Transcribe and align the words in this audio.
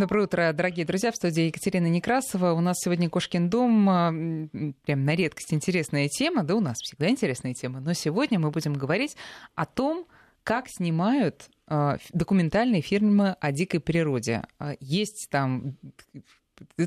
Доброе 0.00 0.24
утро, 0.24 0.50
дорогие 0.54 0.86
друзья. 0.86 1.12
В 1.12 1.16
студии 1.16 1.42
Екатерина 1.42 1.86
Некрасова. 1.86 2.52
У 2.52 2.62
нас 2.62 2.78
сегодня 2.82 3.10
Кошкин 3.10 3.50
дом. 3.50 4.48
Прям 4.86 5.04
на 5.04 5.14
редкость 5.14 5.52
интересная 5.52 6.08
тема. 6.08 6.42
Да, 6.42 6.54
у 6.54 6.60
нас 6.60 6.78
всегда 6.78 7.10
интересная 7.10 7.52
тема. 7.52 7.80
Но 7.80 7.92
сегодня 7.92 8.38
мы 8.38 8.50
будем 8.50 8.72
говорить 8.72 9.14
о 9.54 9.66
том, 9.66 10.06
как 10.42 10.70
снимают 10.70 11.50
а, 11.66 11.98
документальные 12.14 12.80
фильмы 12.80 13.36
о 13.40 13.52
дикой 13.52 13.80
природе. 13.80 14.44
А, 14.58 14.72
есть 14.80 15.28
там 15.30 15.76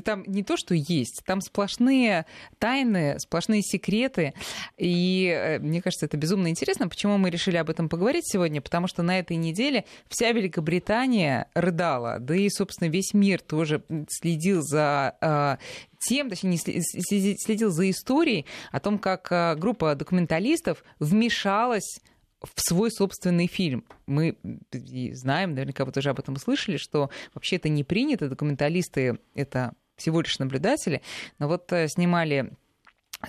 там 0.04 0.24
не 0.26 0.42
то, 0.42 0.56
что 0.56 0.74
есть, 0.74 1.22
там 1.24 1.40
сплошные 1.40 2.26
тайны, 2.58 3.18
сплошные 3.18 3.62
секреты. 3.62 4.34
И 4.76 5.32
э, 5.34 5.58
мне 5.58 5.82
кажется, 5.82 6.06
это 6.06 6.16
безумно 6.16 6.48
интересно. 6.48 6.88
Почему 6.88 7.18
мы 7.18 7.30
решили 7.30 7.56
об 7.56 7.70
этом 7.70 7.88
поговорить 7.88 8.26
сегодня? 8.26 8.60
Потому 8.60 8.86
что 8.86 9.02
на 9.02 9.18
этой 9.18 9.36
неделе 9.36 9.84
вся 10.08 10.32
Великобритания 10.32 11.48
рыдала, 11.54 12.18
да 12.18 12.34
и, 12.34 12.48
собственно, 12.48 12.88
весь 12.88 13.14
мир 13.14 13.40
тоже 13.40 13.82
следил 14.08 14.62
за 14.62 15.16
э, 15.20 15.56
тем, 15.98 16.28
точнее, 16.28 16.50
не 16.50 16.58
следил 16.58 17.70
за 17.70 17.90
историей 17.90 18.46
о 18.72 18.80
том, 18.80 18.98
как 18.98 19.28
э, 19.30 19.54
группа 19.56 19.94
документалистов 19.94 20.84
вмешалась 20.98 22.00
в 22.44 22.60
свой 22.60 22.90
собственный 22.90 23.46
фильм. 23.46 23.84
Мы 24.06 24.36
знаем, 25.12 25.54
наверняка 25.54 25.84
вы 25.84 25.92
тоже 25.92 26.10
об 26.10 26.18
этом 26.18 26.36
слышали, 26.36 26.76
что 26.76 27.10
вообще 27.34 27.56
это 27.56 27.68
не 27.68 27.84
принято, 27.84 28.28
документалисты— 28.28 29.18
это 29.34 29.72
всего 29.96 30.20
лишь 30.20 30.38
наблюдатели, 30.38 31.02
но 31.38 31.48
вот 31.48 31.72
э, 31.72 31.88
снимали 31.88 32.52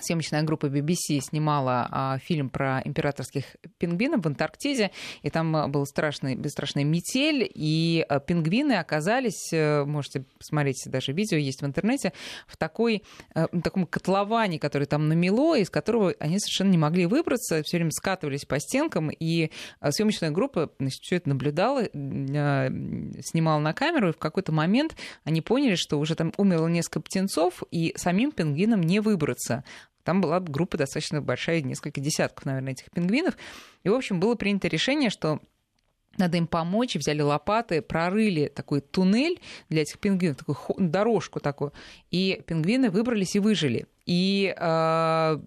съемочная 0.00 0.42
группа 0.42 0.66
BBC 0.66 1.20
снимала 1.20 1.88
а, 1.90 2.18
фильм 2.18 2.50
про 2.50 2.80
императорских 2.84 3.44
пингвинов 3.78 4.24
в 4.24 4.26
Антарктиде, 4.26 4.90
и 5.22 5.30
там 5.30 5.54
а, 5.56 5.68
был 5.68 5.86
страшный, 5.86 6.38
страшная 6.48 6.84
метель, 6.84 7.50
и 7.54 8.04
а, 8.08 8.20
пингвины 8.20 8.74
оказались, 8.74 9.50
а, 9.52 9.84
можете 9.84 10.24
посмотреть, 10.38 10.82
даже 10.86 11.12
видео 11.12 11.38
есть 11.38 11.62
в 11.62 11.66
интернете, 11.66 12.12
в 12.46 12.56
такой, 12.56 13.02
а, 13.34 13.46
таком 13.62 13.86
котловане, 13.86 14.58
который 14.58 14.86
там 14.86 15.08
намело, 15.08 15.56
из 15.56 15.70
которого 15.70 16.14
они 16.18 16.38
совершенно 16.38 16.70
не 16.70 16.78
могли 16.78 17.06
выбраться, 17.06 17.62
все 17.62 17.78
время 17.78 17.90
скатывались 17.90 18.44
по 18.44 18.58
стенкам, 18.58 19.10
и 19.10 19.50
а, 19.80 19.92
съемочная 19.92 20.30
группа 20.30 20.70
значит, 20.78 21.00
все 21.02 21.16
это 21.16 21.28
наблюдала, 21.28 21.82
а, 21.82 22.68
снимала 23.22 23.60
на 23.60 23.72
камеру, 23.72 24.10
и 24.10 24.12
в 24.12 24.18
какой-то 24.18 24.52
момент 24.52 24.96
они 25.24 25.40
поняли, 25.40 25.74
что 25.74 25.98
уже 25.98 26.14
там 26.14 26.32
умерло 26.36 26.66
несколько 26.66 27.00
птенцов, 27.00 27.62
и 27.70 27.94
самим 27.96 28.32
пингвинам 28.32 28.82
не 28.82 29.00
выбраться. 29.00 29.64
Там 30.06 30.20
была 30.20 30.38
группа 30.38 30.78
достаточно 30.78 31.20
большая, 31.20 31.62
несколько 31.62 32.00
десятков, 32.00 32.46
наверное, 32.46 32.74
этих 32.74 32.92
пингвинов. 32.92 33.36
И, 33.82 33.88
в 33.88 33.94
общем, 33.94 34.20
было 34.20 34.36
принято 34.36 34.68
решение, 34.68 35.10
что 35.10 35.40
надо 36.16 36.36
им 36.36 36.46
помочь, 36.46 36.94
взяли 36.94 37.22
лопаты, 37.22 37.82
прорыли 37.82 38.46
такой 38.46 38.82
туннель 38.82 39.40
для 39.68 39.82
этих 39.82 39.98
пингвинов, 39.98 40.36
такую 40.36 40.58
дорожку 40.78 41.40
такую, 41.40 41.72
и 42.12 42.40
пингвины 42.46 42.88
выбрались 42.88 43.34
и 43.34 43.40
выжили. 43.40 43.86
И 44.06 44.54
э, 44.56 45.38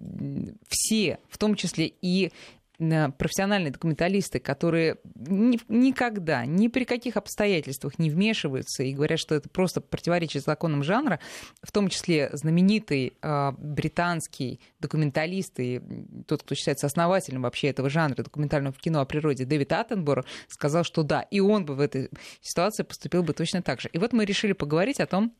все, 0.67 1.19
в 1.29 1.37
том 1.37 1.55
числе 1.55 1.93
и 2.01 2.33
профессиональные 2.79 3.71
документалисты, 3.71 4.39
которые 4.39 4.97
ни, 5.15 5.59
никогда, 5.67 6.45
ни 6.45 6.69
при 6.69 6.85
каких 6.85 7.17
обстоятельствах 7.17 7.99
не 7.99 8.09
вмешиваются 8.09 8.83
и 8.83 8.93
говорят, 8.93 9.19
что 9.19 9.35
это 9.35 9.49
просто 9.49 9.81
противоречит 9.81 10.43
законам 10.43 10.83
жанра, 10.83 11.19
в 11.61 11.71
том 11.71 11.89
числе 11.89 12.29
знаменитый 12.31 13.13
э, 13.21 13.51
британский 13.57 14.61
документалист 14.79 15.59
и 15.59 15.81
тот, 16.25 16.43
кто 16.43 16.55
считается 16.55 16.87
основателем 16.87 17.41
вообще 17.41 17.67
этого 17.67 17.89
жанра 17.89 18.23
документального 18.23 18.75
кино 18.75 19.01
о 19.01 19.05
природе, 19.05 19.43
Дэвид 19.45 19.73
Аттенборо, 19.73 20.23
сказал, 20.47 20.83
что 20.85 21.03
да, 21.03 21.21
и 21.21 21.41
он 21.41 21.65
бы 21.65 21.75
в 21.75 21.81
этой 21.81 22.09
ситуации 22.41 22.83
поступил 22.83 23.23
бы 23.23 23.33
точно 23.33 23.61
так 23.61 23.81
же. 23.81 23.89
И 23.91 23.97
вот 23.97 24.13
мы 24.13 24.23
решили 24.23 24.53
поговорить 24.53 25.01
о 25.01 25.05
том, 25.05 25.33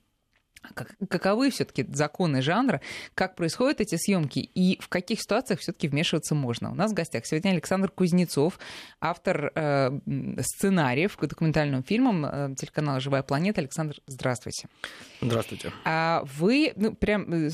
каковы 1.09 1.49
все-таки 1.51 1.85
законы 1.91 2.41
жанра, 2.41 2.81
как 3.15 3.35
происходят 3.35 3.81
эти 3.81 3.95
съемки 3.95 4.39
и 4.39 4.79
в 4.81 4.87
каких 4.87 5.21
ситуациях 5.21 5.59
все-таки 5.59 5.87
вмешиваться 5.87 6.35
можно. 6.35 6.71
У 6.71 6.75
нас 6.75 6.91
в 6.91 6.93
гостях 6.93 7.25
сегодня 7.25 7.51
Александр 7.51 7.89
Кузнецов, 7.89 8.59
автор 8.99 9.51
э, 9.55 9.99
сценариев 10.41 11.17
к 11.17 11.25
документальным 11.25 11.83
фильмам 11.83 12.25
э, 12.25 12.55
телеканала 12.55 12.99
«Живая 12.99 13.23
планета». 13.23 13.61
Александр, 13.61 13.95
здравствуйте. 14.07 14.67
Здравствуйте. 15.21 15.71
А 15.85 16.23
вы, 16.37 16.73
ну, 16.75 16.93
прям 16.93 17.31
э, 17.31 17.49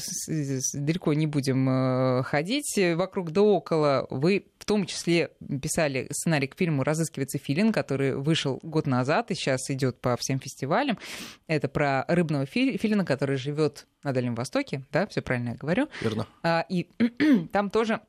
далеко 0.73 1.13
не 1.13 1.27
будем 1.27 1.69
э, 1.69 2.23
ходить 2.23 2.79
вокруг 2.95 3.31
да 3.31 3.41
около, 3.41 4.07
вы 4.09 4.45
в 4.59 4.65
том 4.65 4.87
числе 4.87 5.29
писали 5.61 6.07
сценарий 6.11 6.47
к 6.47 6.57
фильму 6.57 6.83
«Разыскивается 6.83 7.37
филин», 7.37 7.71
который 7.71 8.15
вышел 8.15 8.59
год 8.63 8.87
назад 8.87 9.29
и 9.29 9.35
сейчас 9.35 9.69
идет 9.69 10.01
по 10.01 10.17
всем 10.17 10.39
фестивалям. 10.39 10.97
Это 11.45 11.67
про 11.67 12.03
рыбного 12.07 12.47
филина, 12.47 12.94
который 13.03 13.35
живет 13.35 13.87
на 14.03 14.13
Дальнем 14.13 14.35
Востоке, 14.35 14.83
да, 14.91 15.07
все 15.07 15.21
правильно 15.21 15.49
я 15.49 15.55
говорю. 15.55 15.89
Верно. 16.01 16.27
А, 16.43 16.65
и 16.69 16.87
там 17.51 17.69
тоже 17.69 18.01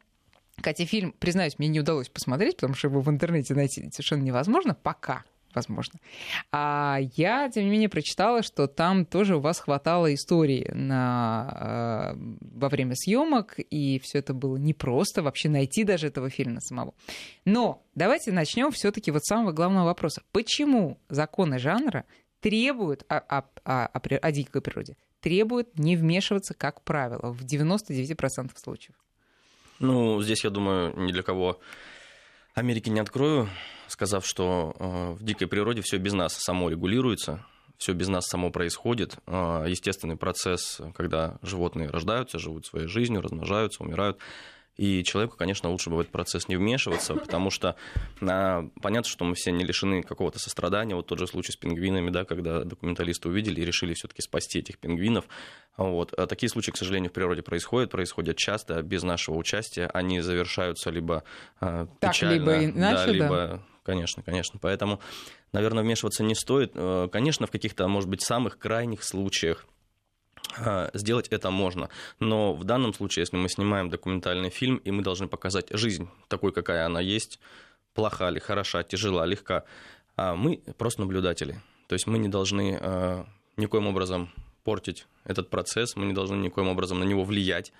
Хотя 0.62 0.86
фильм, 0.86 1.12
признаюсь, 1.18 1.58
мне 1.58 1.68
не 1.68 1.80
удалось 1.80 2.08
посмотреть, 2.08 2.56
потому 2.56 2.74
что 2.74 2.88
его 2.88 3.00
в 3.00 3.10
интернете 3.10 3.54
найти 3.54 3.90
совершенно 3.92 4.22
невозможно 4.22 4.74
пока 4.74 5.24
возможно. 5.56 5.98
А 6.52 6.98
я, 7.16 7.48
тем 7.48 7.64
не 7.64 7.70
менее, 7.70 7.88
прочитала, 7.88 8.42
что 8.42 8.66
там 8.66 9.06
тоже 9.06 9.36
у 9.36 9.40
вас 9.40 9.58
хватало 9.58 10.12
истории 10.14 10.70
на, 10.72 12.14
э, 12.14 12.36
во 12.40 12.68
время 12.68 12.94
съемок, 12.94 13.54
и 13.58 13.98
все 14.00 14.18
это 14.18 14.34
было 14.34 14.56
непросто 14.58 15.22
вообще 15.22 15.48
найти 15.48 15.82
даже 15.82 16.08
этого 16.08 16.30
фильма 16.30 16.60
самого. 16.60 16.94
Но 17.44 17.82
давайте 17.94 18.32
начнем 18.32 18.70
все-таки 18.70 19.10
вот 19.10 19.24
с 19.24 19.28
самого 19.28 19.52
главного 19.52 19.86
вопроса. 19.86 20.22
Почему 20.30 20.98
законы 21.08 21.58
жанра 21.58 22.04
требуют 22.40 23.04
о, 23.08 23.18
о, 23.18 23.44
о, 23.64 23.86
о, 23.86 23.98
о 23.98 24.32
дикой 24.32 24.62
природе? 24.62 24.96
Требуют 25.20 25.78
не 25.78 25.96
вмешиваться, 25.96 26.54
как 26.54 26.82
правило, 26.82 27.32
в 27.32 27.44
99% 27.44 28.50
случаев. 28.56 28.96
Ну, 29.78 30.22
здесь, 30.22 30.44
я 30.44 30.50
думаю, 30.50 30.94
ни 30.96 31.12
для 31.12 31.22
кого 31.22 31.60
Америки 32.54 32.88
не 32.88 33.00
открою, 33.00 33.48
сказав, 33.88 34.26
что 34.26 34.74
э, 34.78 35.12
в 35.12 35.22
дикой 35.22 35.46
природе 35.46 35.82
все 35.82 35.98
без 35.98 36.14
нас 36.14 36.34
само 36.34 36.70
регулируется, 36.70 37.44
все 37.76 37.92
без 37.92 38.08
нас 38.08 38.26
само 38.26 38.50
происходит. 38.50 39.18
Э, 39.26 39.66
естественный 39.68 40.16
процесс, 40.16 40.80
когда 40.94 41.38
животные 41.42 41.90
рождаются, 41.90 42.38
живут 42.38 42.64
своей 42.64 42.86
жизнью, 42.86 43.20
размножаются, 43.20 43.82
умирают. 43.82 44.18
И 44.76 45.02
человеку, 45.04 45.36
конечно, 45.36 45.70
лучше 45.70 45.90
бы 45.90 45.96
в 45.96 46.00
этот 46.00 46.12
процесс 46.12 46.48
не 46.48 46.56
вмешиваться, 46.56 47.14
потому 47.14 47.50
что 47.50 47.76
а, 48.20 48.68
понятно, 48.82 49.08
что 49.08 49.24
мы 49.24 49.34
все 49.34 49.50
не 49.50 49.64
лишены 49.64 50.02
какого-то 50.02 50.38
сострадания. 50.38 50.94
Вот 50.94 51.06
тот 51.06 51.18
же 51.18 51.26
случай 51.26 51.52
с 51.52 51.56
пингвинами, 51.56 52.10
да, 52.10 52.24
когда 52.24 52.62
документалисты 52.64 53.28
увидели 53.28 53.60
и 53.60 53.64
решили 53.64 53.94
все-таки 53.94 54.22
спасти 54.22 54.58
этих 54.58 54.78
пингвинов. 54.78 55.24
Вот. 55.76 56.12
А 56.12 56.26
такие 56.26 56.50
случаи, 56.50 56.72
к 56.72 56.76
сожалению, 56.76 57.10
в 57.10 57.14
природе 57.14 57.42
происходят, 57.42 57.90
происходят 57.90 58.36
часто, 58.36 58.82
без 58.82 59.02
нашего 59.02 59.36
участия. 59.36 59.86
Они 59.86 60.20
завершаются 60.20 60.90
либо 60.90 61.24
а, 61.60 61.86
так, 62.00 62.12
печально, 62.12 62.34
либо 62.34 62.64
иначе, 62.64 63.06
да, 63.06 63.12
либо 63.12 63.28
да. 63.28 63.62
Конечно, 63.86 64.22
конечно. 64.24 64.58
Поэтому, 64.60 65.00
наверное, 65.52 65.84
вмешиваться 65.84 66.24
не 66.24 66.34
стоит. 66.34 66.72
Э, 66.74 67.08
конечно, 67.10 67.46
в 67.46 67.52
каких-то, 67.52 67.86
может 67.86 68.10
быть, 68.10 68.20
самых 68.20 68.58
крайних 68.58 69.04
случаях 69.04 69.64
сделать 70.94 71.28
это 71.28 71.50
можно. 71.50 71.88
Но 72.20 72.54
в 72.54 72.64
данном 72.64 72.94
случае, 72.94 73.22
если 73.22 73.36
мы 73.36 73.48
снимаем 73.48 73.90
документальный 73.90 74.50
фильм, 74.50 74.76
и 74.78 74.90
мы 74.90 75.02
должны 75.02 75.28
показать 75.28 75.66
жизнь 75.70 76.08
такой, 76.28 76.52
какая 76.52 76.86
она 76.86 77.00
есть, 77.00 77.38
плоха 77.94 78.30
ли, 78.30 78.38
хороша, 78.38 78.82
тяжела, 78.82 79.26
легка, 79.26 79.64
а 80.16 80.36
мы 80.36 80.60
просто 80.78 81.00
наблюдатели. 81.00 81.60
То 81.88 81.94
есть 81.94 82.06
мы 82.06 82.18
не 82.18 82.28
должны 82.28 82.78
а, 82.80 83.26
никоим 83.56 83.86
образом 83.86 84.30
портить 84.64 85.06
этот 85.24 85.50
процесс, 85.50 85.96
мы 85.96 86.06
не 86.06 86.12
должны 86.12 86.36
никоим 86.36 86.68
образом 86.68 86.98
на 87.00 87.04
него 87.04 87.24
влиять. 87.24 87.72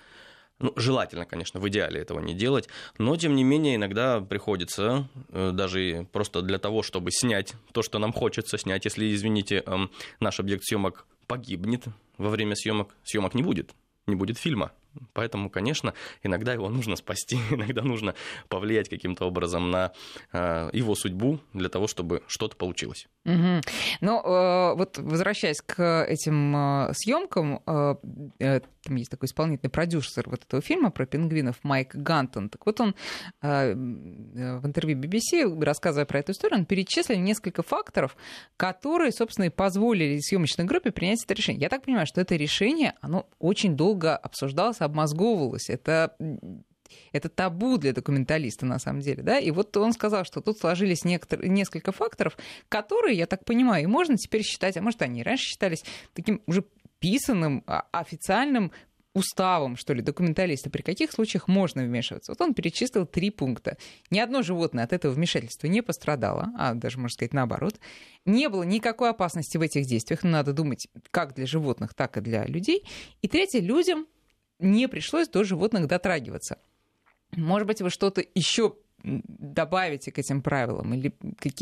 Ну, 0.59 0.73
желательно, 0.75 1.25
конечно, 1.25 1.59
в 1.59 1.67
идеале 1.69 2.01
этого 2.01 2.19
не 2.19 2.33
делать, 2.33 2.67
но, 2.97 3.15
тем 3.15 3.35
не 3.35 3.43
менее, 3.43 3.75
иногда 3.75 4.21
приходится, 4.21 5.07
э, 5.29 5.51
даже 5.53 6.07
просто 6.11 6.41
для 6.41 6.57
того, 6.57 6.81
чтобы 6.81 7.11
снять 7.11 7.53
то, 7.73 7.83
что 7.83 7.99
нам 7.99 8.11
хочется 8.11 8.57
снять, 8.57 8.85
если, 8.85 9.13
извините, 9.13 9.61
эм, 9.67 9.91
наш 10.19 10.39
объект 10.39 10.63
съемок 10.63 11.05
погибнет 11.27 11.85
во 12.17 12.29
время 12.29 12.55
съемок, 12.55 12.95
съемок 13.03 13.33
не 13.33 13.43
будет, 13.43 13.75
не 14.05 14.15
будет 14.15 14.37
фильма. 14.37 14.71
Поэтому, 15.13 15.49
конечно, 15.49 15.93
иногда 16.23 16.53
его 16.53 16.69
нужно 16.69 16.95
спасти, 16.95 17.37
иногда 17.51 17.81
нужно 17.81 18.15
повлиять 18.49 18.89
каким-то 18.89 19.25
образом 19.25 19.71
на 19.71 19.91
э, 20.31 20.69
его 20.73 20.95
судьбу 20.95 21.39
для 21.53 21.69
того, 21.69 21.87
чтобы 21.87 22.23
что-то 22.27 22.55
получилось. 22.55 23.07
Угу. 23.25 23.61
Ну, 24.01 24.21
э, 24.21 24.75
вот 24.75 24.97
возвращаясь 24.97 25.61
к 25.61 26.05
этим 26.07 26.55
э, 26.55 26.93
съемкам, 26.93 27.61
там 27.67 28.95
есть 28.95 29.11
такой 29.11 29.27
исполнительный 29.27 29.69
продюсер 29.69 30.29
вот 30.29 30.43
этого 30.43 30.61
фильма 30.61 30.91
про 30.91 31.05
пингвинов 31.05 31.57
Майк 31.63 31.93
Гантон. 31.93 32.49
Так 32.49 32.65
вот 32.65 32.79
он 32.79 32.95
в 33.41 34.65
интервью 34.65 34.97
BBC, 34.97 35.63
рассказывая 35.63 36.05
про 36.05 36.19
эту 36.19 36.31
историю, 36.31 36.59
он 36.59 36.65
перечислил 36.65 37.19
несколько 37.19 37.63
факторов, 37.63 38.15
которые, 38.55 39.11
собственно, 39.11 39.45
и 39.45 39.49
позволили 39.49 40.19
съемочной 40.19 40.65
группе 40.65 40.91
принять 40.91 41.23
это 41.23 41.33
решение. 41.33 41.61
Я 41.61 41.69
так 41.69 41.83
понимаю, 41.83 42.05
что 42.07 42.21
это 42.21 42.35
решение, 42.35 42.93
оно 43.01 43.27
очень 43.39 43.75
долго 43.75 44.15
обсуждалось, 44.15 44.81
обмозговывалось. 44.87 45.69
Это 45.69 46.15
это 47.11 47.29
табу 47.29 47.77
для 47.77 47.93
документалиста, 47.93 48.65
на 48.65 48.79
самом 48.79 49.01
деле, 49.01 49.23
да, 49.23 49.39
и 49.39 49.51
вот 49.51 49.75
он 49.77 49.93
сказал, 49.93 50.23
что 50.23 50.41
тут 50.41 50.57
сложились 50.57 51.03
некоторые, 51.03 51.49
несколько 51.49 51.91
факторов, 51.91 52.37
которые, 52.69 53.17
я 53.17 53.25
так 53.25 53.45
понимаю, 53.45 53.83
и 53.83 53.87
можно 53.87 54.15
теперь 54.15 54.43
считать, 54.43 54.77
а 54.77 54.81
может, 54.81 55.01
они 55.01 55.23
раньше 55.23 55.45
считались 55.45 55.83
таким 56.13 56.41
уже 56.47 56.63
писанным, 56.99 57.63
а, 57.67 57.85
официальным 57.91 58.71
уставом, 59.13 59.77
что 59.77 59.93
ли, 59.93 60.01
документалиста, 60.01 60.69
при 60.69 60.83
каких 60.83 61.11
случаях 61.11 61.47
можно 61.47 61.83
вмешиваться. 61.83 62.31
Вот 62.31 62.41
он 62.41 62.53
перечислил 62.53 63.07
три 63.07 63.31
пункта. 63.31 63.77
Ни 64.11 64.19
одно 64.19 64.43
животное 64.43 64.83
от 64.83 64.93
этого 64.93 65.11
вмешательства 65.11 65.67
не 65.67 65.81
пострадало, 65.81 66.51
а 66.55 66.75
даже, 66.75 66.99
можно 66.99 67.13
сказать, 67.13 67.33
наоборот. 67.33 67.79
Не 68.25 68.47
было 68.47 68.61
никакой 68.61 69.09
опасности 69.09 69.57
в 69.57 69.61
этих 69.61 69.87
действиях. 69.87 70.23
Надо 70.23 70.53
думать 70.53 70.87
как 71.09 71.33
для 71.33 71.47
животных, 71.47 71.95
так 71.95 72.17
и 72.17 72.21
для 72.21 72.45
людей. 72.45 72.83
И 73.23 73.27
третье, 73.27 73.59
людям 73.59 74.05
не 74.59 74.87
пришлось 74.87 75.27
до 75.29 75.43
животных 75.43 75.87
дотрагиваться. 75.87 76.59
Может 77.31 77.67
быть, 77.67 77.81
вы 77.81 77.89
что-то 77.89 78.23
еще 78.33 78.75
добавите 79.03 80.11
к 80.11 80.17
этим 80.17 80.41
правилам? 80.41 80.93
Или 80.93 81.13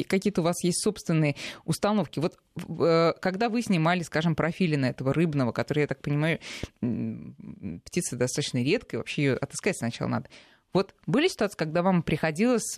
какие-то 0.04 0.42
у 0.42 0.44
вас 0.44 0.64
есть 0.64 0.82
собственные 0.84 1.36
установки? 1.66 2.20
Вот 2.20 2.38
э, 2.56 3.14
когда 3.20 3.50
вы 3.50 3.62
снимали, 3.62 4.04
скажем, 4.04 4.36
профили 4.36 4.76
на 4.76 4.90
этого 4.90 5.14
рыбного, 5.14 5.52
который, 5.52 5.82
я 5.82 5.88
так 5.88 6.02
понимаю, 6.02 6.40
птица 6.80 8.16
достаточно 8.16 8.64
редкая, 8.64 9.00
вообще 9.00 9.24
ее 9.24 9.36
отыскать 9.36 9.78
сначала 9.78 10.08
надо. 10.08 10.30
Вот 10.74 10.96
были 11.06 11.28
ситуации, 11.28 11.58
когда 11.58 11.82
вам 11.82 12.04
приходилось 12.04 12.78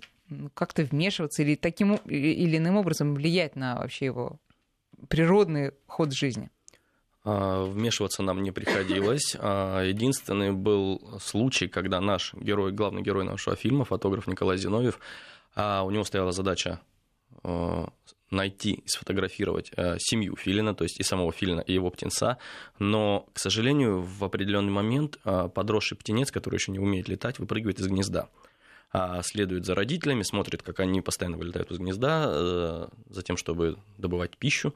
как-то 0.53 0.83
вмешиваться 0.83 1.41
или 1.43 1.55
таким 1.55 1.95
или 1.95 2.57
иным 2.57 2.77
образом 2.77 3.15
влиять 3.15 3.55
на 3.55 3.75
вообще 3.77 4.05
его 4.05 4.39
природный 5.07 5.71
ход 5.87 6.13
жизни? 6.13 6.49
А, 7.29 7.65
вмешиваться 7.65 8.23
нам 8.23 8.41
не 8.41 8.51
приходилось. 8.51 9.35
А, 9.37 9.83
единственный 9.83 10.53
был 10.53 11.19
случай, 11.19 11.67
когда 11.67 11.99
наш 11.99 12.33
герой, 12.33 12.71
главный 12.71 13.01
герой 13.01 13.25
нашего 13.25 13.57
фильма, 13.57 13.83
фотограф 13.83 14.27
Николай 14.27 14.57
Зиновьев, 14.57 14.97
а, 15.53 15.83
у 15.83 15.91
него 15.91 16.05
стояла 16.05 16.31
задача 16.31 16.79
найти 18.31 18.71
и 18.71 18.87
сфотографировать 18.87 19.71
семью 19.99 20.35
Филина, 20.35 20.73
то 20.73 20.83
есть 20.83 20.99
и 20.99 21.03
самого 21.03 21.31
Филина, 21.31 21.61
и 21.61 21.71
его 21.71 21.89
птенца. 21.89 22.39
Но, 22.79 23.27
к 23.31 23.39
сожалению, 23.39 24.01
в 24.01 24.23
определенный 24.23 24.71
момент 24.71 25.17
подросший 25.23 25.97
птенец, 25.97 26.31
который 26.31 26.55
еще 26.55 26.71
не 26.71 26.79
умеет 26.79 27.07
летать, 27.07 27.39
выпрыгивает 27.39 27.79
из 27.79 27.87
гнезда 27.87 28.29
следует 29.21 29.65
за 29.65 29.75
родителями, 29.75 30.23
смотрит, 30.23 30.63
как 30.63 30.79
они 30.79 31.01
постоянно 31.01 31.37
вылетают 31.37 31.71
из 31.71 31.77
гнезда, 31.77 32.25
э, 32.29 32.87
за 33.09 33.21
тем, 33.21 33.35
чтобы 33.35 33.77
добывать 33.97 34.37
пищу. 34.37 34.73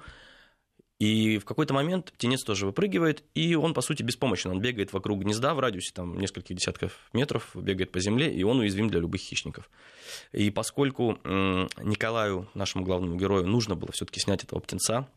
И 1.02 1.40
в 1.40 1.46
какой-то 1.46 1.74
момент 1.74 2.12
птенец 2.12 2.44
тоже 2.44 2.68
выпрыгивает, 2.68 3.24
и 3.34 3.56
он, 3.56 3.74
по 3.74 3.82
сути, 3.82 4.04
беспомощен. 4.04 4.52
Он 4.52 4.62
бегает 4.62 4.94
вокруг 4.94 5.22
гнезда 5.22 5.56
в 5.56 5.60
радиусе 5.60 5.92
там, 5.96 6.20
нескольких 6.20 6.56
десятков 6.56 6.92
метров, 7.12 7.50
бегает 7.56 7.92
по 7.92 8.00
земле, 8.00 8.32
и 8.32 8.44
он 8.44 8.60
уязвим 8.60 8.88
для 8.88 9.00
любых 9.00 9.20
хищников. 9.20 9.68
И 10.32 10.52
поскольку 10.52 11.18
Николаю, 11.24 12.48
нашему 12.54 12.86
главному 12.86 13.16
герою, 13.16 13.48
нужно 13.48 13.74
было 13.74 13.92
все-таки 13.92 14.20
снять 14.20 14.44
этого 14.44 14.60
птенца, 14.60 15.08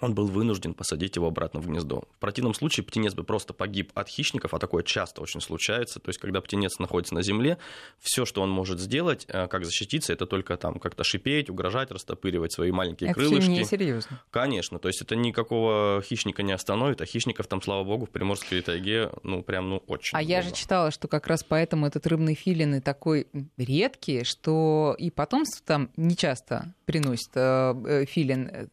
он 0.00 0.14
был 0.14 0.26
вынужден 0.26 0.74
посадить 0.74 1.16
его 1.16 1.28
обратно 1.28 1.60
в 1.60 1.66
гнездо. 1.66 2.04
В 2.16 2.18
противном 2.20 2.54
случае 2.54 2.84
птенец 2.84 3.14
бы 3.14 3.24
просто 3.24 3.52
погиб 3.52 3.92
от 3.94 4.08
хищников, 4.08 4.54
а 4.54 4.58
такое 4.58 4.82
часто 4.82 5.22
очень 5.22 5.40
случается. 5.40 6.00
То 6.00 6.08
есть, 6.10 6.18
когда 6.18 6.40
птенец 6.40 6.78
находится 6.78 7.14
на 7.14 7.22
земле, 7.22 7.58
все, 7.98 8.24
что 8.24 8.42
он 8.42 8.50
может 8.50 8.80
сделать, 8.80 9.24
э, 9.28 9.46
как 9.48 9.64
защититься, 9.64 10.12
это 10.12 10.26
только 10.26 10.56
там 10.56 10.78
как-то 10.78 11.04
шипеть, 11.04 11.50
угрожать, 11.50 11.90
растопыривать 11.90 12.52
свои 12.52 12.70
маленькие 12.70 13.10
это 13.10 13.20
крылышки. 13.20 13.50
Это 13.50 13.68
серьезно. 13.68 14.22
Конечно, 14.30 14.78
то 14.78 14.88
есть 14.88 15.02
это 15.02 15.16
никакого 15.16 16.02
хищника 16.02 16.42
не 16.42 16.52
остановит, 16.52 17.00
а 17.00 17.06
хищников 17.06 17.46
там, 17.46 17.62
слава 17.62 17.84
богу, 17.84 18.06
в 18.06 18.10
Приморской 18.10 18.60
тайге, 18.62 19.10
ну, 19.22 19.42
прям, 19.42 19.70
ну, 19.70 19.82
очень 19.86 20.16
А 20.16 20.18
много. 20.18 20.30
я 20.30 20.42
же 20.42 20.52
читала, 20.52 20.90
что 20.90 21.08
как 21.08 21.26
раз 21.26 21.44
поэтому 21.44 21.86
этот 21.86 22.06
рыбный 22.06 22.34
филин 22.34 22.76
и 22.76 22.80
такой 22.80 23.26
редкий, 23.56 24.24
что 24.24 24.94
и 24.98 25.10
потомство 25.10 25.64
там 25.66 25.90
не 25.96 26.16
часто 26.16 26.74
приносит 26.84 27.30
э, 27.34 27.74
э, 27.86 28.04
филин 28.06 28.68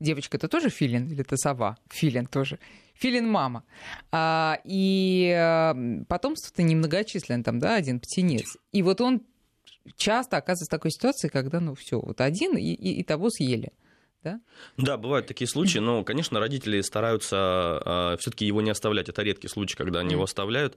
Девочка 0.00 0.36
это 0.36 0.48
тоже 0.48 0.68
филин 0.68 1.08
или 1.08 1.22
это 1.22 1.36
сова? 1.36 1.78
Филин 1.90 2.26
тоже. 2.26 2.58
Филин 2.94 3.28
мама. 3.28 3.64
А, 4.10 4.58
и 4.64 5.32
э, 5.34 6.04
потомство-то 6.08 6.62
немногочисленно, 6.62 7.42
там, 7.42 7.58
да, 7.58 7.74
один 7.74 8.00
птенец. 8.00 8.56
И 8.72 8.82
вот 8.82 9.00
он 9.00 9.22
часто 9.96 10.36
оказывается 10.36 10.66
в 10.66 10.70
такой 10.70 10.90
ситуации, 10.90 11.28
когда, 11.28 11.60
ну, 11.60 11.74
все, 11.74 12.00
вот 12.00 12.20
один, 12.20 12.56
и, 12.56 12.72
и, 12.72 13.00
и 13.00 13.02
того 13.02 13.30
съели. 13.30 13.72
Да? 14.22 14.40
да, 14.76 14.96
бывают 14.96 15.28
такие 15.28 15.46
случаи, 15.46 15.78
но, 15.78 16.02
конечно, 16.02 16.40
родители 16.40 16.80
стараются 16.80 17.36
э, 17.36 17.82
а, 17.84 18.16
все-таки 18.16 18.44
его 18.44 18.60
не 18.60 18.70
оставлять. 18.70 19.08
Это 19.08 19.22
редкий 19.22 19.46
случай, 19.46 19.76
когда 19.76 20.00
они 20.00 20.12
его 20.14 20.24
оставляют, 20.24 20.76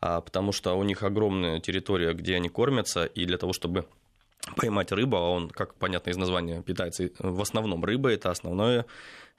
а, 0.00 0.20
потому 0.20 0.50
что 0.50 0.74
у 0.74 0.82
них 0.82 1.02
огромная 1.04 1.60
территория, 1.60 2.12
где 2.12 2.34
они 2.34 2.48
кормятся, 2.48 3.04
и 3.04 3.24
для 3.24 3.38
того, 3.38 3.52
чтобы 3.52 3.86
поймать 4.56 4.92
рыбу, 4.92 5.16
а 5.16 5.30
он, 5.30 5.50
как 5.50 5.74
понятно 5.74 6.10
из 6.10 6.16
названия, 6.16 6.62
питается 6.62 7.10
в 7.18 7.40
основном 7.40 7.84
рыбой, 7.84 8.14
это 8.14 8.30
основное 8.30 8.86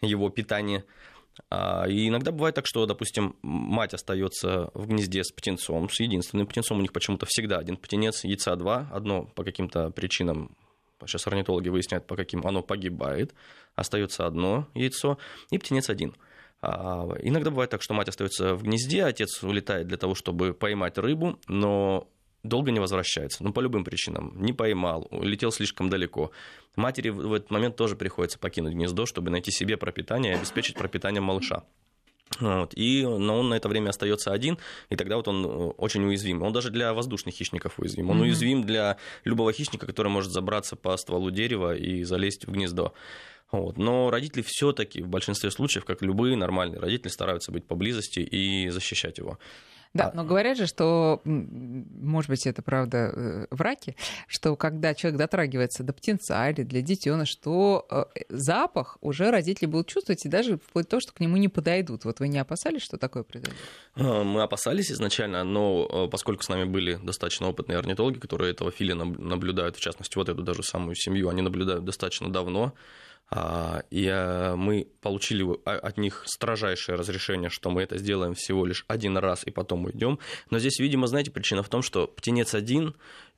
его 0.01 0.29
питание. 0.29 0.85
А, 1.49 1.85
и 1.87 2.07
иногда 2.07 2.31
бывает 2.31 2.55
так, 2.55 2.65
что, 2.67 2.85
допустим, 2.85 3.35
мать 3.41 3.93
остается 3.93 4.71
в 4.73 4.87
гнезде 4.87 5.23
с 5.23 5.31
птенцом, 5.31 5.89
с 5.89 5.99
единственным 5.99 6.47
птенцом, 6.47 6.79
у 6.79 6.81
них 6.81 6.93
почему-то 6.93 7.25
всегда 7.27 7.57
один 7.57 7.77
птенец, 7.77 8.23
яйца 8.23 8.55
два, 8.55 8.89
одно 8.91 9.23
по 9.23 9.43
каким-то 9.43 9.89
причинам, 9.91 10.55
сейчас 11.05 11.27
орнитологи 11.27 11.69
выясняют, 11.69 12.07
по 12.07 12.15
каким 12.15 12.45
оно 12.45 12.61
погибает, 12.61 13.33
остается 13.75 14.25
одно 14.25 14.67
яйцо, 14.73 15.17
и 15.49 15.57
птенец 15.57 15.89
один. 15.89 16.15
А, 16.61 17.07
иногда 17.21 17.51
бывает 17.51 17.69
так, 17.69 17.81
что 17.81 17.93
мать 17.93 18.09
остается 18.09 18.55
в 18.55 18.63
гнезде, 18.63 19.03
отец 19.03 19.41
улетает 19.43 19.87
для 19.87 19.97
того, 19.97 20.13
чтобы 20.15 20.53
поймать 20.53 20.97
рыбу, 20.97 21.39
но 21.47 22.09
долго 22.43 22.71
не 22.71 22.79
возвращается, 22.79 23.43
ну, 23.43 23.53
по 23.53 23.59
любым 23.59 23.83
причинам. 23.83 24.33
Не 24.35 24.53
поймал, 24.53 25.07
улетел 25.11 25.51
слишком 25.51 25.89
далеко. 25.89 26.31
Матери 26.75 27.09
в 27.09 27.33
этот 27.33 27.51
момент 27.51 27.75
тоже 27.75 27.95
приходится 27.95 28.39
покинуть 28.39 28.73
гнездо, 28.73 29.05
чтобы 29.05 29.31
найти 29.31 29.51
себе 29.51 29.77
пропитание 29.77 30.33
и 30.33 30.37
обеспечить 30.37 30.75
пропитание 30.75 31.21
малыша. 31.21 31.63
Вот. 32.39 32.73
И, 32.75 33.03
но 33.05 33.39
он 33.39 33.49
на 33.49 33.55
это 33.55 33.67
время 33.67 33.89
остается 33.89 34.31
один, 34.31 34.59
и 34.89 34.95
тогда 34.95 35.17
вот 35.17 35.27
он 35.27 35.45
э, 35.45 35.47
очень 35.47 36.03
уязвим. 36.03 36.43
Он 36.43 36.53
даже 36.53 36.69
для 36.69 36.93
воздушных 36.93 37.33
хищников 37.33 37.79
уязвим. 37.79 38.09
Он 38.09 38.17
mm-hmm. 38.17 38.21
уязвим 38.21 38.63
для 38.63 38.97
любого 39.23 39.51
хищника, 39.51 39.87
который 39.87 40.09
может 40.09 40.31
забраться 40.31 40.75
по 40.75 40.95
стволу 40.97 41.31
дерева 41.31 41.75
и 41.75 42.03
залезть 42.03 42.45
в 42.45 42.51
гнездо. 42.51 42.93
Вот. 43.51 43.77
Но 43.77 44.11
родители 44.11 44.43
все-таки 44.45 45.01
в 45.01 45.07
большинстве 45.07 45.49
случаев, 45.49 45.85
как 45.85 46.01
любые 46.01 46.35
нормальные 46.35 46.79
родители, 46.79 47.09
стараются 47.09 47.51
быть 47.51 47.65
поблизости 47.65 48.19
и 48.19 48.69
защищать 48.69 49.17
его. 49.17 49.39
Да, 49.93 50.09
а... 50.09 50.15
но 50.15 50.23
говорят 50.23 50.57
же, 50.57 50.67
что, 50.67 51.21
может 51.23 52.29
быть, 52.29 52.45
это 52.45 52.61
правда 52.61 52.97
э, 52.97 53.45
в 53.49 53.61
раке, 53.61 53.95
что 54.27 54.55
когда 54.55 54.93
человек 54.93 55.17
дотрагивается 55.17 55.83
до 55.83 55.93
птенца 55.93 56.49
или 56.49 56.63
для 56.63 56.81
детеныша, 56.81 57.31
что 57.31 57.87
э, 57.89 58.05
запах 58.29 58.97
уже 59.01 59.31
родители 59.31 59.65
будут 59.65 59.87
чувствовать, 59.87 60.25
и 60.25 60.29
даже 60.29 60.57
вплоть 60.57 60.85
до 60.85 60.91
того, 60.91 61.01
что 61.01 61.13
к 61.13 61.19
нему 61.19 61.37
не 61.37 61.47
подойдут. 61.47 62.05
Вот 62.05 62.19
вы 62.19 62.27
не 62.27 62.37
опасались, 62.37 62.83
что 62.83 62.97
такое 62.97 63.23
произойдет? 63.23 63.57
А, 63.95 64.23
мы 64.23 64.43
опасались 64.43 64.91
изначально, 64.91 65.43
но 65.43 65.87
э, 65.91 66.09
поскольку 66.09 66.43
с 66.43 66.49
нами 66.49 66.65
были 66.65 66.95
достаточно 66.95 67.47
опытные 67.47 67.77
орнитологи, 67.79 68.19
которые 68.19 68.51
этого 68.51 68.71
филина 68.71 69.05
наблюдают, 69.05 69.75
в 69.75 69.79
частности, 69.79 70.17
вот 70.17 70.29
эту 70.29 70.43
даже 70.43 70.61
самую 70.61 70.95
семью, 70.95 71.29
они 71.29 71.41
наблюдают 71.41 71.83
достаточно 71.83 72.31
давно, 72.31 72.73
и 73.31 74.07
а, 74.07 74.55
мы 74.55 74.87
получили 75.01 75.45
от 75.65 75.97
них 75.97 76.23
строжайшее 76.25 76.95
разрешение, 76.95 77.49
что 77.49 77.69
мы 77.69 77.83
это 77.83 77.97
сделаем 77.97 78.33
всего 78.33 78.65
лишь 78.65 78.85
один 78.87 79.17
раз 79.17 79.45
и 79.45 79.51
потом 79.51 79.85
уйдем. 79.85 80.19
Но 80.49 80.59
здесь, 80.59 80.79
видимо, 80.79 81.07
знаете, 81.07 81.29
причина 81.31 81.61
в 81.61 81.69
том, 81.69 81.81
что 81.81 82.07
птенец 82.07 82.55
один, 82.55 82.95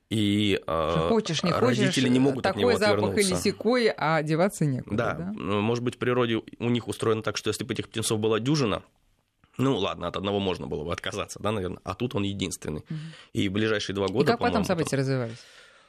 и 0.09 0.61
а, 0.67 1.07
хочешь, 1.07 1.41
не 1.41 1.51
родители 1.51 1.85
хочешь, 1.85 2.03
не 2.03 2.19
могут 2.19 2.43
такой 2.43 2.63
от 2.63 2.69
него 2.69 2.77
запах 2.77 2.95
отвернуться. 2.95 3.33
или 3.33 3.39
секой, 3.39 3.93
а 3.95 4.21
деваться 4.21 4.65
некуда. 4.65 4.95
Да, 4.95 5.13
да, 5.13 5.31
может 5.33 5.83
быть, 5.83 5.95
в 5.95 5.97
природе 5.99 6.41
у 6.59 6.69
них 6.69 6.87
устроено 6.89 7.23
так, 7.23 7.37
что 7.37 7.49
если 7.49 7.63
бы 7.63 7.73
этих 7.73 7.87
птенцов 7.87 8.19
была 8.19 8.41
дюжина, 8.41 8.83
ну 9.57 9.77
ладно, 9.77 10.07
от 10.07 10.17
одного 10.17 10.39
можно 10.39 10.67
было 10.67 10.83
бы 10.83 10.91
отказаться, 10.91 11.39
да, 11.39 11.51
наверное, 11.51 11.79
а 11.83 11.93
тут 11.95 12.15
он 12.15 12.23
единственный. 12.23 12.81
Угу. 12.89 12.99
И 13.33 13.47
в 13.47 13.53
ближайшие 13.53 13.95
два 13.95 14.07
года, 14.07 14.23
И 14.23 14.31
как 14.33 14.39
потом 14.39 14.65
события 14.65 14.97
развивались? 14.97 15.39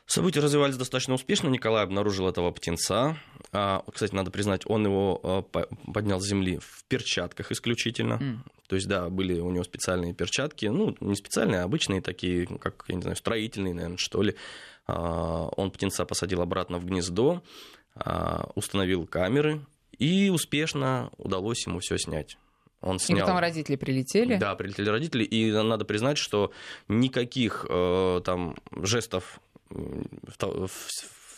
События 0.06 0.40
развивались 0.40 0.76
достаточно 0.76 1.14
успешно. 1.14 1.48
Николай 1.48 1.84
обнаружил 1.84 2.28
этого 2.28 2.50
птенца. 2.50 3.16
А, 3.52 3.82
кстати, 3.92 4.14
надо 4.14 4.30
признать, 4.30 4.62
он 4.66 4.84
его 4.84 5.20
а, 5.22 5.42
поднял 5.92 6.20
с 6.20 6.28
земли 6.28 6.58
в 6.58 6.84
перчатках 6.88 7.52
исключительно. 7.52 8.14
Mm. 8.14 8.36
То 8.68 8.76
есть, 8.76 8.88
да, 8.88 9.08
были 9.08 9.38
у 9.40 9.50
него 9.50 9.64
специальные 9.64 10.14
перчатки. 10.14 10.66
Ну, 10.66 10.96
не 11.00 11.16
специальные, 11.16 11.60
а 11.60 11.64
обычные 11.64 12.00
такие, 12.00 12.46
как, 12.46 12.84
я 12.88 12.96
не 12.96 13.02
знаю, 13.02 13.16
строительные, 13.16 13.74
наверное, 13.74 13.98
что 13.98 14.22
ли. 14.22 14.34
А, 14.86 15.46
он 15.56 15.70
птенца 15.70 16.04
посадил 16.04 16.42
обратно 16.42 16.78
в 16.78 16.84
гнездо, 16.84 17.42
установил 18.54 19.06
камеры, 19.06 19.60
и 19.98 20.30
успешно 20.30 21.10
удалось 21.18 21.66
ему 21.66 21.80
все 21.80 21.98
снять. 21.98 22.38
Он 22.80 22.98
снял... 22.98 23.18
И 23.18 23.20
потом 23.20 23.38
родители 23.38 23.76
прилетели? 23.76 24.36
Да, 24.36 24.54
прилетели 24.56 24.88
родители, 24.88 25.24
и 25.24 25.52
надо 25.52 25.84
признать, 25.84 26.18
что 26.18 26.50
никаких 26.88 27.64
э, 27.68 28.20
там 28.24 28.56
жестов 28.72 29.40
в, 29.72 30.68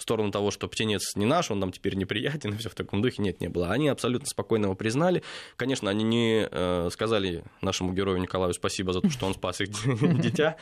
сторону 0.05 0.31
того, 0.31 0.50
что 0.50 0.69
птенец 0.69 1.17
не 1.17 1.25
наш, 1.25 1.50
он 1.50 1.61
нам 1.61 1.73
теперь 1.73 1.95
неприятен, 1.97 2.53
и 2.53 2.57
все 2.59 2.69
в 2.69 2.75
таком 2.75 3.00
духе, 3.00 3.23
нет, 3.23 3.41
не 3.41 3.49
было. 3.49 3.71
Они 3.71 3.88
абсолютно 3.88 4.29
спокойно 4.29 4.67
его 4.67 4.75
признали. 4.75 5.23
Конечно, 5.57 5.91
они 5.91 6.05
не 6.05 6.47
э, 6.50 6.88
сказали 6.93 7.43
нашему 7.62 7.95
герою 7.95 8.19
Николаю 8.19 8.53
спасибо 8.53 8.93
за 8.93 9.00
то, 9.00 9.09
что 9.09 9.26
он 9.26 9.35
спас 9.35 9.62
их 9.62 9.71
дитя, 10.21 10.57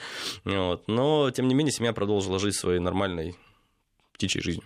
но, 0.45 1.31
тем 1.33 1.49
не 1.49 1.55
менее, 1.55 1.73
семья 1.73 1.93
продолжила 1.93 2.39
жить 2.39 2.55
своей 2.55 2.79
нормальной 2.79 3.37
птичьей 4.23 4.43
жизнью. 4.43 4.65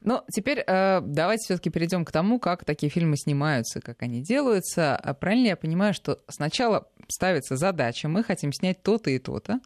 Ну, 0.00 0.22
теперь 0.32 0.64
э, 0.66 1.00
давайте 1.02 1.44
все-таки 1.44 1.70
перейдем 1.70 2.04
к 2.04 2.12
тому, 2.12 2.38
как 2.38 2.64
такие 2.64 2.90
фильмы 2.90 3.16
снимаются, 3.16 3.80
как 3.80 4.02
они 4.02 4.22
делаются. 4.22 4.96
А 4.96 5.14
правильно 5.14 5.48
я 5.48 5.56
понимаю, 5.56 5.92
что 5.92 6.18
сначала 6.28 6.88
ставится 7.08 7.56
задача, 7.56 8.08
мы 8.08 8.24
хотим 8.24 8.52
снять 8.52 8.82
то-то 8.82 9.10
и 9.10 9.18
то-то. 9.18 9.60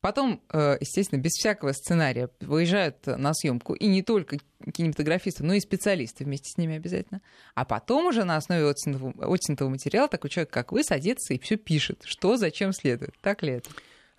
Потом, 0.00 0.40
э, 0.52 0.76
естественно, 0.80 1.20
без 1.20 1.32
всякого 1.32 1.72
сценария 1.72 2.30
выезжают 2.40 3.04
на 3.06 3.34
съемку 3.34 3.74
и 3.74 3.86
не 3.88 4.02
только 4.02 4.38
кинематографисты, 4.72 5.42
но 5.42 5.54
и 5.54 5.60
специалисты 5.60 6.24
вместе 6.24 6.50
с 6.50 6.56
ними 6.56 6.76
обязательно. 6.76 7.20
А 7.56 7.64
потом 7.64 8.06
уже 8.06 8.22
на 8.22 8.36
основе 8.36 8.68
оттенного 8.68 9.68
материала 9.68 10.08
такой 10.08 10.30
человек, 10.30 10.50
как 10.50 10.70
вы, 10.70 10.84
садится 10.84 11.34
и 11.34 11.40
все 11.40 11.56
пишет, 11.56 12.02
что 12.04 12.36
зачем 12.36 12.72
следует. 12.72 13.14
Так 13.20 13.42
ли 13.42 13.54
это? 13.54 13.70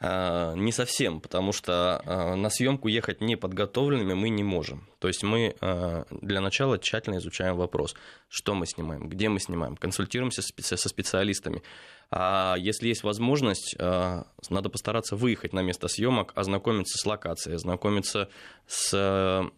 А, 0.02 0.54
не 0.56 0.72
совсем, 0.72 1.20
потому 1.20 1.52
что 1.52 2.02
а, 2.06 2.36
на 2.36 2.50
съемку 2.50 2.88
ехать 2.88 3.20
неподготовленными 3.20 4.14
мы 4.14 4.30
не 4.30 4.44
можем. 4.44 4.88
То 5.00 5.10
есть 5.10 5.24
мы 5.24 5.56
а, 5.60 6.06
для 6.10 6.40
начала 6.40 6.80
тщательно 6.80 7.18
изучаем 7.18 7.58
вопрос, 7.58 7.96
что 8.30 8.56
мы 8.56 8.66
снимаем, 8.66 9.10
где 9.10 9.28
мы 9.28 9.42
снимаем, 9.42 9.76
консультируемся 9.76 10.42
со 10.42 10.90
специалистами. 10.90 11.64
А 12.12 12.56
если 12.58 12.88
есть 12.88 13.04
возможность, 13.04 13.78
надо 13.78 14.70
постараться 14.70 15.16
выехать 15.16 15.54
на 15.54 15.62
место 15.62 15.88
съемок, 15.88 16.32
ознакомиться 16.36 16.98
с 16.98 17.06
локацией, 17.06 17.58
ознакомиться 17.58 18.30
с 18.66 19.52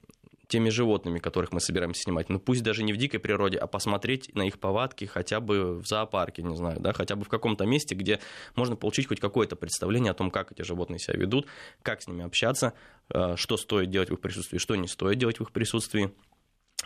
теми 0.52 0.70
животными, 0.70 1.20
которых 1.20 1.54
мы 1.54 1.62
собираемся 1.62 2.02
снимать. 2.02 2.28
Ну, 2.28 2.38
пусть 2.38 2.62
даже 2.62 2.84
не 2.84 2.92
в 2.92 2.98
дикой 2.98 3.22
природе, 3.22 3.58
а 3.58 3.68
посмотреть 3.68 4.36
на 4.36 4.46
их 4.46 4.60
повадки 4.60 5.06
хотя 5.06 5.40
бы 5.40 5.80
в 5.80 5.88
зоопарке, 5.88 6.44
не 6.44 6.58
знаю, 6.58 6.82
да, 6.82 6.92
хотя 6.92 7.16
бы 7.16 7.24
в 7.24 7.30
каком-то 7.30 7.66
месте, 7.66 7.96
где 7.96 8.20
можно 8.56 8.76
получить 8.76 9.08
хоть 9.08 9.22
какое-то 9.22 9.56
представление 9.56 10.12
о 10.12 10.14
том, 10.14 10.30
как 10.30 10.52
эти 10.52 10.64
животные 10.64 11.00
себя 11.00 11.18
ведут, 11.18 11.48
как 11.84 12.02
с 12.02 12.08
ними 12.08 12.26
общаться, 12.26 12.74
э, 13.14 13.36
что 13.38 13.56
стоит 13.56 13.90
делать 13.90 14.10
в 14.10 14.14
их 14.14 14.20
присутствии, 14.20 14.58
что 14.58 14.76
не 14.76 14.90
стоит 14.90 15.18
делать 15.18 15.40
в 15.40 15.44
их 15.44 15.52
присутствии. 15.52 16.12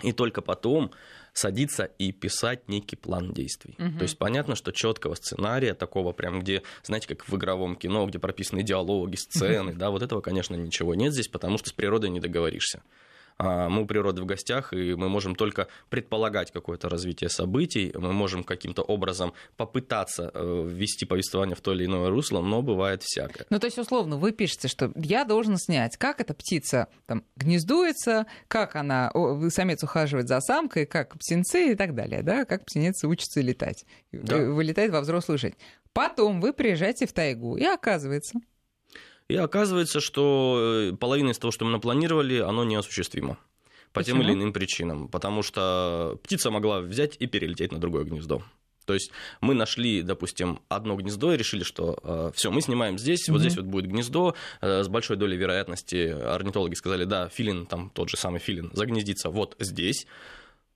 И 0.03 0.11
только 0.11 0.41
потом 0.41 0.91
садиться 1.33 1.85
и 1.85 2.11
писать 2.11 2.67
некий 2.67 2.97
план 2.97 3.33
действий. 3.33 3.75
Угу. 3.79 3.97
То 3.97 4.03
есть 4.03 4.17
понятно, 4.17 4.55
что 4.55 4.73
четкого 4.73 5.15
сценария, 5.15 5.73
такого 5.73 6.11
прям, 6.11 6.41
где, 6.41 6.63
знаете, 6.83 7.07
как 7.07 7.27
в 7.27 7.35
игровом 7.35 7.77
кино, 7.77 8.05
где 8.05 8.19
прописаны 8.19 8.61
диалоги, 8.61 9.15
сцены, 9.15 9.73
да, 9.73 9.89
вот 9.89 10.03
этого, 10.03 10.21
конечно, 10.21 10.53
ничего 10.55 10.93
нет 10.95 11.13
здесь, 11.13 11.29
потому 11.29 11.57
что 11.57 11.69
с 11.69 11.73
природой 11.73 12.09
не 12.09 12.19
договоришься. 12.19 12.83
А, 13.37 13.69
мы 13.69 13.83
у 13.83 13.85
природы 13.85 14.21
в 14.21 14.25
гостях, 14.25 14.73
и 14.73 14.95
мы 14.95 15.09
можем 15.09 15.35
только 15.35 15.67
предполагать 15.89 16.51
какое-то 16.51 16.89
развитие 16.89 17.29
событий, 17.29 17.91
мы 17.95 18.13
можем 18.13 18.43
каким-то 18.43 18.81
образом 18.81 19.33
попытаться 19.57 20.31
э, 20.33 20.67
ввести 20.69 21.05
повествование 21.05 21.55
в 21.55 21.61
то 21.61 21.73
или 21.73 21.85
иное 21.85 22.09
русло, 22.09 22.41
но 22.41 22.61
бывает 22.61 23.03
всякое. 23.03 23.45
Ну, 23.49 23.59
то 23.59 23.67
есть, 23.67 23.77
условно, 23.77 24.17
вы 24.17 24.31
пишете, 24.31 24.67
что 24.67 24.91
я 24.95 25.25
должен 25.25 25.57
снять, 25.57 25.97
как 25.97 26.21
эта 26.21 26.33
птица 26.33 26.87
там, 27.07 27.23
гнездуется, 27.35 28.25
как 28.47 28.75
она, 28.75 29.11
самец 29.49 29.83
ухаживает 29.83 30.27
за 30.27 30.39
самкой, 30.39 30.85
как 30.85 31.17
птенцы 31.17 31.71
и 31.71 31.75
так 31.75 31.93
далее, 31.93 32.23
да, 32.23 32.45
как 32.45 32.65
птенец 32.65 33.03
учится 33.03 33.41
летать, 33.41 33.85
да. 34.11 34.37
вылетает 34.37 34.91
во 34.91 35.01
взрослую 35.01 35.37
жизнь. 35.37 35.55
Потом 35.91 36.41
вы 36.41 36.53
приезжаете 36.53 37.05
в 37.05 37.13
тайгу, 37.13 37.57
и 37.57 37.63
оказывается, 37.63 38.39
и 39.27 39.35
оказывается, 39.35 39.99
что 39.99 40.89
э, 40.91 40.95
половина 40.95 41.31
из 41.31 41.39
того, 41.39 41.51
что 41.51 41.65
мы 41.65 41.71
напланировали, 41.71 42.39
оно 42.39 42.63
неосуществимо. 42.63 43.37
По 43.91 44.01
Почему? 44.01 44.21
тем 44.21 44.27
или 44.27 44.33
иным 44.33 44.53
причинам. 44.53 45.07
Потому 45.07 45.41
что 45.41 46.19
птица 46.23 46.51
могла 46.51 46.81
взять 46.81 47.15
и 47.19 47.25
перелететь 47.25 47.71
на 47.71 47.79
другое 47.79 48.03
гнездо. 48.03 48.43
То 48.85 48.93
есть 48.93 49.11
мы 49.41 49.55
нашли, 49.55 50.03
допустим, 50.03 50.59
одно 50.69 50.95
гнездо 50.95 51.33
и 51.33 51.37
решили, 51.37 51.63
что 51.63 51.97
э, 52.03 52.31
все, 52.35 52.51
мы 52.51 52.61
снимаем 52.61 52.99
здесь, 52.99 53.27
mm-hmm. 53.27 53.31
вот 53.31 53.41
здесь 53.41 53.55
вот 53.55 53.65
будет 53.65 53.87
гнездо. 53.87 54.35
Э, 54.61 54.83
с 54.83 54.87
большой 54.87 55.17
долей 55.17 55.37
вероятности 55.37 56.07
орнитологи 56.07 56.75
сказали, 56.75 57.05
да, 57.05 57.29
филин, 57.29 57.65
там 57.65 57.89
тот 57.89 58.09
же 58.09 58.17
самый 58.17 58.39
филин, 58.39 58.69
загнездится 58.73 59.29
вот 59.29 59.55
здесь. 59.59 60.05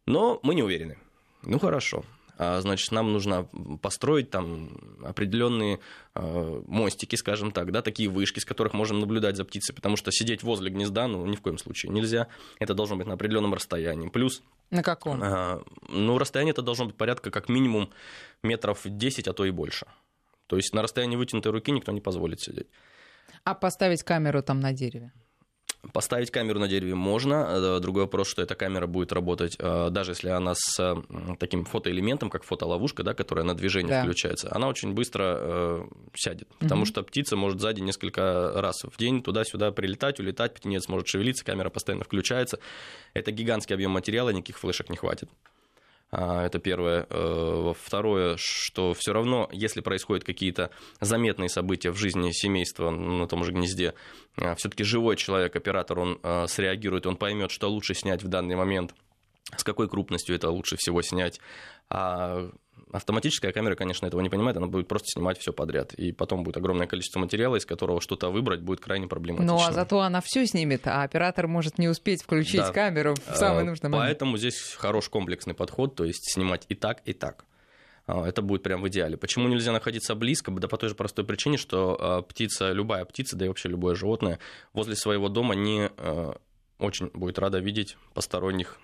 Но 0.08 0.40
мы 0.42 0.56
не 0.56 0.64
уверены. 0.64 0.98
Ну 1.44 1.60
хорошо. 1.60 2.04
А, 2.42 2.62
значит, 2.62 2.94
нам 2.94 3.12
нужно 3.12 3.50
построить 3.82 4.30
там 4.30 4.70
определенные 5.04 5.82
а, 6.16 6.64
мостики, 6.66 7.18
скажем 7.18 7.52
так, 7.52 7.74
да, 7.74 7.82
такие 7.82 8.08
вышки, 8.10 8.40
с 8.40 8.46
которых 8.46 8.74
можем 8.74 9.02
наблюдать 9.02 9.36
за 9.36 9.44
птицей, 9.44 9.76
потому 9.76 9.98
что 9.98 10.10
сидеть 10.12 10.42
возле 10.42 10.72
гнезда, 10.72 11.08
ну, 11.08 11.26
ни 11.26 11.36
в 11.36 11.42
коем 11.42 11.58
случае 11.58 11.92
нельзя, 11.92 12.28
это 12.58 12.74
должно 12.74 12.96
быть 12.96 13.08
на 13.08 13.16
определенном 13.16 13.54
расстоянии. 13.54 14.08
Плюс... 14.08 14.42
На 14.70 14.84
каком? 14.84 15.22
А, 15.22 15.62
ну, 15.90 16.18
расстояние 16.18 16.54
это 16.54 16.62
должно 16.62 16.86
быть 16.86 16.96
порядка 16.96 17.30
как 17.30 17.50
минимум 17.50 17.90
метров 18.42 18.84
10, 18.86 19.28
а 19.28 19.34
то 19.34 19.44
и 19.44 19.52
больше. 19.52 19.86
То 20.48 20.56
есть 20.56 20.74
на 20.74 20.82
расстоянии 20.82 21.18
вытянутой 21.18 21.52
руки 21.52 21.72
никто 21.72 21.92
не 21.92 22.00
позволит 22.00 22.40
сидеть. 22.40 22.68
А 23.44 23.54
поставить 23.54 24.04
камеру 24.04 24.42
там 24.42 24.62
на 24.62 24.72
дереве? 24.72 25.12
Поставить 25.94 26.30
камеру 26.30 26.60
на 26.60 26.68
дереве 26.68 26.94
можно. 26.94 27.48
Э, 27.48 27.80
другой 27.80 28.04
вопрос, 28.04 28.28
что 28.28 28.42
эта 28.42 28.54
камера 28.54 28.86
будет 28.86 29.14
работать, 29.14 29.56
э, 29.58 29.88
даже 29.90 30.12
если 30.12 30.28
она 30.28 30.54
с 30.54 30.98
таким 31.40 31.64
фотоэлементом, 31.64 32.30
как 32.30 32.44
фотоловушка, 32.44 33.04
да, 33.04 33.14
которая 33.14 33.46
на 33.46 33.56
движение 33.56 33.90
да. 33.90 34.04
включается, 34.04 34.50
она 34.54 34.68
очень 34.68 34.94
быстро 34.94 35.38
э, 35.40 35.88
сядет. 36.16 36.50
Потому 36.60 36.82
угу. 36.82 36.86
что 36.88 37.04
птица 37.04 37.38
может 37.38 37.62
сзади 37.62 37.80
несколько 37.80 38.52
раз 38.56 38.84
в 38.84 38.98
день 38.98 39.24
туда-сюда 39.24 39.72
прилетать, 39.72 40.20
улетать, 40.20 40.54
птенец 40.54 40.90
может 40.90 41.08
шевелиться, 41.08 41.46
камера 41.46 41.70
постоянно 41.70 42.04
включается. 42.04 42.60
Это 43.14 43.32
гигантский 43.32 43.74
объем 43.74 43.92
материала, 43.92 44.32
никаких 44.32 44.60
флешек 44.60 44.90
не 44.90 44.98
хватит. 44.98 45.30
А, 46.12 46.46
это 46.46 46.60
первое. 46.60 47.06
Э, 47.10 47.74
второе, 47.78 48.36
что 48.38 48.94
все 48.94 49.14
равно, 49.14 49.48
если 49.52 49.82
происходят 49.82 50.24
какие-то 50.24 50.72
заметные 51.00 51.50
события 51.50 51.92
в 51.92 51.98
жизни 51.98 52.32
семейства 52.32 52.90
на 52.90 53.28
том 53.28 53.44
же 53.44 53.52
гнезде, 53.52 53.94
а, 54.38 54.56
все-таки 54.56 54.84
живой 54.84 55.18
человек, 55.18 55.56
оператор, 55.56 56.00
он 56.00 56.20
а, 56.24 56.48
среагирует, 56.48 57.06
он 57.06 57.16
поймет, 57.16 57.52
что 57.52 57.70
лучше 57.70 57.94
снять 57.94 58.24
в 58.24 58.28
данный 58.28 58.56
момент, 58.56 58.96
с 59.56 59.64
какой 59.64 59.88
крупностью 59.88 60.36
это 60.36 60.50
лучше 60.50 60.78
всего 60.78 61.02
снять. 61.02 61.40
Автоматическая 62.92 63.52
камера, 63.52 63.76
конечно, 63.76 64.08
этого 64.08 64.22
не 64.22 64.30
понимает, 64.30 64.58
она 64.58 64.66
будет 64.66 64.88
просто 64.88 65.08
снимать 65.10 65.38
все 65.38 65.54
подряд. 65.54 65.94
И 65.94 66.12
потом 66.12 66.44
будет 66.44 66.58
огромное 66.58 66.88
количество 66.88 67.20
материала, 67.20 67.56
из 67.56 67.66
которого 67.66 68.02
что-то 68.02 68.30
выбрать 68.32 68.62
будет 68.62 68.80
крайне 68.80 69.08
проблематично. 69.08 69.54
Ну 69.54 69.64
а 69.64 69.72
зато 69.72 70.00
она 70.00 70.22
все 70.22 70.48
снимет, 70.48 70.88
а 70.88 71.04
оператор 71.04 71.48
может 71.48 71.78
не 71.78 71.88
успеть 71.88 72.24
включить 72.24 72.62
да. 72.62 72.72
камеру 72.72 73.16
в 73.28 73.36
самый 73.36 73.64
нужный 73.64 73.90
момент. 73.90 74.08
Поэтому 74.08 74.38
здесь 74.38 74.74
хороший 74.78 75.12
комплексный 75.12 75.54
подход, 75.54 75.96
то 75.96 76.04
есть 76.04 76.34
снимать 76.34 76.66
и 76.70 76.76
так, 76.76 77.02
и 77.06 77.14
так. 77.14 77.46
А, 78.08 78.28
это 78.28 78.42
будет 78.42 78.64
прям 78.64 78.82
в 78.82 78.88
идеале. 78.88 79.18
Почему 79.18 79.48
нельзя 79.48 79.72
находиться 79.72 80.16
близко? 80.16 80.50
Да 80.50 80.68
по 80.68 80.78
той 80.78 80.90
же 80.90 80.96
простой 80.96 81.26
причине, 81.26 81.58
что 81.58 81.96
а, 82.00 82.22
птица, 82.24 82.72
любая 82.72 83.06
птица, 83.06 83.36
да 83.36 83.46
и 83.46 83.48
вообще 83.50 83.70
любое 83.70 83.94
животное, 83.94 84.40
возле 84.74 84.96
своего 84.96 85.30
дома 85.30 85.54
не 85.54 85.92
очень 86.80 87.12
будет 87.14 87.38
рада 87.38 87.60
видеть 87.60 87.98
посторонних 88.14 88.80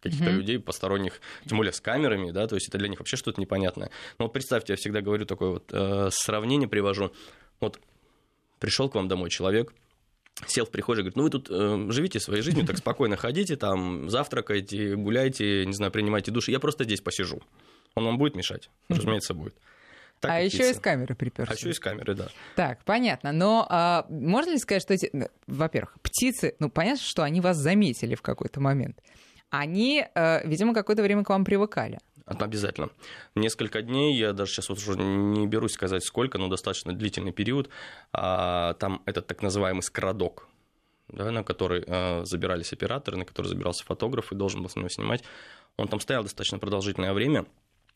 каких-то 0.00 0.24
mm-hmm. 0.24 0.32
людей, 0.32 0.58
посторонних, 0.58 1.20
тем 1.46 1.58
более 1.58 1.72
с 1.72 1.80
камерами, 1.80 2.30
да, 2.30 2.46
то 2.46 2.54
есть 2.54 2.68
это 2.68 2.78
для 2.78 2.88
них 2.88 2.98
вообще 2.98 3.16
что-то 3.16 3.40
непонятное. 3.40 3.90
Но 4.18 4.26
вот 4.26 4.32
представьте, 4.32 4.72
я 4.72 4.76
всегда 4.76 5.00
говорю 5.00 5.26
такое 5.26 5.50
вот 5.50 5.70
э, 5.72 6.08
сравнение 6.10 6.68
привожу. 6.68 7.12
Вот 7.60 7.78
пришел 8.58 8.88
к 8.88 8.94
вам 8.94 9.08
домой 9.08 9.30
человек, 9.30 9.72
сел 10.46 10.64
в 10.64 10.70
прихожей, 10.70 11.02
говорит, 11.02 11.16
ну 11.16 11.24
вы 11.24 11.30
тут 11.30 11.48
э, 11.50 11.86
живите 11.90 12.20
своей 12.20 12.42
жизнью, 12.42 12.66
так 12.66 12.78
спокойно 12.78 13.16
ходите, 13.16 13.56
там 13.56 14.08
завтракайте, 14.08 14.96
гуляйте, 14.96 15.66
не 15.66 15.72
знаю, 15.72 15.92
принимайте 15.92 16.30
душ, 16.30 16.48
я 16.48 16.60
просто 16.60 16.84
здесь 16.84 17.00
посижу. 17.00 17.42
Он 17.94 18.04
вам 18.04 18.18
будет 18.18 18.36
мешать? 18.36 18.70
Разумеется, 18.88 19.34
будет. 19.34 19.54
Так 20.20 20.30
а 20.32 20.40
еще 20.40 20.70
из 20.70 20.78
камеры 20.78 21.14
приперся. 21.14 21.50
А 21.50 21.54
еще 21.54 21.70
из 21.70 21.80
камеры, 21.80 22.14
да. 22.14 22.28
Так, 22.54 22.84
понятно. 22.84 23.32
Но 23.32 23.66
а, 23.68 24.06
можно 24.10 24.50
ли 24.50 24.58
сказать, 24.58 24.82
что 24.82 24.92
эти, 24.92 25.08
ну, 25.14 25.28
во-первых, 25.46 25.96
птицы, 26.02 26.54
ну 26.58 26.68
понятно, 26.68 27.02
что 27.02 27.22
они 27.22 27.40
вас 27.40 27.56
заметили 27.56 28.14
в 28.14 28.20
какой-то 28.20 28.60
момент. 28.60 29.02
Они, 29.50 30.06
а, 30.14 30.40
видимо, 30.44 30.74
какое-то 30.74 31.02
время 31.02 31.24
к 31.24 31.30
вам 31.30 31.44
привыкали. 31.44 31.98
Обязательно. 32.26 32.90
Несколько 33.34 33.82
дней, 33.82 34.16
я 34.16 34.32
даже 34.32 34.52
сейчас 34.52 34.68
вот 34.68 34.78
уже 34.78 34.96
не 34.96 35.48
берусь 35.48 35.72
сказать 35.72 36.04
сколько, 36.04 36.38
но 36.38 36.46
достаточно 36.46 36.92
длительный 36.92 37.32
период. 37.32 37.68
А, 38.12 38.74
там 38.74 39.02
этот 39.06 39.26
так 39.26 39.42
называемый 39.42 39.82
скрадок, 39.82 40.46
да, 41.08 41.32
на 41.32 41.42
который 41.42 41.82
а, 41.88 42.24
забирались 42.24 42.72
операторы, 42.72 43.16
на 43.16 43.24
который 43.24 43.48
забирался 43.48 43.84
фотограф 43.84 44.30
и 44.30 44.36
должен 44.36 44.62
был 44.62 44.70
с 44.70 44.76
него 44.76 44.88
снимать. 44.88 45.24
Он 45.76 45.88
там 45.88 45.98
стоял 45.98 46.22
достаточно 46.22 46.58
продолжительное 46.58 47.12
время. 47.12 47.46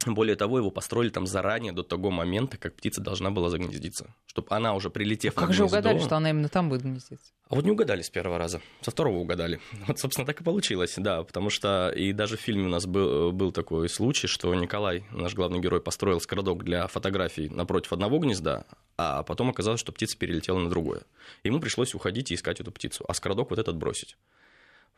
Более 0.06 0.36
того, 0.36 0.58
его 0.58 0.70
построили 0.70 1.10
там 1.10 1.26
заранее, 1.26 1.72
до 1.72 1.82
того 1.82 2.10
момента, 2.10 2.56
как 2.56 2.74
птица 2.74 3.00
должна 3.00 3.30
была 3.30 3.50
загнездиться. 3.50 4.14
Чтобы 4.26 4.48
она 4.50 4.74
уже 4.74 4.90
прилетев 4.90 5.34
как 5.34 5.48
на 5.48 5.54
же 5.54 5.64
угадали, 5.64 5.98
что 5.98 6.16
она 6.16 6.30
именно 6.30 6.48
там 6.48 6.68
будет 6.68 6.82
гнездиться? 6.82 7.32
А 7.48 7.56
вот 7.56 7.64
не 7.64 7.70
угадали 7.70 8.02
с 8.02 8.10
первого 8.10 8.38
раза, 8.38 8.60
со 8.80 8.90
второго 8.90 9.18
угадали. 9.18 9.60
Вот, 9.86 9.98
собственно, 9.98 10.26
так 10.26 10.40
и 10.40 10.44
получилось, 10.44 10.94
да, 10.96 11.22
потому 11.22 11.50
что 11.50 11.90
и 11.90 12.12
даже 12.12 12.36
в 12.36 12.40
фильме 12.40 12.64
у 12.64 12.68
нас 12.68 12.86
был, 12.86 13.32
был 13.32 13.52
такой 13.52 13.88
случай, 13.88 14.26
что 14.26 14.54
Николай, 14.54 15.04
наш 15.10 15.34
главный 15.34 15.60
герой, 15.60 15.80
построил 15.80 16.20
скородок 16.20 16.64
для 16.64 16.86
фотографий 16.86 17.48
напротив 17.48 17.92
одного 17.92 18.18
гнезда, 18.18 18.64
а 18.96 19.22
потом 19.22 19.50
оказалось, 19.50 19.80
что 19.80 19.92
птица 19.92 20.16
перелетела 20.16 20.58
на 20.58 20.70
другое. 20.70 21.02
Ему 21.42 21.60
пришлось 21.60 21.94
уходить 21.94 22.30
и 22.30 22.34
искать 22.34 22.60
эту 22.60 22.72
птицу, 22.72 23.04
а 23.06 23.14
скородок 23.14 23.50
вот 23.50 23.58
этот 23.58 23.76
бросить. 23.76 24.16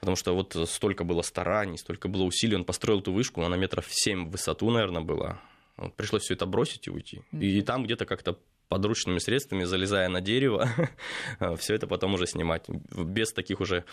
Потому 0.01 0.17
что 0.17 0.35
вот 0.35 0.57
столько 0.69 1.05
было 1.05 1.23
стараний, 1.23 1.79
столько 1.79 2.09
было 2.09 2.25
усилий. 2.25 2.57
Он 2.57 2.65
построил 2.65 3.01
эту 3.01 3.13
вышку, 3.13 3.43
она 3.43 3.57
метров 3.57 3.87
7 3.89 4.27
в 4.27 4.31
высоту, 4.31 4.71
наверное, 4.71 5.03
была. 5.03 5.41
Вот 5.77 5.95
пришлось 5.95 6.23
все 6.23 6.35
это 6.35 6.47
бросить 6.47 6.87
и 6.87 6.91
уйти. 6.91 7.23
Mm-hmm. 7.33 7.45
И 7.45 7.63
там 7.63 7.85
где-то 7.85 8.07
как-то 8.07 8.39
подручными 8.69 9.19
средствами, 9.19 9.65
залезая 9.65 10.09
на 10.09 10.21
дерево, 10.21 10.69
все 11.59 11.75
это 11.75 11.87
потом 11.87 12.15
уже 12.15 12.27
снимать. 12.27 12.69
Без 12.69 13.33
таких 13.33 13.61
уже 13.61 13.85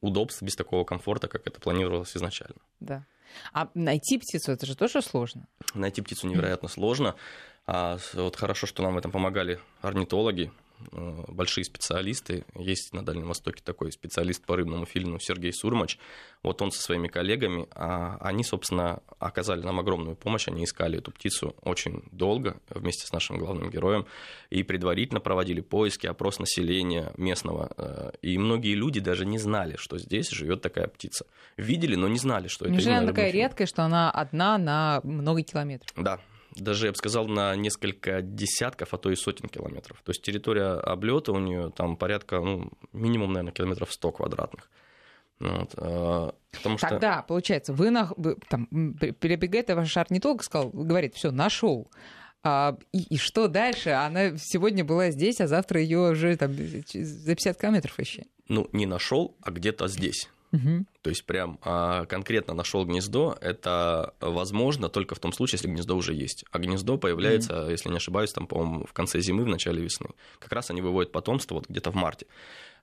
удобств, 0.00 0.42
без 0.42 0.56
такого 0.56 0.84
комфорта, 0.84 1.28
как 1.28 1.46
это 1.46 1.60
планировалось 1.60 2.16
изначально. 2.16 2.56
Да. 2.80 3.04
А 3.52 3.68
найти 3.74 4.18
птицу 4.18 4.52
это 4.52 4.66
же 4.66 4.76
тоже 4.76 5.02
сложно. 5.02 5.46
Найти 5.74 6.02
птицу 6.02 6.28
невероятно 6.28 6.68
сложно. 6.68 7.14
А 7.66 7.98
вот 8.12 8.36
хорошо, 8.36 8.66
что 8.66 8.82
нам 8.82 8.94
в 8.94 8.98
этом 8.98 9.10
помогали 9.10 9.58
орнитологи, 9.80 10.52
большие 10.92 11.64
специалисты. 11.64 12.44
Есть 12.56 12.92
на 12.92 13.04
Дальнем 13.04 13.28
Востоке 13.28 13.62
такой 13.64 13.92
специалист 13.92 14.44
по 14.44 14.56
рыбному 14.56 14.86
фильму 14.86 15.18
Сергей 15.20 15.52
Сурмач. 15.52 15.98
Вот 16.42 16.60
он 16.60 16.70
со 16.70 16.82
своими 16.82 17.08
коллегами, 17.08 17.66
а 17.74 18.18
они, 18.20 18.44
собственно, 18.44 19.02
оказали 19.18 19.62
нам 19.62 19.80
огромную 19.80 20.16
помощь. 20.16 20.48
Они 20.48 20.64
искали 20.64 20.98
эту 20.98 21.10
птицу 21.10 21.56
очень 21.62 22.02
долго 22.12 22.60
вместе 22.68 23.06
с 23.06 23.12
нашим 23.12 23.38
главным 23.38 23.70
героем 23.70 24.06
и 24.50 24.62
предварительно 24.62 25.20
проводили 25.20 25.60
поиски, 25.60 26.06
опрос 26.06 26.38
населения 26.38 27.12
местного. 27.16 27.72
Э, 27.76 28.12
и 28.22 28.36
многие 28.38 28.74
люди 28.74 29.00
даже 29.00 29.24
не 29.24 29.38
знали, 29.38 29.76
что 29.78 29.98
здесь 29.98 30.30
живет 30.30 30.60
такая 30.60 30.88
птица. 30.88 31.26
Видели, 31.56 31.94
но 31.94 32.08
не 32.08 32.18
знали, 32.18 32.48
что 32.48 32.66
это 32.66 32.74
Неужели 32.74 32.94
она 32.94 33.06
такая 33.06 33.30
редкая, 33.30 33.66
что 33.66 33.82
она 33.82 34.10
одна 34.10 34.58
на 34.58 35.00
много 35.02 35.42
километров? 35.42 35.90
Да, 35.96 36.20
даже, 36.54 36.86
я 36.86 36.92
бы 36.92 36.96
сказал, 36.96 37.26
на 37.26 37.54
несколько 37.56 38.22
десятков, 38.22 38.94
а 38.94 38.98
то 38.98 39.10
и 39.10 39.16
сотен 39.16 39.48
километров. 39.48 40.00
То 40.04 40.10
есть 40.10 40.22
территория 40.22 40.78
облета 40.80 41.32
у 41.32 41.38
нее 41.38 41.70
там 41.74 41.96
порядка, 41.96 42.40
ну, 42.40 42.70
минимум, 42.92 43.32
наверное, 43.32 43.52
километров 43.52 43.92
100 43.92 44.12
квадратных. 44.12 44.70
Вот, 45.40 45.74
э, 45.76 46.30
потому 46.52 46.78
что... 46.78 46.88
Тогда, 46.88 47.22
получается, 47.22 47.72
вы, 47.72 47.90
на, 47.90 48.10
там, 48.48 48.66
перебегает, 48.66 49.68
ваш 49.70 49.96
орнитолог 49.96 50.42
сказал, 50.42 50.70
говорит, 50.70 51.14
все, 51.14 51.30
нашел. 51.30 51.90
А, 52.42 52.76
и, 52.92 53.02
и 53.14 53.16
что 53.16 53.48
дальше? 53.48 53.90
Она 53.90 54.36
сегодня 54.36 54.84
была 54.84 55.10
здесь, 55.10 55.40
а 55.40 55.46
завтра 55.46 55.80
ее 55.80 56.10
уже 56.10 56.36
там 56.36 56.52
за 56.54 57.34
50 57.34 57.60
километров 57.60 57.98
ищи. 57.98 58.26
Ну, 58.48 58.68
не 58.72 58.86
нашел, 58.86 59.36
а 59.42 59.50
где-то 59.50 59.88
здесь. 59.88 60.28
Угу. 60.54 60.86
То 61.02 61.10
есть 61.10 61.26
прям 61.26 61.58
а, 61.62 62.06
конкретно 62.06 62.54
нашел 62.54 62.84
гнездо, 62.84 63.36
это 63.40 64.14
возможно 64.20 64.88
только 64.88 65.14
в 65.14 65.18
том 65.18 65.32
случае, 65.32 65.56
если 65.56 65.68
гнездо 65.68 65.96
уже 65.96 66.14
есть. 66.14 66.44
А 66.52 66.58
гнездо 66.58 66.96
появляется, 66.96 67.62
угу. 67.62 67.70
если 67.70 67.88
не 67.88 67.96
ошибаюсь, 67.96 68.32
там, 68.32 68.46
по-моему, 68.46 68.86
в 68.86 68.92
конце 68.92 69.20
зимы, 69.20 69.44
в 69.44 69.48
начале 69.48 69.82
весны. 69.82 70.10
Как 70.38 70.52
раз 70.52 70.70
они 70.70 70.80
выводят 70.80 71.12
потомство 71.12 71.56
вот 71.56 71.68
где-то 71.68 71.90
в 71.90 71.94
марте. 71.94 72.26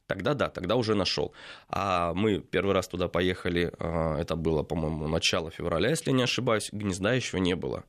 Тогда 0.07 0.33
да, 0.33 0.49
тогда 0.49 0.75
уже 0.75 0.95
нашел. 0.95 1.33
А 1.69 2.13
мы 2.13 2.39
первый 2.39 2.73
раз 2.73 2.89
туда 2.89 3.07
поехали, 3.07 3.71
а, 3.79 4.19
это 4.19 4.35
было, 4.35 4.63
по-моему, 4.63 5.07
начало 5.07 5.49
февраля, 5.49 5.89
если 5.89 6.11
не 6.11 6.23
ошибаюсь, 6.23 6.69
гнезда 6.73 7.13
еще 7.13 7.39
не 7.39 7.55
было. 7.55 7.85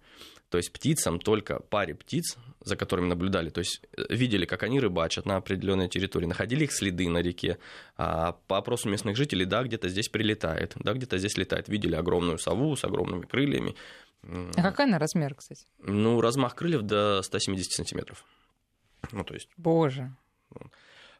То 0.52 0.58
есть 0.58 0.70
птицам 0.70 1.18
только 1.18 1.60
паре 1.60 1.94
птиц, 1.94 2.36
за 2.60 2.76
которыми 2.76 3.08
наблюдали, 3.08 3.48
то 3.48 3.60
есть 3.60 3.80
э, 3.96 4.02
видели, 4.10 4.44
как 4.44 4.62
они 4.64 4.80
рыбачат 4.80 5.24
на 5.24 5.36
определенной 5.36 5.88
территории, 5.88 6.26
находили 6.26 6.64
их 6.64 6.74
следы 6.74 7.08
на 7.08 7.22
реке. 7.22 7.56
А 7.96 8.32
по 8.48 8.58
опросу 8.58 8.90
местных 8.90 9.16
жителей, 9.16 9.46
да, 9.46 9.62
где-то 9.62 9.88
здесь 9.88 10.10
прилетает, 10.10 10.74
да, 10.74 10.92
где-то 10.92 11.16
здесь 11.16 11.38
летает. 11.38 11.68
Видели 11.68 11.94
огромную 11.94 12.36
сову 12.36 12.76
с 12.76 12.84
огромными 12.84 13.22
крыльями. 13.22 13.76
А 14.22 14.62
какая 14.62 14.86
она 14.86 14.98
размер, 14.98 15.34
кстати? 15.34 15.64
Ну, 15.78 16.20
размах 16.20 16.54
крыльев 16.54 16.82
до 16.82 17.22
170 17.22 17.72
сантиметров. 17.72 18.22
Ну, 19.10 19.24
то 19.24 19.32
есть... 19.32 19.48
Боже. 19.56 20.14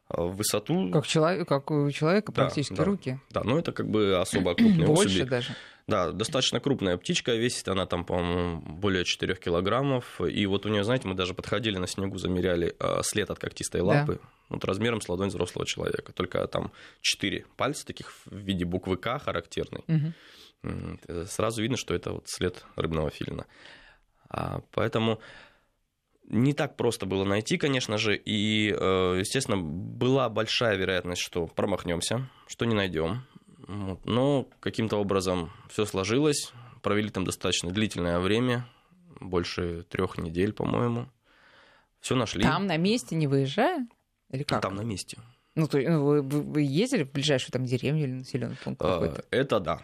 В 0.09 0.35
высоту... 0.35 0.91
Как, 0.91 1.07
человек, 1.07 1.47
как 1.47 1.71
у 1.71 1.89
человека 1.91 2.31
да, 2.31 2.43
практически 2.43 2.75
да, 2.75 2.83
руки. 2.83 3.19
Да, 3.31 3.41
ну 3.43 3.57
это 3.57 3.71
как 3.71 3.89
бы 3.89 4.17
особо 4.19 4.53
крупные 4.53 4.87
Больше 4.87 5.17
особи. 5.17 5.29
даже. 5.29 5.55
Да, 5.87 6.11
достаточно 6.11 6.59
крупная 6.59 6.97
птичка, 6.97 7.33
весит 7.33 7.67
она 7.67 7.85
там, 7.85 8.05
по-моему, 8.05 8.61
более 8.61 9.03
4 9.03 9.35
килограммов. 9.35 10.21
И 10.21 10.45
вот 10.45 10.65
у 10.65 10.69
нее, 10.69 10.83
знаете, 10.83 11.07
мы 11.07 11.13
даже 11.13 11.33
подходили 11.33 11.77
на 11.77 11.87
снегу, 11.87 12.17
замеряли 12.17 12.75
а, 12.79 13.01
след 13.03 13.29
от 13.29 13.39
когтистой 13.39 13.81
лапы, 13.81 14.19
да. 14.21 14.29
вот 14.49 14.63
размером 14.65 15.01
с 15.01 15.09
ладонь 15.09 15.27
взрослого 15.27 15.65
человека. 15.65 16.13
Только 16.13 16.45
там 16.47 16.71
4 17.01 17.45
пальца 17.57 17.85
таких 17.85 18.11
в 18.25 18.35
виде 18.35 18.63
буквы 18.63 18.95
К 18.97 19.19
характерный. 19.19 19.83
Угу. 19.87 21.25
Сразу 21.25 21.61
видно, 21.61 21.75
что 21.75 21.93
это 21.93 22.13
вот 22.13 22.29
след 22.29 22.63
рыбного 22.77 23.09
филина. 23.09 23.45
А, 24.29 24.61
поэтому 24.71 25.19
не 26.25 26.53
так 26.53 26.75
просто 26.77 27.05
было 27.05 27.23
найти, 27.23 27.57
конечно 27.57 27.97
же, 27.97 28.15
и, 28.15 28.71
э, 28.71 29.17
естественно, 29.19 29.57
была 29.57 30.29
большая 30.29 30.75
вероятность, 30.77 31.21
что 31.21 31.47
промахнемся, 31.47 32.29
что 32.47 32.65
не 32.65 32.75
найдем. 32.75 33.23
Но 33.67 34.47
каким-то 34.59 34.97
образом 34.97 35.51
все 35.69 35.85
сложилось. 35.85 36.51
Провели 36.81 37.09
там 37.09 37.23
достаточно 37.23 37.71
длительное 37.71 38.19
время, 38.19 38.67
больше 39.21 39.83
трех 39.83 40.17
недель, 40.17 40.51
по-моему. 40.51 41.07
Все 42.01 42.15
нашли. 42.15 42.43
Там 42.43 42.67
на 42.67 42.75
месте, 42.75 43.15
не 43.15 43.27
выезжая? 43.27 43.87
Или 44.29 44.43
как? 44.43 44.61
Там 44.61 44.75
на 44.75 44.81
месте. 44.81 45.17
Ну, 45.55 45.67
то 45.67 45.77
ну, 45.77 46.03
вы, 46.03 46.21
вы 46.21 46.61
ездили 46.63 47.03
в 47.03 47.11
ближайшую 47.11 47.51
там 47.51 47.63
деревню 47.65 48.03
или 48.03 48.11
населенный 48.11 48.57
пункт 48.63 48.81
а, 48.81 48.93
какой-то? 48.93 49.23
Это 49.29 49.59
да. 49.59 49.81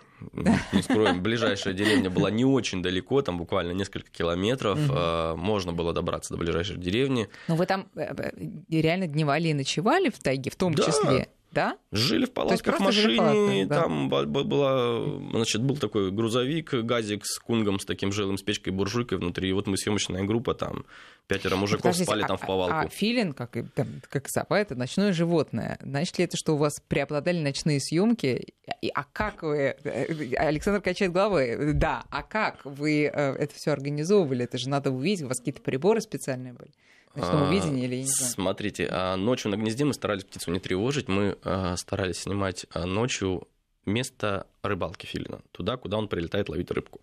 Не 0.73 0.81
скроем, 0.81 1.21
ближайшая 1.21 1.73
деревня 1.73 2.09
была 2.09 2.31
не 2.31 2.43
очень 2.43 2.81
далеко, 2.81 3.21
там 3.21 3.37
буквально 3.37 3.73
несколько 3.73 4.09
километров. 4.09 4.79
А, 4.89 5.35
можно 5.35 5.71
было 5.71 5.93
добраться 5.93 6.33
до 6.33 6.39
ближайшей 6.39 6.77
деревни. 6.77 7.29
Но 7.47 7.55
вы 7.55 7.67
там 7.67 7.87
э, 7.95 8.01
э, 8.01 8.31
реально 8.69 9.05
дневали 9.05 9.49
и 9.49 9.53
ночевали 9.53 10.09
в 10.09 10.17
тайге 10.17 10.49
в 10.49 10.55
том 10.55 10.73
числе? 10.73 11.29
Да? 11.51 11.77
Жили 11.91 12.25
в 12.25 12.31
палатках 12.31 12.79
в 12.79 12.79
машине, 12.79 13.17
палатках, 13.17 13.67
да. 13.67 13.81
там 13.81 14.09
была, 14.09 15.03
значит, 15.31 15.63
был 15.63 15.77
такой 15.77 16.11
грузовик, 16.11 16.73
газик 16.73 17.25
с 17.25 17.39
кунгом, 17.39 17.79
с 17.79 17.85
таким 17.85 18.11
жилым, 18.11 18.37
с 18.37 18.43
печкой, 18.43 18.71
буржуйкой 18.71 19.17
внутри. 19.17 19.49
И 19.49 19.53
вот 19.53 19.65
мы 19.65 19.75
съемочная 19.75 20.23
группа, 20.23 20.53
там 20.53 20.85
пятеро 21.27 21.55
мужиков 21.55 21.83
Подождите, 21.83 22.05
спали 22.05 22.23
а, 22.23 22.27
там 22.27 22.37
в 22.37 22.41
повалку. 22.41 22.75
А, 22.75 22.81
а 22.81 22.89
филин, 22.89 23.33
как, 23.33 23.57
там, 23.73 23.87
как 24.09 24.29
сова, 24.29 24.59
это 24.59 24.75
ночное 24.75 25.11
животное. 25.11 25.79
Значит 25.81 26.19
ли 26.19 26.25
это, 26.25 26.37
что 26.37 26.53
у 26.53 26.57
вас 26.57 26.81
преобладали 26.87 27.39
ночные 27.39 27.79
съемки? 27.79 28.53
А 28.93 29.03
как 29.03 29.41
вы... 29.41 29.75
Э, 29.83 30.35
Александр 30.35 30.81
качает 30.81 31.11
головой. 31.11 31.73
Да, 31.73 32.03
а 32.11 32.21
как 32.21 32.63
вы 32.63 33.05
э, 33.05 33.09
это 33.11 33.55
все 33.55 33.71
организовывали? 33.71 34.43
Это 34.43 34.59
же 34.59 34.69
надо 34.69 34.91
увидеть, 34.91 35.23
у 35.23 35.27
вас 35.27 35.39
какие-то 35.39 35.61
приборы 35.61 36.01
специальные 36.01 36.53
были? 36.53 36.71
Ночного 37.15 37.51
видения 37.51 37.85
или 37.85 37.95
не 37.97 38.05
знаю? 38.05 38.31
Смотрите, 38.31 38.87
а 38.91 39.15
ночью 39.15 39.51
на 39.51 39.55
гнезде 39.55 39.85
мы 39.85 39.93
старались 39.93 40.23
птицу 40.23 40.51
не 40.51 40.59
тревожить, 40.59 41.07
мы 41.07 41.37
а, 41.43 41.75
старались 41.77 42.21
снимать 42.21 42.65
а, 42.71 42.85
ночью 42.85 43.47
место 43.85 44.47
рыбалки 44.61 45.05
филина, 45.05 45.41
туда, 45.51 45.77
куда 45.77 45.97
он 45.97 46.07
прилетает 46.07 46.49
ловить 46.49 46.71
рыбку. 46.71 47.01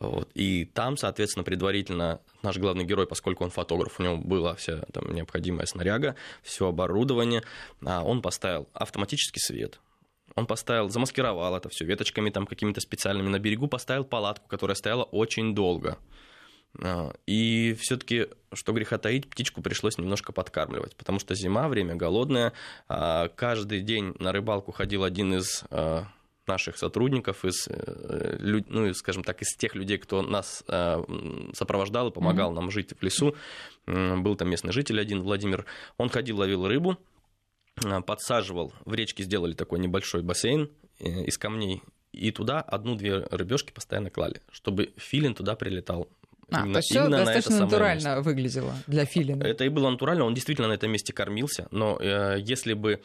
Вот. 0.00 0.28
И 0.34 0.64
там, 0.66 0.96
соответственно, 0.96 1.44
предварительно 1.44 2.20
наш 2.42 2.58
главный 2.58 2.84
герой, 2.84 3.06
поскольку 3.06 3.44
он 3.44 3.50
фотограф, 3.50 4.00
у 4.00 4.02
него 4.02 4.16
была 4.16 4.54
вся 4.54 4.80
там, 4.92 5.14
необходимая 5.14 5.66
снаряга, 5.66 6.16
все 6.42 6.68
оборудование, 6.68 7.42
он 7.80 8.20
поставил 8.20 8.68
автоматический 8.72 9.40
свет, 9.40 9.80
он 10.34 10.46
поставил, 10.46 10.88
замаскировал 10.88 11.54
это 11.54 11.68
все 11.68 11.84
веточками 11.84 12.30
там 12.30 12.46
какими-то 12.46 12.80
специальными 12.80 13.28
на 13.28 13.38
берегу, 13.38 13.68
поставил 13.68 14.04
палатку, 14.04 14.48
которая 14.48 14.74
стояла 14.74 15.04
очень 15.04 15.54
долго. 15.54 15.96
А, 16.82 17.12
и 17.26 17.76
все-таки, 17.80 18.28
что 18.52 18.72
греха 18.72 18.98
таить, 18.98 19.28
птичку 19.28 19.62
пришлось 19.62 19.98
немножко 19.98 20.32
подкармливать, 20.32 20.96
потому 20.96 21.18
что 21.18 21.34
зима, 21.34 21.68
время 21.68 21.94
голодное. 21.94 22.52
А, 22.88 23.28
каждый 23.28 23.80
день 23.80 24.14
на 24.18 24.32
рыбалку 24.32 24.72
ходил 24.72 25.04
один 25.04 25.34
из 25.34 25.64
а, 25.70 26.06
наших 26.46 26.76
сотрудников, 26.76 27.44
из, 27.44 27.68
э, 27.68 28.62
ну, 28.68 28.92
скажем 28.92 29.24
так, 29.24 29.40
из 29.40 29.56
тех 29.56 29.74
людей, 29.74 29.96
кто 29.96 30.20
нас 30.20 30.62
сопровождал 31.54 32.08
и 32.08 32.12
помогал 32.12 32.52
mm-hmm. 32.52 32.56
нам 32.56 32.70
жить 32.70 32.92
в 32.92 33.02
лесу. 33.02 33.34
Был 33.86 34.36
там 34.36 34.50
местный 34.50 34.72
житель 34.72 35.00
один, 35.00 35.22
Владимир. 35.22 35.64
Он 35.96 36.10
ходил, 36.10 36.36
ловил 36.36 36.68
рыбу, 36.68 36.98
подсаживал, 38.06 38.72
в 38.84 38.94
речке 38.94 39.22
сделали 39.22 39.54
такой 39.54 39.78
небольшой 39.78 40.22
бассейн 40.22 40.70
э, 41.00 41.24
из 41.24 41.38
камней, 41.38 41.82
и 42.12 42.30
туда 42.30 42.60
одну-две 42.60 43.26
рыбешки 43.30 43.72
постоянно 43.72 44.10
клали, 44.10 44.42
чтобы 44.50 44.92
филин 44.96 45.34
туда 45.34 45.56
прилетал 45.56 46.08
а, 46.50 46.60
именно, 46.60 46.74
то 46.74 46.78
есть 46.78 46.90
все 46.90 47.08
достаточно 47.08 47.58
натурально 47.60 48.08
место. 48.08 48.22
выглядело 48.22 48.74
для 48.86 49.04
филина. 49.04 49.42
Это 49.42 49.64
и 49.64 49.68
было 49.68 49.90
натурально, 49.90 50.24
он 50.24 50.34
действительно 50.34 50.68
на 50.68 50.72
этом 50.72 50.90
месте 50.90 51.12
кормился, 51.12 51.66
но 51.70 51.96
э, 52.00 52.36
если 52.40 52.74
бы 52.74 53.00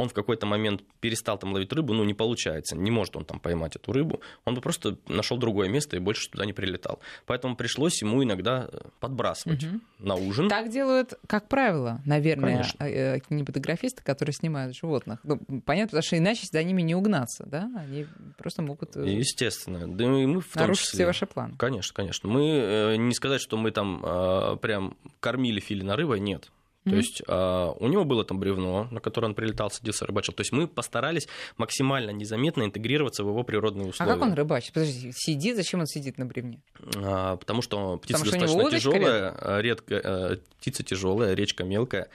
он 0.00 0.08
в 0.08 0.14
какой-то 0.14 0.46
момент 0.46 0.82
перестал 1.00 1.38
там 1.38 1.52
ловить 1.52 1.72
рыбу, 1.72 1.92
ну, 1.92 2.04
не 2.04 2.14
получается, 2.14 2.74
не 2.76 2.90
может 2.90 3.16
он 3.16 3.24
там 3.24 3.38
поймать 3.38 3.76
эту 3.76 3.92
рыбу, 3.92 4.20
он 4.44 4.54
бы 4.54 4.60
просто 4.60 4.96
нашел 5.08 5.36
другое 5.36 5.68
место 5.68 5.96
и 5.96 5.98
больше 5.98 6.30
туда 6.30 6.46
не 6.46 6.52
прилетал. 6.52 7.00
Поэтому 7.26 7.54
пришлось 7.54 8.00
ему 8.00 8.24
иногда 8.24 8.68
подбрасывать 8.98 9.64
угу. 9.64 9.80
на 9.98 10.14
ужин. 10.14 10.48
Так 10.48 10.70
делают, 10.70 11.14
как 11.26 11.48
правило, 11.48 12.00
наверное, 12.06 12.54
Конечно. 12.54 12.84
Э, 12.84 13.16
э, 13.16 13.20
кинематографисты, 13.20 14.02
которые 14.02 14.32
снимают 14.32 14.74
животных. 14.74 15.20
Ну, 15.22 15.38
понятно, 15.64 15.88
потому 15.88 16.02
что 16.02 16.16
иначе 16.16 16.46
за 16.50 16.62
ними 16.62 16.82
не 16.82 16.94
угнаться, 16.94 17.44
да? 17.46 17.70
Они 17.76 18.06
просто 18.38 18.62
могут... 18.62 18.96
Э, 18.96 19.06
Естественно. 19.06 19.86
Да 19.86 20.04
и 20.04 20.26
мы 20.26 20.40
в 20.40 20.56
Нарушить 20.56 20.86
числе... 20.86 20.96
все 20.98 21.06
ваши 21.06 21.26
планы. 21.26 21.56
Конечно, 21.58 21.92
конечно. 21.94 22.28
Мы 22.28 22.96
не 22.98 23.14
сказать, 23.14 23.40
что 23.40 23.56
мы 23.56 23.70
там 23.70 24.58
прям 24.60 24.96
кормили 25.20 25.60
филина 25.60 25.96
рыбой, 25.96 26.20
нет 26.20 26.50
То 26.84 26.96
есть 26.96 27.22
э, 27.26 27.72
у 27.78 27.88
него 27.88 28.04
было 28.04 28.24
там 28.24 28.40
бревно, 28.40 28.88
на 28.90 29.00
которое 29.00 29.26
он 29.26 29.34
прилетал, 29.34 29.70
садился, 29.70 30.06
рыбачил. 30.06 30.32
То 30.32 30.40
есть 30.40 30.52
мы 30.52 30.66
постарались 30.66 31.28
максимально 31.58 32.10
незаметно 32.10 32.62
интегрироваться 32.62 33.22
в 33.22 33.28
его 33.28 33.42
природные 33.42 33.88
условия. 33.88 34.12
А 34.12 34.14
как 34.14 34.22
он 34.22 34.32
рыбачит? 34.32 34.72
Подожди, 34.72 35.12
сидит? 35.14 35.56
Зачем 35.56 35.80
он 35.80 35.86
сидит 35.86 36.16
на 36.16 36.24
бревне? 36.24 36.62
А, 36.96 37.36
потому 37.36 37.60
что 37.60 37.98
птица 37.98 38.20
Потому 38.20 38.24
что 38.24 38.40
достаточно 38.40 38.66
удочка 38.66 38.90
тяжелая, 38.92 39.60
редко, 39.60 39.94
э, 39.94 40.36
птица 40.58 40.82
тяжелая, 40.82 41.34
речка 41.34 41.64
мелкая, 41.64 42.08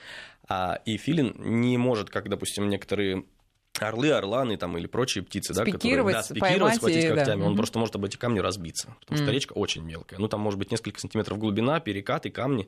а, 0.47 0.79
и 0.85 0.97
филин 0.97 1.35
не 1.37 1.77
может, 1.77 2.09
как, 2.09 2.27
допустим, 2.29 2.67
некоторые 2.67 3.25
орлы, 3.79 4.11
орланы 4.11 4.57
там, 4.57 4.77
или 4.77 4.87
прочие 4.87 5.23
птицы, 5.23 5.53
да, 5.53 5.63
которые 5.65 6.03
да, 6.11 6.23
спикировать, 6.23 6.57
поймать 6.57 6.75
схватить 6.77 7.03
и- 7.03 7.09
да. 7.09 7.15
когтями, 7.15 7.43
он 7.43 7.55
просто 7.55 7.77
может 7.77 7.95
об 7.95 8.05
эти 8.05 8.17
камни 8.17 8.39
разбиться, 8.39 8.95
потому 9.01 9.17
что 9.17 9.25
Мгм. 9.25 9.33
речка 9.33 9.53
очень 9.53 9.83
мелкая. 9.83 10.19
Ну, 10.19 10.27
там 10.27 10.39
может 10.39 10.57
быть 10.57 10.71
несколько 10.71 10.99
сантиметров 10.99 11.37
глубина, 11.37 11.79
перекаты, 11.79 12.29
камни. 12.29 12.67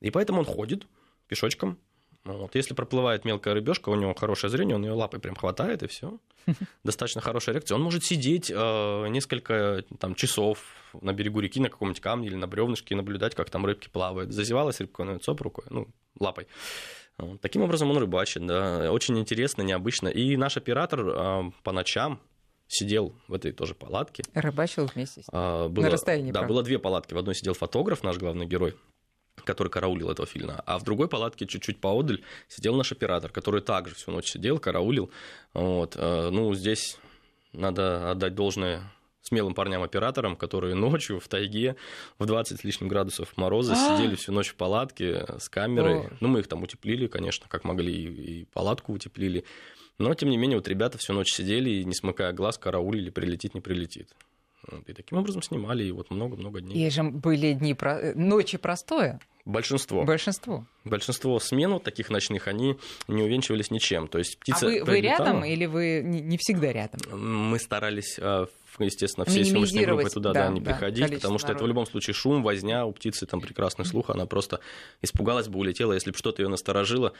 И 0.00 0.10
поэтому 0.10 0.40
он 0.40 0.44
ходит 0.44 0.86
пешочком. 1.28 1.78
Вот. 2.24 2.54
Если 2.54 2.72
проплывает 2.72 3.26
мелкая 3.26 3.52
рыбешка, 3.52 3.90
у 3.90 3.94
него 3.96 4.14
хорошее 4.14 4.50
зрение, 4.50 4.76
он 4.76 4.84
ее 4.84 4.92
лапой 4.92 5.20
прям 5.20 5.34
хватает, 5.36 5.82
и 5.82 5.88
все. 5.88 6.18
Достаточно 6.84 7.20
хорошая 7.20 7.54
реакция. 7.54 7.74
Он 7.74 7.82
может 7.82 8.02
сидеть 8.02 8.50
э, 8.50 9.08
несколько 9.08 9.84
там, 9.98 10.14
часов 10.14 10.58
на 11.02 11.12
берегу 11.12 11.40
реки 11.40 11.60
на 11.60 11.68
каком-нибудь 11.68 12.00
камне 12.00 12.28
или 12.28 12.36
на 12.36 12.46
бревнышке 12.46 12.94
и 12.94 12.96
наблюдать, 12.96 13.34
как 13.34 13.50
там 13.50 13.66
рыбки 13.66 13.88
плавают. 13.90 14.32
Зазевалась 14.32 14.80
рыбка, 14.80 15.02
он 15.02 15.10
её 15.10 15.18
цоп 15.18 15.42
рукой, 15.42 15.64
ну, 15.68 15.88
лапой. 16.18 16.46
Вот. 17.18 17.40
Таким 17.42 17.60
образом 17.62 17.90
он 17.90 17.98
рыбачит, 17.98 18.46
да. 18.46 18.90
Очень 18.90 19.18
интересно, 19.18 19.60
необычно. 19.60 20.08
И 20.08 20.36
наш 20.38 20.56
оператор 20.56 21.06
э, 21.06 21.42
по 21.62 21.72
ночам 21.72 22.20
сидел 22.68 23.14
в 23.28 23.34
этой 23.34 23.52
тоже 23.52 23.74
палатке. 23.74 24.24
Рыбачил 24.32 24.86
вместе 24.86 25.22
с 25.22 25.28
ним. 25.28 25.30
А, 25.32 25.68
было, 25.68 25.90
расстоянии, 25.90 26.32
Да, 26.32 26.40
правда. 26.40 26.54
было 26.54 26.62
две 26.62 26.78
палатки. 26.78 27.12
В 27.12 27.18
одной 27.18 27.34
сидел 27.34 27.52
фотограф, 27.52 28.02
наш 28.02 28.16
главный 28.16 28.46
герой, 28.46 28.74
который 29.44 29.68
караулил 29.68 30.10
этого 30.10 30.26
фильма, 30.26 30.62
а 30.66 30.78
в 30.78 30.84
другой 30.84 31.08
палатке 31.08 31.46
чуть-чуть 31.46 31.80
поодаль 31.80 32.22
сидел 32.48 32.74
наш 32.74 32.92
оператор, 32.92 33.30
который 33.30 33.60
также 33.60 33.94
всю 33.94 34.10
ночь 34.10 34.30
сидел, 34.30 34.58
караулил. 34.58 35.10
Вот. 35.52 35.96
э, 35.96 36.30
Ну, 36.30 36.54
здесь 36.54 36.98
надо 37.52 38.10
отдать 38.10 38.34
должное 38.34 38.82
смелым 39.22 39.54
парням-операторам, 39.54 40.36
которые 40.36 40.74
ночью 40.74 41.18
в 41.18 41.28
тайге 41.28 41.76
в 42.18 42.26
20 42.26 42.60
с 42.60 42.64
лишним 42.64 42.88
градусов 42.88 43.34
мороза 43.36 43.72
А! 43.72 43.96
сидели 43.96 44.16
всю 44.16 44.32
ночь 44.32 44.50
в 44.50 44.54
палатке 44.54 45.26
с 45.38 45.48
камерой. 45.48 46.10
Ну, 46.20 46.28
мы 46.28 46.40
их 46.40 46.46
там 46.46 46.62
утеплили, 46.62 47.06
конечно, 47.06 47.46
как 47.48 47.64
могли, 47.64 47.92
и 47.92 48.44
палатку 48.52 48.92
утеплили. 48.92 49.44
Но, 49.98 50.12
тем 50.14 50.28
не 50.28 50.36
менее, 50.36 50.58
вот 50.58 50.68
ребята 50.68 50.98
всю 50.98 51.12
ночь 51.12 51.32
сидели 51.32 51.70
и, 51.70 51.84
не 51.84 51.94
смыкая 51.94 52.32
глаз, 52.32 52.58
караулили, 52.58 53.10
прилетит, 53.10 53.54
не 53.54 53.60
прилетит. 53.60 54.08
Вот, 54.70 54.88
И 54.88 54.92
таким 54.92 55.18
образом 55.18 55.42
снимали, 55.42 55.84
и 55.84 55.92
вот 55.92 56.10
много-много 56.10 56.60
дней. 56.60 56.86
И 56.86 56.90
же 56.90 57.02
были 57.02 57.52
дни, 57.52 57.74
про- 57.74 57.98
э, 58.00 58.14
ночи 58.14 58.56
простое, 58.58 59.20
Большинство. 59.44 60.04
большинство. 60.04 60.64
Большинство 60.84 61.38
смен 61.38 61.72
вот 61.74 61.82
таких 61.84 62.08
ночных, 62.10 62.48
они 62.48 62.76
не 63.08 63.22
увенчивались 63.22 63.70
ничем. 63.70 64.08
То 64.08 64.18
есть 64.18 64.38
птица 64.38 64.66
а 64.66 64.68
вы, 64.70 64.84
вы 64.84 65.00
рядом 65.00 65.44
или 65.44 65.66
вы 65.66 66.00
не, 66.02 66.20
не 66.20 66.38
всегда 66.38 66.72
рядом? 66.72 67.00
Мы 67.18 67.58
старались, 67.58 68.18
в- 68.18 68.48
естественно, 68.78 69.24
съемочной 69.26 69.52
Минимизировать, 69.52 70.04
группой 70.06 70.14
туда 70.14 70.32
да, 70.32 70.46
да, 70.48 70.52
не 70.52 70.60
да, 70.60 70.72
приходить, 70.72 71.14
потому 71.14 71.38
что 71.38 71.52
это 71.52 71.62
в 71.62 71.66
любом 71.66 71.86
случае 71.86 72.14
шум, 72.14 72.42
возня, 72.42 72.86
у 72.86 72.92
птицы 72.92 73.26
там 73.26 73.40
прекрасный 73.40 73.84
слух, 73.84 74.10
она 74.10 74.26
просто 74.26 74.60
испугалась 75.02 75.48
бы, 75.48 75.58
улетела, 75.58 75.92
если 75.92 76.10
бы 76.10 76.16
что-то 76.18 76.42
ее 76.42 76.48
насторожило, 76.48 77.12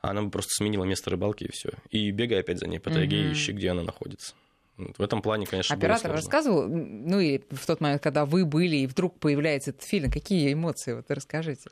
она 0.00 0.22
бы 0.22 0.30
просто 0.30 0.50
сменила 0.56 0.84
место 0.84 1.08
рыбалки 1.10 1.44
и 1.44 1.50
все. 1.50 1.70
И 1.90 2.10
бегай 2.10 2.40
опять 2.40 2.58
за 2.58 2.66
ней 2.66 2.78
по 2.78 2.90
тайге, 2.90 3.22
Мгм. 3.24 3.32
ищи, 3.32 3.52
где 3.52 3.70
она 3.70 3.82
находится. 3.82 4.34
В 4.76 5.02
этом 5.02 5.22
плане, 5.22 5.46
конечно, 5.46 5.74
Оператор 5.74 6.10
рассказывал, 6.10 6.66
ну 6.68 7.20
и 7.20 7.40
в 7.50 7.64
тот 7.66 7.80
момент, 7.80 8.02
когда 8.02 8.24
вы 8.24 8.44
были, 8.44 8.76
и 8.76 8.86
вдруг 8.86 9.18
появляется 9.20 9.70
этот 9.70 9.84
фильм, 9.84 10.10
какие 10.10 10.52
эмоции, 10.52 10.94
вот 10.94 11.04
расскажите. 11.08 11.70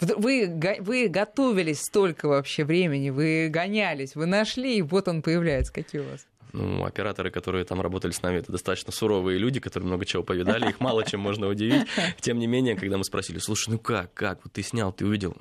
Вы, 0.00 0.52
вы 0.80 1.08
готовились 1.08 1.80
столько 1.80 2.26
вообще 2.26 2.64
времени, 2.64 3.10
вы 3.10 3.48
гонялись, 3.48 4.16
вы 4.16 4.26
нашли, 4.26 4.78
и 4.78 4.82
вот 4.82 5.06
он 5.06 5.22
появляется. 5.22 5.72
Какие 5.72 6.00
у 6.00 6.04
вас? 6.08 6.26
Ну, 6.52 6.84
операторы, 6.84 7.30
которые 7.30 7.64
там 7.64 7.80
работали 7.80 8.10
с 8.10 8.20
нами, 8.20 8.38
это 8.38 8.52
достаточно 8.52 8.92
суровые 8.92 9.38
люди, 9.38 9.60
которые 9.60 9.86
много 9.86 10.04
чего 10.04 10.22
повидали, 10.22 10.68
их 10.68 10.80
мало 10.80 11.04
чем 11.04 11.20
можно 11.20 11.46
удивить. 11.46 11.86
Тем 12.20 12.38
не 12.38 12.46
менее, 12.46 12.76
когда 12.76 12.98
мы 12.98 13.04
спросили, 13.04 13.38
слушай, 13.38 13.70
ну 13.70 13.78
как, 13.78 14.12
как, 14.12 14.40
вот 14.44 14.52
ты 14.52 14.62
снял, 14.62 14.92
ты 14.92 15.06
увидел, 15.06 15.36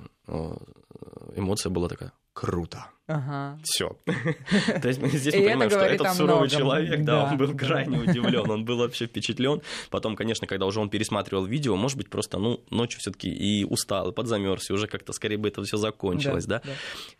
эмоция 1.36 1.70
была 1.70 1.90
такая, 1.90 2.14
круто. 2.34 2.86
Ага. 3.12 3.60
Все. 3.64 3.98
То 4.82 4.88
есть 4.88 5.02
мы 5.02 5.10
здесь 5.10 5.34
мы 5.34 5.42
понимаем, 5.42 5.70
что 5.70 5.80
этот 5.80 6.08
о 6.08 6.14
суровый 6.14 6.50
человек, 6.50 7.04
да, 7.04 7.24
Да, 7.26 7.32
он 7.32 7.38
был 7.38 7.48
да. 7.54 7.58
крайне 7.58 7.98
удивлен, 8.00 8.50
он 8.50 8.66
был 8.66 8.78
вообще 8.78 9.06
впечатлен. 9.08 9.62
Потом, 9.90 10.16
конечно, 10.16 10.48
когда 10.48 10.66
уже 10.66 10.80
он 10.80 10.90
пересматривал 10.90 11.46
видео, 11.46 11.76
может 11.76 11.98
быть, 11.98 12.10
просто, 12.10 12.40
ну, 12.40 12.64
ночью 12.70 13.00
все-таки 13.00 13.30
и 13.30 13.64
устал, 13.66 14.12
и 14.12 14.14
подзамерз, 14.14 14.70
и 14.70 14.74
уже 14.74 14.88
как-то 14.88 15.14
скорее 15.14 15.38
бы 15.38 15.48
это 15.50 15.64
все 15.64 15.78
закончилось, 15.78 16.46
да. 16.46 16.62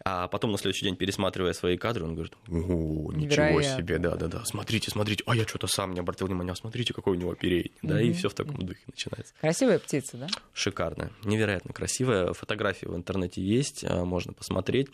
А 0.04 0.28
потом 0.28 0.52
на 0.52 0.58
следующий 0.58 0.86
день, 0.86 0.96
пересматривая 0.96 1.54
свои 1.54 1.78
кадры, 1.78 2.06
он 2.06 2.14
говорит, 2.16 2.34
ого, 2.48 3.12
ничего 3.14 3.62
себе, 3.62 3.98
да-да-да, 4.00 4.44
смотрите, 4.46 4.92
смотрите, 4.92 5.24
а 5.28 5.36
я 5.36 5.46
что-то 5.48 5.68
сам 5.68 5.94
не 5.94 6.00
обратил 6.00 6.28
внимания, 6.28 6.52
а 6.52 6.56
смотрите, 6.56 6.94
какой 6.94 7.18
у 7.18 7.20
него 7.20 7.32
оперей, 7.32 7.72
да, 7.82 8.02
и 8.02 8.14
все 8.14 8.30
в 8.30 8.34
таком 8.34 8.58
духе 8.66 8.82
начинается. 8.88 9.34
Красивая 9.42 9.80
птица, 9.80 10.18
да? 10.18 10.28
Шикарная, 10.54 11.12
невероятно 11.24 11.74
красивая. 11.74 12.34
Фотографии 12.34 12.86
в 12.86 12.96
интернете 12.96 13.42
есть, 13.42 13.84
а, 13.88 14.06
можно 14.06 14.34
посмотреть. 14.34 14.88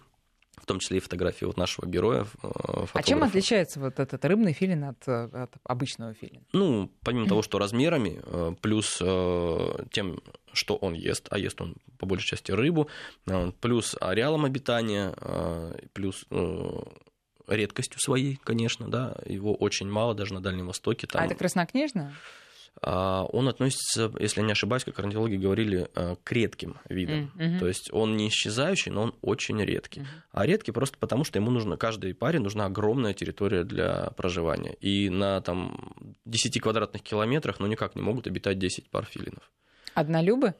В 0.67 0.69
том 0.69 0.79
числе 0.79 0.97
и 0.97 0.99
фотографии 0.99 1.45
вот 1.45 1.55
нашего 1.55 1.85
героя. 1.85 2.23
э, 2.23 2.25
А 2.43 2.51
чем 2.83 2.87
фотографа. 2.87 3.25
отличается 3.27 3.79
вот 3.79 4.01
этот 4.01 4.25
рыбный 4.25 4.51
филин 4.51 4.83
от, 4.83 5.07
э, 5.07 5.29
от 5.31 5.53
обычного 5.63 6.13
филина? 6.13 6.43
Ну, 6.51 6.91
помимо 7.05 7.25
того, 7.25 7.41
что 7.41 7.57
размерами, 7.57 8.19
э, 8.21 8.53
плюс 8.61 8.97
тем, 8.97 10.19
что 10.51 10.75
он 10.75 10.93
ест, 10.93 11.27
а 11.31 11.39
ест 11.39 11.61
он 11.61 11.75
по 11.97 12.05
большей 12.05 12.27
части 12.27 12.51
рыбу, 12.51 12.89
плюс 13.61 13.95
ареалом 14.01 14.43
обитания, 14.43 15.13
плюс 15.93 16.25
редкостью 17.47 18.01
своей, 18.01 18.35
конечно, 18.43 18.89
да, 18.89 19.15
его 19.25 19.55
очень 19.55 19.87
мало 19.89 20.15
даже 20.15 20.33
на 20.33 20.41
Дальнем 20.41 20.67
Востоке. 20.67 21.07
Там, 21.07 21.21
А 21.21 21.25
это 21.25 21.35
краснокнижная? 21.35 22.13
А, 22.81 23.23
он 23.25 23.47
относится, 23.47 24.11
если 24.19 24.41
не 24.41 24.51
ошибаюсь, 24.51 24.83
как 24.83 24.99
орнитологи 24.99 25.35
говорили, 25.35 25.89
э, 25.95 26.15
к 26.23 26.31
редким 26.31 26.77
видам. 26.89 27.31
Мгм. 27.35 27.59
То 27.59 27.67
есть 27.67 27.89
он 27.91 28.15
не 28.17 28.27
исчезающий, 28.29 28.91
но 28.91 29.03
он 29.03 29.15
очень 29.21 29.61
редкий. 29.61 30.01
Мгм. 30.01 30.09
А 30.31 30.45
редкий 30.45 30.71
просто 30.71 30.97
потому, 30.97 31.23
что 31.23 31.39
ему 31.39 31.51
нужно, 31.51 31.77
каждой 31.77 32.13
паре 32.13 32.39
нужна 32.39 32.65
огромная 32.65 33.13
территория 33.13 33.63
для 33.63 34.11
проживания. 34.15 34.73
И 34.81 35.09
на 35.09 35.41
там, 35.41 35.93
10 36.25 36.61
квадратных 36.61 37.01
километрах 37.01 37.59
ну, 37.59 37.67
никак 37.67 37.95
не 37.95 38.01
могут 38.01 38.27
обитать 38.27 38.59
10 38.59 38.89
пар 38.89 39.05
филинов. 39.05 39.51
Однолюбы? 39.93 40.53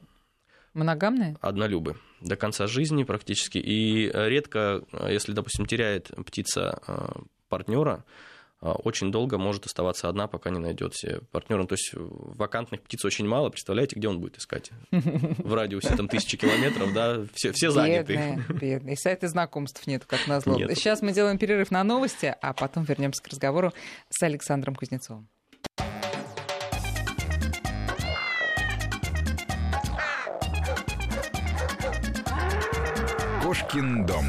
Моногамные? 0.74 1.36
Однолюбы. 1.40 1.96
До 2.20 2.36
конца 2.36 2.66
жизни 2.66 3.04
практически. 3.04 3.58
И 3.58 4.10
редко, 4.12 4.82
если, 5.08 5.32
допустим, 5.32 5.66
теряет 5.66 6.10
птица 6.26 6.80
партнера, 7.48 8.04
очень 8.60 9.12
долго 9.12 9.38
может 9.38 9.66
оставаться 9.66 10.08
одна, 10.08 10.26
пока 10.26 10.50
не 10.50 10.58
найдет 10.58 10.94
себе 10.94 11.20
партнера. 11.30 11.64
То 11.64 11.74
есть 11.74 11.90
вакантных 11.94 12.82
птиц 12.82 13.04
очень 13.04 13.26
мало. 13.26 13.50
Представляете, 13.50 13.96
где 13.96 14.08
он 14.08 14.20
будет 14.20 14.38
искать? 14.38 14.70
В 14.90 15.54
радиусе 15.54 15.94
там 15.94 16.08
тысячи 16.08 16.36
километров, 16.36 16.92
да, 16.92 17.24
все, 17.34 17.52
все 17.52 17.70
заняты. 17.70 18.14
Бедные, 18.14 18.44
бедные. 18.60 18.96
Сайты 18.96 19.28
знакомств 19.28 19.86
нет, 19.86 20.04
как 20.04 20.26
назло. 20.26 20.56
Нету. 20.56 20.74
Сейчас 20.74 21.02
мы 21.02 21.12
делаем 21.12 21.38
перерыв 21.38 21.70
на 21.70 21.84
новости, 21.84 22.34
а 22.40 22.52
потом 22.52 22.84
вернемся 22.84 23.22
к 23.22 23.28
разговору 23.28 23.72
с 24.10 24.22
Александром 24.22 24.74
Кузнецовым. 24.74 25.28
Кошкин 33.42 34.04
дом. 34.04 34.24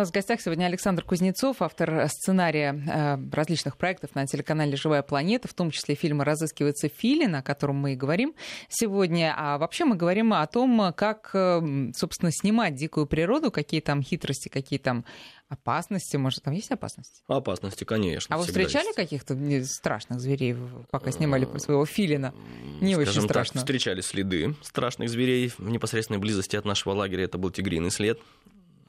Нас 0.00 0.08
в 0.08 0.12
гостях 0.12 0.40
сегодня 0.40 0.64
Александр 0.64 1.04
Кузнецов, 1.04 1.60
автор 1.60 2.08
сценария 2.08 2.72
э, 2.72 3.18
различных 3.32 3.76
проектов 3.76 4.14
на 4.14 4.26
телеканале 4.26 4.74
«Живая 4.74 5.02
планета», 5.02 5.46
в 5.46 5.52
том 5.52 5.70
числе 5.70 5.94
фильма 5.94 6.24
«Разыскивается 6.24 6.88
Филин», 6.88 7.34
о 7.36 7.42
котором 7.42 7.76
мы 7.76 7.92
и 7.92 7.96
говорим 7.96 8.34
сегодня. 8.68 9.34
А 9.36 9.58
вообще 9.58 9.84
мы 9.84 9.96
говорим 9.96 10.32
о 10.32 10.46
том, 10.46 10.94
как, 10.96 11.30
э, 11.34 11.90
собственно, 11.94 12.32
снимать 12.32 12.76
дикую 12.76 13.06
природу, 13.06 13.50
какие 13.50 13.82
там 13.82 14.02
хитрости, 14.02 14.48
какие 14.48 14.78
там 14.78 15.04
опасности. 15.50 16.16
Может, 16.16 16.44
там 16.44 16.54
есть 16.54 16.70
опасности? 16.70 17.22
Опасности, 17.26 17.84
конечно. 17.84 18.34
А 18.34 18.38
вы 18.38 18.46
встречали 18.46 18.86
есть. 18.86 18.96
каких-то 18.96 19.36
страшных 19.66 20.20
зверей, 20.20 20.56
пока 20.90 21.10
снимали 21.10 21.46
своего 21.58 21.84
Филина? 21.84 22.32
Не 22.80 22.96
очень 22.96 23.20
страшно. 23.20 23.54
Так, 23.54 23.62
встречали 23.64 24.00
следы 24.00 24.54
страшных 24.62 25.10
зверей 25.10 25.52
в 25.58 25.68
непосредственной 25.68 26.20
близости 26.20 26.56
от 26.56 26.64
нашего 26.64 26.94
лагеря. 26.94 27.24
Это 27.24 27.36
был 27.36 27.50
тигриный 27.50 27.90
след. 27.90 28.18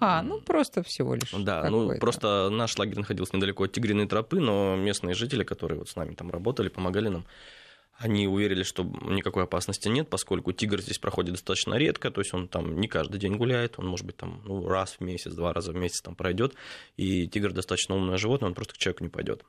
А, 0.02 0.24
ну 0.24 0.42
просто 0.42 0.82
всего 0.82 1.14
лишь. 1.14 1.32
Да, 1.32 1.70
ну 1.70 1.96
просто 2.00 2.50
наш 2.50 2.76
лагерь 2.78 2.98
находился 2.98 3.36
недалеко 3.36 3.66
от 3.66 3.72
тигриной 3.72 4.08
тропы, 4.08 4.40
но 4.40 4.76
местные 4.76 5.14
жители, 5.14 5.44
которые 5.44 5.78
вот 5.78 5.90
с 5.90 5.96
нами 5.96 6.16
там 6.16 6.32
работали, 6.32 6.70
помогали 6.70 7.10
нам, 7.10 7.26
они 8.00 8.28
уверили, 8.28 8.64
что 8.64 8.84
никакой 8.84 9.44
опасности 9.44 9.88
нет, 9.88 10.10
поскольку 10.10 10.54
тигр 10.54 10.82
здесь 10.82 10.98
проходит 10.98 11.34
достаточно 11.34 11.76
редко, 11.76 12.10
то 12.10 12.22
есть 12.22 12.34
он 12.34 12.48
там 12.48 12.80
не 12.80 12.88
каждый 12.88 13.20
день 13.20 13.36
гуляет, 13.36 13.78
он 13.78 13.86
может 13.86 14.08
быть 14.08 14.18
там 14.18 14.42
ну, 14.44 14.68
раз 14.68 14.94
в 14.94 15.02
месяц, 15.02 15.34
два 15.34 15.54
раза 15.54 15.72
в 15.72 15.76
месяц 15.76 16.02
там 16.02 16.16
пройдет, 16.16 16.56
и 16.98 17.28
тигр 17.28 17.54
достаточно 17.54 17.96
умное 17.96 18.18
животное, 18.18 18.50
он 18.50 18.56
просто 18.56 18.74
к 18.74 18.78
человеку 18.80 19.04
не 19.04 19.10
пойдет. 19.12 19.46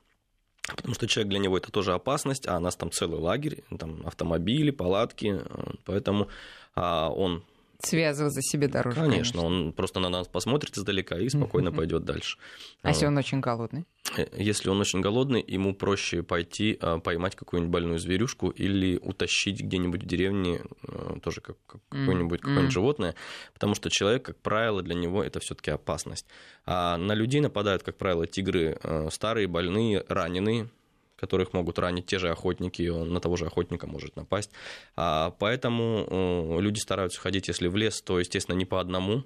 Потому 0.67 0.93
что 0.93 1.07
человек 1.07 1.31
для 1.31 1.39
него 1.39 1.57
это 1.57 1.71
тоже 1.71 1.93
опасность, 1.93 2.47
а 2.47 2.57
у 2.57 2.59
нас 2.59 2.75
там 2.75 2.91
целый 2.91 3.19
лагерь, 3.19 3.63
там 3.77 4.05
автомобили, 4.05 4.69
палатки, 4.69 5.41
поэтому 5.83 6.29
а, 6.75 7.09
он 7.09 7.43
связывать 7.85 8.33
за 8.33 8.41
себе 8.41 8.67
дороже. 8.67 8.95
Конечно, 8.95 9.13
конечно, 9.13 9.41
он 9.41 9.73
просто 9.73 9.99
на 9.99 10.09
нас 10.09 10.27
посмотрит 10.27 10.77
издалека 10.77 11.17
и 11.17 11.29
спокойно 11.29 11.69
mm-hmm. 11.69 11.75
пойдет 11.75 12.05
дальше. 12.05 12.37
А 12.81 12.89
если 12.89 13.05
он 13.05 13.17
очень 13.17 13.39
голодный? 13.39 13.85
Э, 14.17 14.25
если 14.37 14.69
он 14.69 14.79
очень 14.79 15.01
голодный, 15.01 15.43
ему 15.45 15.73
проще 15.73 16.23
пойти 16.23 16.77
а, 16.81 16.99
поймать 16.99 17.35
какую-нибудь 17.35 17.71
больную 17.71 17.99
зверюшку 17.99 18.49
или 18.49 18.97
утащить 18.97 19.61
где-нибудь 19.61 20.03
в 20.03 20.07
деревне 20.07 20.61
э, 20.87 21.15
тоже 21.21 21.41
как, 21.41 21.57
какое-нибудь, 21.67 22.39
mm-hmm. 22.39 22.43
какое-нибудь 22.43 22.71
животное, 22.71 23.15
потому 23.53 23.75
что 23.75 23.89
человек, 23.89 24.23
как 24.23 24.37
правило, 24.37 24.81
для 24.81 24.95
него 24.95 25.23
это 25.23 25.39
все-таки 25.39 25.71
опасность. 25.71 26.25
А 26.65 26.97
на 26.97 27.13
людей 27.13 27.41
нападают, 27.41 27.83
как 27.83 27.97
правило, 27.97 28.25
тигры 28.27 28.77
э, 28.81 29.09
старые, 29.11 29.47
больные, 29.47 30.03
раненые, 30.07 30.69
которых 31.15 31.53
могут 31.53 31.79
ранить 31.79 32.05
те 32.05 32.19
же 32.19 32.29
охотники, 32.29 32.87
он 32.87 33.13
на 33.13 33.19
того 33.19 33.35
же 33.35 33.45
охотника 33.45 33.87
может 33.87 34.15
напасть. 34.15 34.51
А, 34.95 35.31
поэтому 35.39 36.57
люди 36.59 36.79
стараются 36.79 37.19
ходить, 37.19 37.47
если 37.47 37.67
в 37.67 37.75
лес, 37.75 38.01
то, 38.01 38.19
естественно, 38.19 38.55
не 38.55 38.65
по 38.65 38.79
одному, 38.79 39.23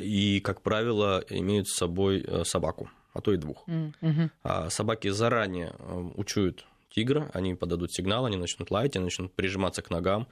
и, 0.00 0.40
как 0.40 0.62
правило, 0.62 1.22
имеют 1.28 1.68
с 1.68 1.76
собой 1.76 2.24
э, 2.26 2.44
собаку, 2.44 2.90
а 3.12 3.20
то 3.20 3.32
и 3.32 3.36
двух. 3.36 3.66
Mm-hmm. 3.68 4.30
А 4.42 4.70
собаки 4.70 5.08
заранее 5.08 5.74
э, 5.78 6.10
учуют 6.14 6.66
тигра, 6.88 7.30
они 7.34 7.54
подадут 7.54 7.92
сигнал, 7.92 8.24
они 8.24 8.36
начнут 8.36 8.70
лаять, 8.70 8.96
они 8.96 9.04
начнут 9.04 9.32
прижиматься 9.34 9.82
к 9.82 9.90
ногам, 9.90 10.28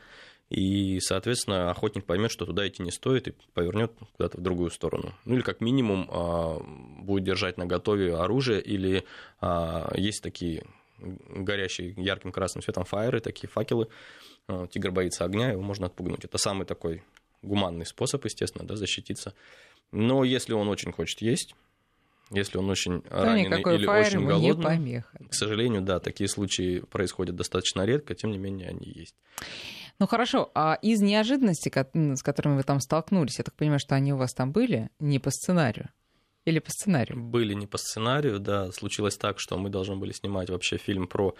и, 0.50 1.00
соответственно, 1.00 1.70
охотник 1.70 2.04
поймет, 2.04 2.30
что 2.30 2.46
туда 2.46 2.66
идти 2.68 2.82
не 2.82 2.90
стоит, 2.90 3.28
и 3.28 3.34
повернет 3.54 3.92
куда-то 4.16 4.38
в 4.38 4.40
другую 4.40 4.70
сторону. 4.70 5.14
Ну 5.24 5.34
или 5.34 5.42
как 5.42 5.60
минимум 5.60 6.08
а, 6.10 6.58
будет 6.60 7.24
держать 7.24 7.56
на 7.56 7.66
готове 7.66 8.14
оружие, 8.14 8.60
или 8.60 9.04
а, 9.40 9.92
есть 9.96 10.22
такие 10.22 10.64
горящие 10.98 11.94
ярким 11.96 12.30
красным 12.30 12.62
светом 12.62 12.84
фаеры, 12.84 13.20
такие 13.20 13.48
факелы. 13.48 13.88
Тигр 14.70 14.90
боится 14.90 15.24
огня, 15.24 15.50
его 15.50 15.62
можно 15.62 15.86
отпугнуть. 15.86 16.24
Это 16.24 16.38
самый 16.38 16.66
такой 16.66 17.02
гуманный 17.42 17.86
способ, 17.86 18.24
естественно, 18.24 18.66
да, 18.66 18.76
защититься. 18.76 19.34
Но 19.92 20.24
если 20.24 20.52
он 20.52 20.68
очень 20.68 20.92
хочет 20.92 21.20
есть, 21.20 21.54
если 22.30 22.58
он 22.58 22.70
очень 22.70 23.02
да 23.02 23.24
раненый 23.24 23.60
или 23.60 23.86
очень 23.86 24.26
голодный, 24.26 25.04
к 25.28 25.34
сожалению, 25.34 25.82
да, 25.82 26.00
такие 26.00 26.28
случаи 26.28 26.80
происходят 26.80 27.36
достаточно 27.36 27.84
редко, 27.84 28.14
тем 28.14 28.30
не 28.30 28.38
менее 28.38 28.68
они 28.68 28.90
есть. 28.90 29.14
Ну 29.98 30.06
хорошо, 30.06 30.50
а 30.54 30.78
из 30.82 31.00
неожиданностей, 31.00 31.70
с 32.16 32.22
которыми 32.22 32.56
вы 32.56 32.62
там 32.62 32.80
столкнулись, 32.80 33.38
я 33.38 33.44
так 33.44 33.54
понимаю, 33.54 33.78
что 33.78 33.94
они 33.94 34.12
у 34.12 34.16
вас 34.16 34.34
там 34.34 34.52
были 34.52 34.90
не 34.98 35.18
по 35.18 35.30
сценарию? 35.30 35.90
Или 36.44 36.58
по 36.58 36.70
сценарию? 36.70 37.18
Были 37.18 37.54
не 37.54 37.66
по 37.66 37.78
сценарию, 37.78 38.38
да. 38.38 38.70
Случилось 38.70 39.16
так, 39.16 39.40
что 39.40 39.56
мы 39.56 39.70
должны 39.70 39.96
были 39.96 40.12
снимать 40.12 40.50
вообще 40.50 40.76
фильм 40.76 41.06
про 41.06 41.34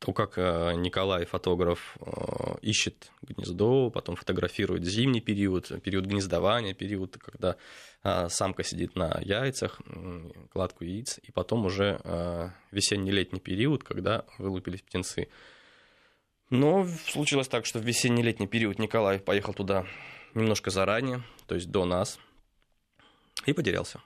то, 0.00 0.12
как 0.12 0.38
э, 0.38 0.72
Николай, 0.74 1.24
фотограф, 1.24 1.96
э, 2.00 2.56
ищет 2.60 3.12
гнездо, 3.22 3.90
потом 3.90 4.16
фотографирует 4.16 4.84
зимний 4.84 5.20
период, 5.20 5.70
период 5.82 6.06
гнездования, 6.06 6.74
период, 6.74 7.16
когда 7.18 7.54
э, 8.02 8.28
самка 8.28 8.64
сидит 8.64 8.96
на 8.96 9.20
яйцах, 9.22 9.80
кладку 10.52 10.82
яиц, 10.82 11.20
и 11.22 11.30
потом 11.30 11.66
уже 11.66 12.00
весенний-летний 12.72 13.40
период, 13.40 13.84
когда 13.84 14.24
вылупились 14.38 14.82
птенцы. 14.82 15.28
Но 16.50 16.86
случилось 17.06 17.48
так, 17.48 17.64
что 17.64 17.78
в 17.78 17.84
весенне-летний 17.84 18.48
период 18.48 18.78
Николай 18.78 19.20
поехал 19.20 19.54
туда 19.54 19.86
немножко 20.34 20.70
заранее, 20.70 21.22
то 21.46 21.54
есть 21.54 21.70
до 21.70 21.84
нас, 21.84 22.18
и 23.46 23.52
потерялся. 23.52 24.02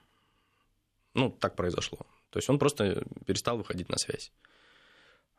Ну, 1.15 1.31
так 1.31 1.55
произошло. 1.55 1.99
То 2.29 2.37
есть 2.37 2.49
он 2.49 2.59
просто 2.59 3.03
перестал 3.25 3.57
выходить 3.57 3.89
на 3.89 3.97
связь. 3.97 4.31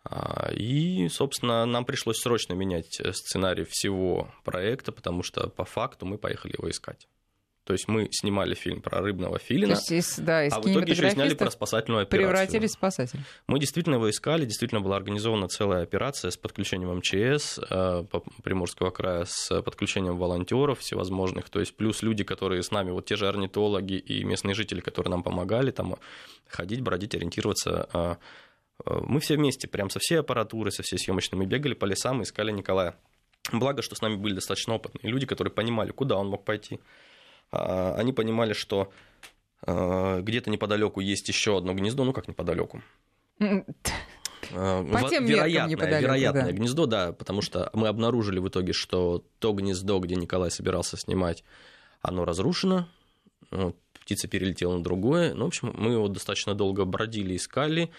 А, 0.04 0.50
и, 0.52 1.08
собственно, 1.08 1.64
нам 1.66 1.84
пришлось 1.84 2.18
срочно 2.18 2.54
менять 2.54 3.00
сценарий 3.12 3.64
всего 3.64 4.32
проекта, 4.44 4.92
потому 4.92 5.22
что 5.22 5.48
по 5.48 5.64
факту 5.64 6.06
мы 6.06 6.18
поехали 6.18 6.54
его 6.56 6.70
искать. 6.70 7.08
То 7.66 7.72
есть 7.72 7.88
мы 7.88 8.06
снимали 8.12 8.54
фильм 8.54 8.80
про 8.80 9.00
рыбного 9.00 9.40
филина, 9.40 9.74
То 9.74 9.94
есть, 9.94 10.24
да, 10.24 10.44
из 10.44 10.52
а 10.52 10.60
в 10.60 10.70
итоге 10.70 10.92
еще 10.92 11.10
сняли 11.10 11.34
про 11.34 11.50
спасательную 11.50 12.02
операцию. 12.02 12.30
Превратились 12.30 12.70
в 12.70 12.74
спасатель. 12.74 13.18
Мы 13.48 13.58
действительно 13.58 13.96
его 13.96 14.08
искали, 14.08 14.44
действительно 14.44 14.80
была 14.80 14.94
организована 14.96 15.48
целая 15.48 15.82
операция 15.82 16.30
с 16.30 16.36
подключением 16.36 16.96
МЧС 16.98 17.58
э, 17.68 18.04
Приморского 18.44 18.90
края, 18.90 19.24
с 19.24 19.62
подключением 19.62 20.16
волонтеров 20.16 20.78
всевозможных, 20.78 21.50
то 21.50 21.58
есть 21.58 21.76
плюс 21.76 22.02
люди, 22.02 22.22
которые 22.22 22.62
с 22.62 22.70
нами, 22.70 22.92
вот 22.92 23.06
те 23.06 23.16
же 23.16 23.26
орнитологи 23.26 23.94
и 23.94 24.22
местные 24.22 24.54
жители, 24.54 24.80
которые 24.80 25.10
нам 25.10 25.24
помогали 25.24 25.72
там 25.72 25.96
ходить, 26.46 26.82
бродить, 26.82 27.16
ориентироваться. 27.16 27.88
Э, 27.92 28.14
э, 28.86 29.00
мы 29.08 29.18
все 29.18 29.34
вместе, 29.34 29.66
прям 29.66 29.90
со 29.90 29.98
всей 29.98 30.20
аппаратурой, 30.20 30.70
со 30.70 30.84
всей 30.84 30.98
съемочной, 30.98 31.36
мы 31.36 31.46
бегали 31.46 31.74
по 31.74 31.84
лесам 31.84 32.20
и 32.20 32.22
искали 32.22 32.52
Николая. 32.52 32.94
Благо, 33.52 33.82
что 33.82 33.96
с 33.96 34.02
нами 34.02 34.14
были 34.14 34.34
достаточно 34.34 34.74
опытные 34.74 35.10
люди, 35.10 35.26
которые 35.26 35.52
понимали, 35.52 35.90
куда 35.90 36.16
он 36.16 36.28
мог 36.28 36.44
пойти. 36.44 36.78
А, 37.50 37.94
они 37.96 38.12
понимали, 38.12 38.52
что 38.52 38.90
а, 39.62 40.20
где-то 40.20 40.50
неподалеку 40.50 41.00
есть 41.00 41.28
еще 41.28 41.58
одно 41.58 41.74
гнездо, 41.74 42.04
ну 42.04 42.12
как 42.12 42.28
неподалеку. 42.28 42.82
А, 43.40 44.84
По 44.84 45.08
тем 45.08 45.26
вероятное, 45.26 46.00
вероятное 46.00 46.46
да. 46.46 46.52
гнездо, 46.52 46.86
да, 46.86 47.12
потому 47.12 47.42
что 47.42 47.70
мы 47.72 47.88
обнаружили 47.88 48.38
в 48.38 48.48
итоге, 48.48 48.72
что 48.72 49.24
то 49.38 49.52
гнездо, 49.52 49.98
где 49.98 50.14
Николай 50.14 50.50
собирался 50.50 50.96
снимать, 50.96 51.42
оно 52.00 52.24
разрушено, 52.24 52.88
птица 54.00 54.28
перелетела 54.28 54.76
на 54.76 54.84
другое. 54.84 55.34
Ну, 55.34 55.44
в 55.44 55.48
общем, 55.48 55.74
мы 55.76 55.92
его 55.92 56.08
достаточно 56.08 56.54
долго 56.54 56.84
бродили, 56.84 57.34
искали. 57.34 57.90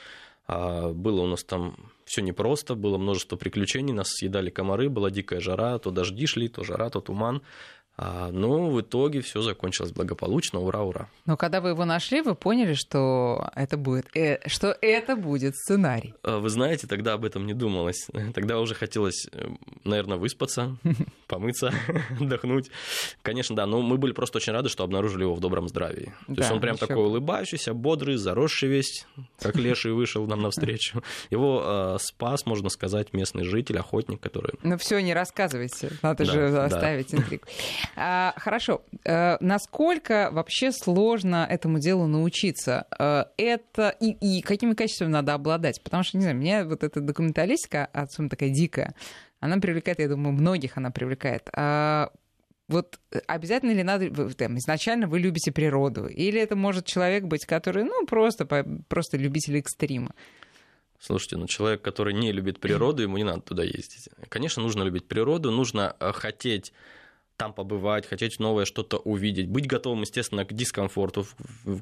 Было 0.47 1.21
у 1.21 1.27
нас 1.27 1.43
там 1.43 1.91
все 2.05 2.21
непросто, 2.21 2.75
было 2.75 2.97
множество 2.97 3.35
приключений, 3.35 3.93
нас 3.93 4.07
съедали 4.11 4.49
комары, 4.49 4.87
была 4.87 5.11
дикая 5.11 5.41
жара, 5.41 5.77
то 5.77 5.91
дожди 5.91 6.25
шли, 6.25 6.47
то 6.47 6.63
жара, 6.63 6.89
то 6.89 7.01
туман. 7.01 7.41
А, 7.99 8.29
ну, 8.31 8.69
в 8.69 8.81
итоге 8.81 9.21
все 9.21 9.41
закончилось 9.41 9.91
благополучно, 9.91 10.59
ура, 10.59 10.83
ура. 10.83 11.09
Но 11.25 11.35
когда 11.35 11.61
вы 11.61 11.69
его 11.69 11.83
нашли, 11.83 12.21
вы 12.21 12.35
поняли, 12.35 12.75
что 12.75 13.49
это 13.55 13.75
будет, 13.75 14.15
э, 14.15 14.39
что 14.45 14.77
это 14.81 15.15
будет 15.15 15.55
сценарий. 15.55 16.13
А, 16.21 16.37
вы 16.37 16.49
знаете, 16.49 16.85
тогда 16.85 17.13
об 17.13 17.25
этом 17.25 17.47
не 17.47 17.55
думалось. 17.55 18.07
Тогда 18.35 18.59
уже 18.59 18.75
хотелось, 18.75 19.27
э, 19.31 19.47
наверное, 19.83 20.17
выспаться, 20.17 20.77
помыться, 21.27 21.73
отдохнуть. 22.21 22.69
Конечно, 23.23 23.55
да, 23.55 23.65
но 23.65 23.81
мы 23.81 23.97
были 23.97 24.11
просто 24.11 24.37
очень 24.37 24.53
рады, 24.53 24.69
что 24.69 24.83
обнаружили 24.83 25.23
его 25.23 25.33
в 25.33 25.39
добром 25.39 25.67
здравии. 25.67 26.13
То 26.27 26.35
да, 26.35 26.41
есть 26.43 26.51
он 26.51 26.61
прям 26.61 26.77
такой 26.77 27.03
улыбающийся, 27.03 27.73
бодрый, 27.73 28.17
заросший 28.17 28.69
весь, 28.69 29.07
как 29.39 29.55
леший 29.55 29.93
вышел 29.93 30.27
нам 30.27 30.43
навстречу. 30.43 31.01
Его 31.31 31.63
э, 31.65 31.97
спас, 31.99 32.45
можно 32.45 32.69
сказать, 32.69 33.11
местный 33.13 33.43
житель, 33.43 33.79
охотник, 33.79 34.21
который... 34.21 34.53
Ну 34.61 34.77
все, 34.77 34.99
не 34.99 35.15
рассказывайте, 35.15 35.89
надо 36.03 36.25
да, 36.25 36.31
же 36.31 36.59
оставить 36.59 37.09
да. 37.09 37.17
интригу. 37.17 37.45
А, 37.95 38.33
хорошо. 38.37 38.83
А, 39.05 39.37
насколько 39.39 40.29
вообще 40.31 40.71
сложно 40.71 41.47
этому 41.49 41.79
делу 41.79 42.07
научиться? 42.07 42.87
А, 42.97 43.31
это 43.37 43.89
и, 43.99 44.11
и 44.11 44.41
какими 44.41 44.73
качествами 44.73 45.09
надо 45.09 45.33
обладать? 45.33 45.81
Потому 45.83 46.03
что, 46.03 46.17
не 46.17 46.23
знаю, 46.23 46.37
меня 46.37 46.65
вот 46.65 46.83
эта 46.83 47.01
документалистика, 47.01 47.89
особенно 47.93 48.29
такая 48.29 48.49
дикая, 48.49 48.93
она 49.39 49.57
привлекает, 49.57 49.99
я 49.99 50.09
думаю, 50.09 50.33
многих 50.33 50.77
она 50.77 50.91
привлекает. 50.91 51.49
А, 51.53 52.11
вот 52.67 52.99
обязательно 53.27 53.71
ли 53.71 53.83
надо, 53.83 54.33
там, 54.33 54.57
изначально 54.57 55.07
вы 55.07 55.19
любите 55.19 55.51
природу, 55.51 56.07
или 56.07 56.39
это 56.39 56.55
может 56.55 56.85
человек 56.85 57.23
быть, 57.23 57.45
который, 57.45 57.83
ну, 57.83 58.05
просто, 58.05 58.45
просто 58.89 59.17
любитель 59.17 59.57
экстрима? 59.57 60.13
Слушайте, 60.99 61.37
ну 61.37 61.47
человек, 61.47 61.81
который 61.81 62.13
не 62.13 62.31
любит 62.31 62.59
природу, 62.59 63.03
ему 63.03 63.17
не 63.17 63.23
надо 63.23 63.41
туда 63.41 63.63
ездить. 63.63 64.09
Конечно, 64.29 64.63
нужно 64.63 64.83
любить 64.83 65.07
природу, 65.07 65.51
нужно 65.51 65.95
хотеть 65.99 66.73
там 67.37 67.53
побывать, 67.53 68.07
хотеть 68.07 68.39
новое 68.39 68.65
что-то 68.65 68.97
увидеть, 68.97 69.47
быть 69.47 69.67
готовым, 69.67 70.01
естественно, 70.01 70.43
к 70.43 70.53
дискомфорту, 70.53 71.25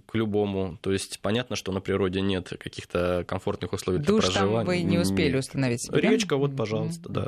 к 0.06 0.13
любому. 0.13 0.78
То 0.82 0.91
есть 0.91 1.20
понятно, 1.22 1.56
что 1.56 1.72
на 1.72 1.80
природе 1.80 2.22
нет 2.22 2.50
каких-то 2.60 3.24
комфортных 3.26 3.72
условий 3.72 4.00
для 4.00 4.08
Душ 4.08 4.26
проживания. 4.26 4.58
там 4.58 4.65
вы 4.65 4.82
не 4.82 5.00
успели 5.00 5.38
установить 5.38 5.82
себе, 5.84 6.02
Речка, 6.02 6.36
вот, 6.36 6.56
пожалуйста, 6.56 7.10
да. 7.10 7.28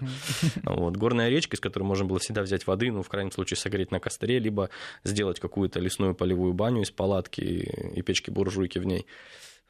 Вот, 0.63 0.98
горная 0.98 1.30
речка, 1.30 1.56
из 1.56 1.62
которой 1.62 1.84
можно 1.84 2.06
было 2.06 2.20
всегда 2.20 2.42
взять 2.42 2.68
воды, 2.68 2.92
ну, 2.92 3.02
в 3.02 3.10
крайнем 3.10 3.32
случае, 3.32 3.58
согреть 3.58 3.92
на 3.92 4.00
костре, 4.00 4.40
либо 4.40 4.70
сделать 5.06 5.40
какую-то 5.40 5.80
лесную 5.80 6.13
полевую 6.13 6.54
баню 6.54 6.82
из 6.82 6.92
палатки 6.92 7.42
и 7.42 8.02
печки-буржуйки 8.02 8.80
в 8.80 8.86
ней. 8.86 9.06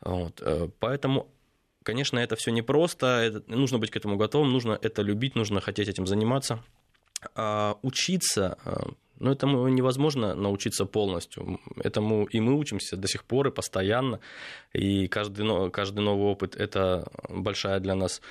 Вот. 0.01 0.41
Э, 0.41 0.67
поэтому 0.79 1.29
Конечно, 1.87 2.19
это 2.19 2.35
все 2.35 2.51
непросто, 2.51 3.05
это, 3.21 3.43
нужно 3.47 3.79
быть 3.79 3.91
к 3.91 3.95
этому 3.95 4.17
готовым, 4.17 4.51
нужно 4.51 4.77
это 4.81 5.01
любить, 5.01 5.35
нужно 5.35 5.61
хотеть 5.61 5.87
этим 5.87 6.05
заниматься. 6.05 6.61
А 7.35 7.77
учиться, 7.81 8.57
а, 8.63 8.89
ну, 9.19 9.31
этому 9.31 9.67
невозможно 9.67 10.35
научиться 10.35 10.85
полностью. 10.85 11.59
Этому 11.77 12.25
и 12.25 12.39
мы 12.39 12.55
учимся 12.55 12.97
до 12.97 13.07
сих 13.07 13.23
пор 13.23 13.47
и 13.47 13.51
постоянно. 13.51 14.19
И 14.73 15.07
каждый, 15.07 15.71
каждый 15.71 15.99
новый 16.01 16.27
опыт– 16.27 16.55
это 16.57 17.11
большая 17.29 17.79
для 17.79 17.95
нас 17.95 18.21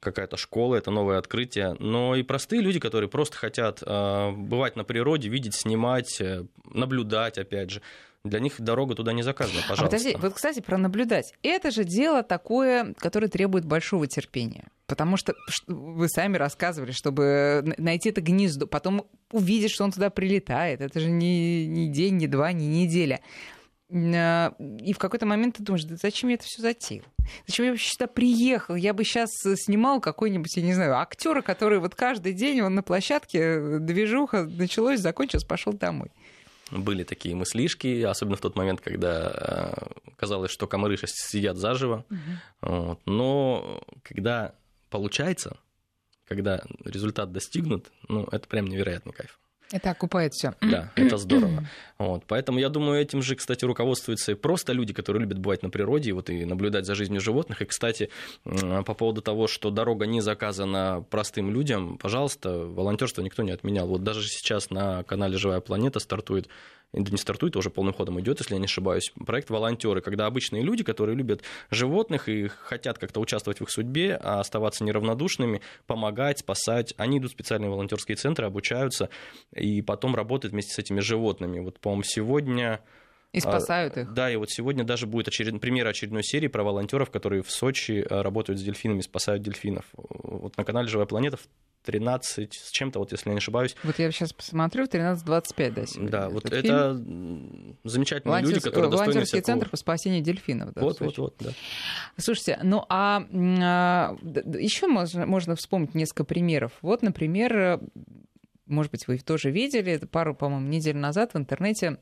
какая-то 0.00 0.36
школа, 0.36 0.76
это 0.76 0.90
новое 0.90 1.18
открытие. 1.18 1.74
Но 1.80 2.14
и 2.14 2.22
простые 2.22 2.62
люди, 2.62 2.78
которые 2.78 3.08
просто 3.08 3.36
хотят 3.36 3.82
а, 3.84 4.30
бывать 4.30 4.76
на 4.76 4.84
природе, 4.84 5.28
видеть, 5.28 5.54
снимать, 5.54 6.20
э, 6.20 6.44
наблюдать, 6.70 7.38
опять 7.38 7.70
же. 7.70 7.82
Для 8.28 8.40
них 8.40 8.60
дорога 8.60 8.94
туда 8.94 9.12
не 9.12 9.22
заказана, 9.22 9.60
пожалуйста. 9.68 9.84
А 9.84 9.98
подожди, 9.98 10.16
вот, 10.20 10.34
кстати, 10.34 10.60
про 10.60 10.78
наблюдать. 10.78 11.32
Это 11.42 11.70
же 11.70 11.84
дело 11.84 12.22
такое, 12.22 12.94
которое 12.98 13.28
требует 13.28 13.64
большого 13.64 14.06
терпения. 14.06 14.68
Потому 14.86 15.16
что 15.16 15.34
вы 15.66 16.08
сами 16.08 16.36
рассказывали, 16.36 16.92
чтобы 16.92 17.74
найти 17.76 18.10
это 18.10 18.20
гнездо, 18.20 18.66
потом 18.66 19.06
увидеть, 19.32 19.72
что 19.72 19.84
он 19.84 19.90
туда 19.90 20.10
прилетает. 20.10 20.80
Это 20.80 21.00
же 21.00 21.10
не, 21.10 21.66
не 21.66 21.88
день, 21.88 22.16
не 22.16 22.28
два, 22.28 22.52
не 22.52 22.66
неделя. 22.66 23.20
А, 23.92 24.52
и 24.58 24.92
в 24.92 24.98
какой-то 24.98 25.26
момент 25.26 25.56
ты 25.56 25.62
думаешь, 25.62 25.84
да 25.84 25.96
зачем 25.96 26.28
я 26.28 26.34
это 26.34 26.44
все 26.44 26.62
затеял? 26.62 27.04
Зачем 27.46 27.66
я 27.66 27.72
вообще 27.72 27.90
сюда 27.90 28.06
приехал? 28.06 28.74
Я 28.74 28.94
бы 28.94 29.04
сейчас 29.04 29.30
снимал 29.32 30.00
какой-нибудь, 30.00 30.56
я 30.56 30.62
не 30.62 30.74
знаю, 30.74 30.98
актера, 30.98 31.42
который 31.42 31.78
вот 31.78 31.94
каждый 31.94 32.32
день 32.32 32.60
он 32.60 32.74
на 32.74 32.82
площадке, 32.82 33.78
движуха 33.78 34.44
началось, 34.44 35.00
закончилось, 35.00 35.44
пошел 35.44 35.72
домой. 35.72 36.10
Были 36.70 37.04
такие 37.04 37.34
мыслишки, 37.34 38.02
особенно 38.02 38.36
в 38.36 38.40
тот 38.40 38.56
момент, 38.56 38.80
когда 38.80 39.30
э, 39.30 40.12
казалось, 40.16 40.50
что 40.50 40.66
комары 40.66 40.96
сидят 41.06 41.56
заживо. 41.56 42.04
Угу. 42.10 42.72
Вот. 42.72 43.00
Но 43.06 43.82
когда 44.02 44.54
получается, 44.90 45.58
когда 46.26 46.62
результат 46.84 47.30
достигнут, 47.30 47.92
ну, 48.08 48.24
это 48.32 48.48
прям 48.48 48.66
невероятный 48.66 49.12
кайф. 49.12 49.38
Это 49.72 49.90
окупает 49.90 50.32
все. 50.32 50.54
Да, 50.60 50.92
это 50.94 51.16
здорово. 51.16 51.68
Вот, 51.98 52.24
поэтому 52.26 52.58
я 52.58 52.68
думаю, 52.68 53.00
этим 53.00 53.22
же, 53.22 53.34
кстати, 53.34 53.64
руководствуются 53.64 54.32
и 54.32 54.34
просто 54.34 54.72
люди, 54.72 54.92
которые 54.92 55.22
любят 55.22 55.38
бывать 55.38 55.62
на 55.62 55.70
природе, 55.70 56.12
вот 56.12 56.30
и 56.30 56.44
наблюдать 56.44 56.86
за 56.86 56.94
жизнью 56.94 57.20
животных. 57.20 57.62
И, 57.62 57.64
кстати, 57.64 58.10
по 58.44 58.94
поводу 58.94 59.22
того, 59.22 59.48
что 59.48 59.70
дорога 59.70 60.06
не 60.06 60.20
заказана 60.20 61.04
простым 61.10 61.50
людям, 61.50 61.98
пожалуйста, 61.98 62.50
волонтерство 62.50 63.22
никто 63.22 63.42
не 63.42 63.50
отменял. 63.50 63.88
Вот 63.88 64.04
даже 64.04 64.22
сейчас 64.28 64.70
на 64.70 65.02
канале 65.02 65.36
Живая 65.36 65.60
планета 65.60 65.98
стартует 65.98 66.48
не 66.92 67.18
стартует, 67.18 67.56
уже 67.56 67.70
полным 67.70 67.94
ходом 67.94 68.20
идет, 68.20 68.38
если 68.40 68.54
я 68.54 68.58
не 68.58 68.64
ошибаюсь, 68.64 69.12
проект 69.26 69.50
«Волонтеры», 69.50 70.00
когда 70.00 70.26
обычные 70.26 70.62
люди, 70.62 70.82
которые 70.82 71.16
любят 71.16 71.42
животных 71.70 72.28
и 72.28 72.48
хотят 72.48 72.98
как-то 72.98 73.20
участвовать 73.20 73.60
в 73.60 73.62
их 73.64 73.70
судьбе, 73.70 74.16
а 74.16 74.40
оставаться 74.40 74.84
неравнодушными, 74.84 75.60
помогать, 75.86 76.38
спасать, 76.38 76.94
они 76.96 77.18
идут 77.18 77.30
в 77.30 77.34
специальные 77.34 77.70
волонтерские 77.70 78.16
центры, 78.16 78.46
обучаются 78.46 79.10
и 79.54 79.82
потом 79.82 80.14
работают 80.14 80.52
вместе 80.52 80.72
с 80.72 80.78
этими 80.78 81.00
животными. 81.00 81.60
Вот, 81.60 81.80
по-моему, 81.80 82.02
сегодня... 82.04 82.80
И 83.36 83.40
спасают 83.40 83.96
их. 83.98 84.14
Да, 84.14 84.30
и 84.30 84.36
вот 84.36 84.50
сегодня 84.50 84.82
даже 84.82 85.06
будет 85.06 85.28
очеред... 85.28 85.60
пример 85.60 85.86
очередной 85.86 86.22
серии 86.22 86.48
про 86.48 86.64
волонтеров, 86.64 87.10
которые 87.10 87.42
в 87.42 87.50
Сочи 87.50 88.04
э, 88.08 88.22
работают 88.22 88.58
с 88.58 88.62
дельфинами, 88.62 89.00
спасают 89.00 89.42
дельфинов. 89.42 89.84
Вот 89.92 90.56
на 90.56 90.64
канале 90.64 90.88
«Живая 90.88 91.06
планета» 91.06 91.38
13 91.84 92.52
с 92.52 92.70
чем-то, 92.70 92.98
вот 92.98 93.12
если 93.12 93.28
я 93.28 93.34
не 93.34 93.38
ошибаюсь. 93.38 93.76
Вот 93.84 93.98
я 93.98 94.10
сейчас 94.10 94.32
посмотрю, 94.32 94.84
13.25, 94.84 95.70
да, 95.70 95.86
сегодня. 95.86 96.10
Да, 96.10 96.28
вот 96.28 96.46
это 96.46 96.60
фильм. 96.60 97.76
замечательные 97.84 98.32
Волонтер... 98.32 98.54
люди, 98.54 98.64
которые 98.64 98.90
достойны 98.90 99.12
Волонтерский 99.12 99.38
всякого... 99.38 99.54
центр 99.54 99.70
по 99.70 99.76
спасению 99.76 100.22
дельфинов. 100.22 100.72
Да, 100.72 100.80
вот, 100.80 101.00
вот, 101.00 101.18
вот, 101.18 101.34
да. 101.38 101.50
Слушайте, 102.16 102.58
ну 102.62 102.84
а, 102.88 103.22
а 103.60 104.16
еще 104.58 104.88
можно, 104.88 105.26
можно 105.26 105.54
вспомнить 105.56 105.94
несколько 105.94 106.24
примеров. 106.24 106.72
Вот, 106.82 107.02
например, 107.02 107.80
может 108.66 108.90
быть, 108.90 109.06
вы 109.06 109.16
их 109.16 109.22
тоже 109.22 109.50
видели, 109.50 109.98
пару, 109.98 110.34
по-моему, 110.34 110.66
недель 110.68 110.96
назад 110.96 111.34
в 111.34 111.36
интернете 111.36 111.98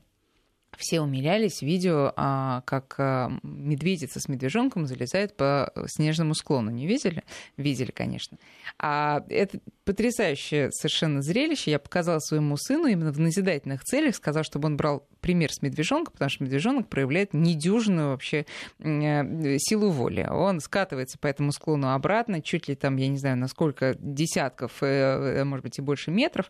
все 0.77 1.01
умилялись 1.01 1.61
видео, 1.61 2.13
а, 2.15 2.61
как 2.65 2.95
а, 2.97 3.31
медведица 3.43 4.19
с 4.19 4.27
медвежонком 4.27 4.87
залезает 4.87 5.35
по 5.35 5.71
снежному 5.87 6.33
склону. 6.35 6.71
Не 6.71 6.87
видели? 6.87 7.23
Видели, 7.57 7.91
конечно. 7.91 8.37
А 8.79 9.23
это 9.29 9.59
потрясающее 9.83 10.71
совершенно 10.71 11.21
зрелище. 11.21 11.71
Я 11.71 11.79
показала 11.79 12.19
своему 12.19 12.57
сыну 12.57 12.87
именно 12.87 13.11
в 13.11 13.19
назидательных 13.19 13.83
целях, 13.83 14.15
сказала, 14.15 14.43
чтобы 14.43 14.67
он 14.67 14.77
брал 14.77 15.07
пример 15.21 15.51
с 15.51 15.61
медвежонка, 15.61 16.11
потому 16.11 16.29
что 16.29 16.43
медвежонок 16.43 16.87
проявляет 16.87 17.33
недюжинную 17.33 18.09
вообще 18.09 18.45
э, 18.79 19.57
силу 19.59 19.89
воли. 19.89 20.27
Он 20.29 20.59
скатывается 20.59 21.17
по 21.17 21.27
этому 21.27 21.51
склону 21.51 21.93
обратно, 21.93 22.41
чуть 22.41 22.67
ли 22.67 22.75
там, 22.75 22.97
я 22.97 23.07
не 23.07 23.17
знаю, 23.17 23.37
на 23.37 23.47
сколько 23.47 23.95
десятков, 23.99 24.81
э, 24.81 25.39
э, 25.39 25.43
может 25.43 25.63
быть, 25.63 25.77
и 25.79 25.81
больше 25.81 26.11
метров. 26.11 26.49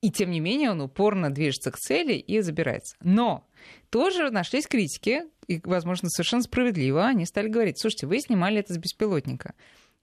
И 0.00 0.10
тем 0.10 0.30
не 0.30 0.40
менее 0.40 0.70
он 0.70 0.80
упорно 0.80 1.30
движется 1.30 1.70
к 1.70 1.78
цели 1.78 2.12
и 2.14 2.40
забирается. 2.40 2.96
Но 3.00 3.46
тоже 3.90 4.30
нашлись 4.30 4.66
критики, 4.66 5.22
и, 5.46 5.60
возможно, 5.64 6.08
совершенно 6.10 6.42
справедливо, 6.42 7.06
они 7.06 7.26
стали 7.26 7.48
говорить, 7.48 7.80
слушайте, 7.80 8.06
вы 8.06 8.20
снимали 8.20 8.60
это 8.60 8.74
с 8.74 8.78
беспилотника. 8.78 9.54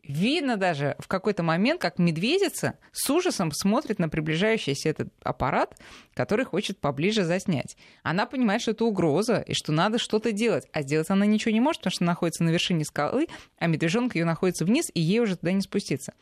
Видно 0.03 0.57
даже 0.57 0.95
в 0.97 1.07
какой-то 1.07 1.43
момент, 1.43 1.79
как 1.79 1.99
медведица 1.99 2.79
с 2.91 3.07
ужасом 3.11 3.51
смотрит 3.51 3.99
на 3.99 4.09
приближающийся 4.09 4.89
этот 4.89 5.13
аппарат, 5.21 5.77
который 6.15 6.43
хочет 6.43 6.79
поближе 6.79 7.23
заснять. 7.23 7.77
Она 8.01 8.25
понимает, 8.25 8.63
что 8.63 8.71
это 8.71 8.85
угроза 8.85 9.37
и 9.41 9.53
что 9.53 9.71
надо 9.71 9.99
что-то 9.99 10.31
делать. 10.31 10.65
А 10.73 10.81
сделать 10.81 11.11
она 11.11 11.27
ничего 11.27 11.51
не 11.51 11.59
может, 11.59 11.81
потому 11.81 11.91
что 11.91 12.03
находится 12.03 12.43
на 12.43 12.49
вершине 12.49 12.83
скалы, 12.83 13.27
а 13.59 13.67
медвежонок 13.67 14.15
ее 14.15 14.25
находится 14.25 14.65
вниз, 14.65 14.89
и 14.91 14.99
ей 14.99 15.19
уже 15.19 15.35
туда 15.35 15.51
не 15.51 15.61
спуститься. 15.61 16.13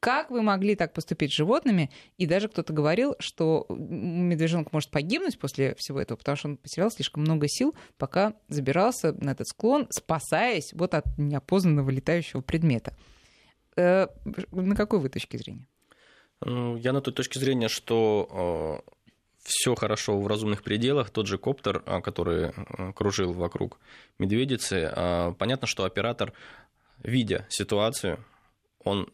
Как 0.00 0.30
вы 0.30 0.40
могли 0.40 0.76
так 0.76 0.94
поступить 0.94 1.30
с 1.30 1.36
животными? 1.36 1.90
И 2.16 2.26
даже 2.26 2.48
кто-то 2.48 2.72
говорил, 2.72 3.16
что 3.18 3.66
медвежонок 3.68 4.72
может 4.72 4.90
погибнуть 4.90 5.38
после 5.38 5.74
всего 5.74 6.00
этого, 6.00 6.16
потому 6.16 6.36
что 6.36 6.48
он 6.48 6.56
потерял 6.56 6.90
слишком 6.90 7.22
много 7.22 7.46
сил, 7.48 7.74
пока 7.98 8.32
забирался 8.48 9.12
на 9.12 9.32
этот 9.32 9.46
склон, 9.46 9.86
спасаясь 9.90 10.72
вот 10.72 10.94
от 10.94 11.04
неопознанного 11.18 11.90
летающего 11.90 12.40
предмета. 12.40 12.96
Э, 13.76 14.08
на 14.52 14.74
какой 14.74 15.00
вы 15.00 15.10
точки 15.10 15.36
зрения? 15.36 15.66
Ну, 16.40 16.76
я 16.76 16.94
на 16.94 17.02
той 17.02 17.12
точке 17.12 17.38
зрения, 17.38 17.68
что 17.68 18.82
э, 18.86 18.92
все 19.42 19.74
хорошо 19.74 20.18
в 20.18 20.26
разумных 20.26 20.62
пределах. 20.62 21.10
Тот 21.10 21.26
же 21.26 21.36
коптер, 21.36 21.82
э, 21.84 22.00
который 22.00 22.52
кружил 22.94 23.34
вокруг 23.34 23.78
медведицы, 24.18 25.34
понятно, 25.38 25.66
что 25.66 25.84
оператор, 25.84 26.32
видя 27.02 27.46
ситуацию, 27.50 28.24
он 28.82 29.10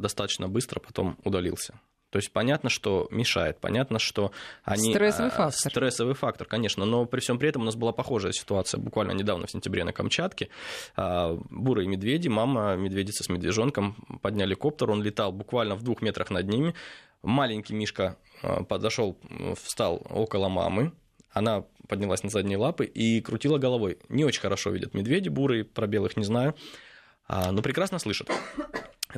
достаточно 0.00 0.48
быстро 0.48 0.80
потом 0.80 1.18
удалился. 1.24 1.80
То 2.10 2.18
есть 2.18 2.32
понятно, 2.32 2.70
что 2.70 3.06
мешает, 3.10 3.60
понятно, 3.60 3.98
что 3.98 4.32
они... 4.64 4.92
Стрессовый 4.92 5.30
а, 5.30 5.34
фактор. 5.34 5.70
Стрессовый 5.70 6.14
фактор, 6.14 6.46
конечно, 6.46 6.86
но 6.86 7.04
при 7.04 7.20
всем 7.20 7.38
при 7.38 7.50
этом 7.50 7.62
у 7.62 7.64
нас 7.66 7.76
была 7.76 7.92
похожая 7.92 8.32
ситуация 8.32 8.78
буквально 8.78 9.12
недавно 9.12 9.46
в 9.46 9.50
сентябре 9.50 9.84
на 9.84 9.92
Камчатке. 9.92 10.48
А, 10.96 11.38
бурые 11.50 11.86
медведи, 11.86 12.28
мама 12.28 12.76
медведица 12.76 13.24
с 13.24 13.28
медвежонком 13.28 13.96
подняли 14.22 14.54
коптер, 14.54 14.90
он 14.90 15.02
летал 15.02 15.32
буквально 15.32 15.74
в 15.74 15.82
двух 15.82 16.00
метрах 16.00 16.30
над 16.30 16.48
ними. 16.48 16.74
Маленький 17.22 17.74
Мишка 17.74 18.16
а, 18.42 18.64
подошел, 18.64 19.18
встал 19.62 20.00
около 20.08 20.48
мамы, 20.48 20.92
она 21.30 21.64
поднялась 21.88 22.22
на 22.22 22.30
задние 22.30 22.56
лапы 22.56 22.86
и 22.86 23.20
крутила 23.20 23.58
головой. 23.58 23.98
Не 24.08 24.24
очень 24.24 24.40
хорошо 24.40 24.70
видят 24.70 24.94
медведи 24.94 25.28
бурые, 25.28 25.64
про 25.64 25.86
белых 25.86 26.16
не 26.16 26.24
знаю, 26.24 26.54
но 27.28 27.60
прекрасно 27.60 27.98
слышат. 27.98 28.30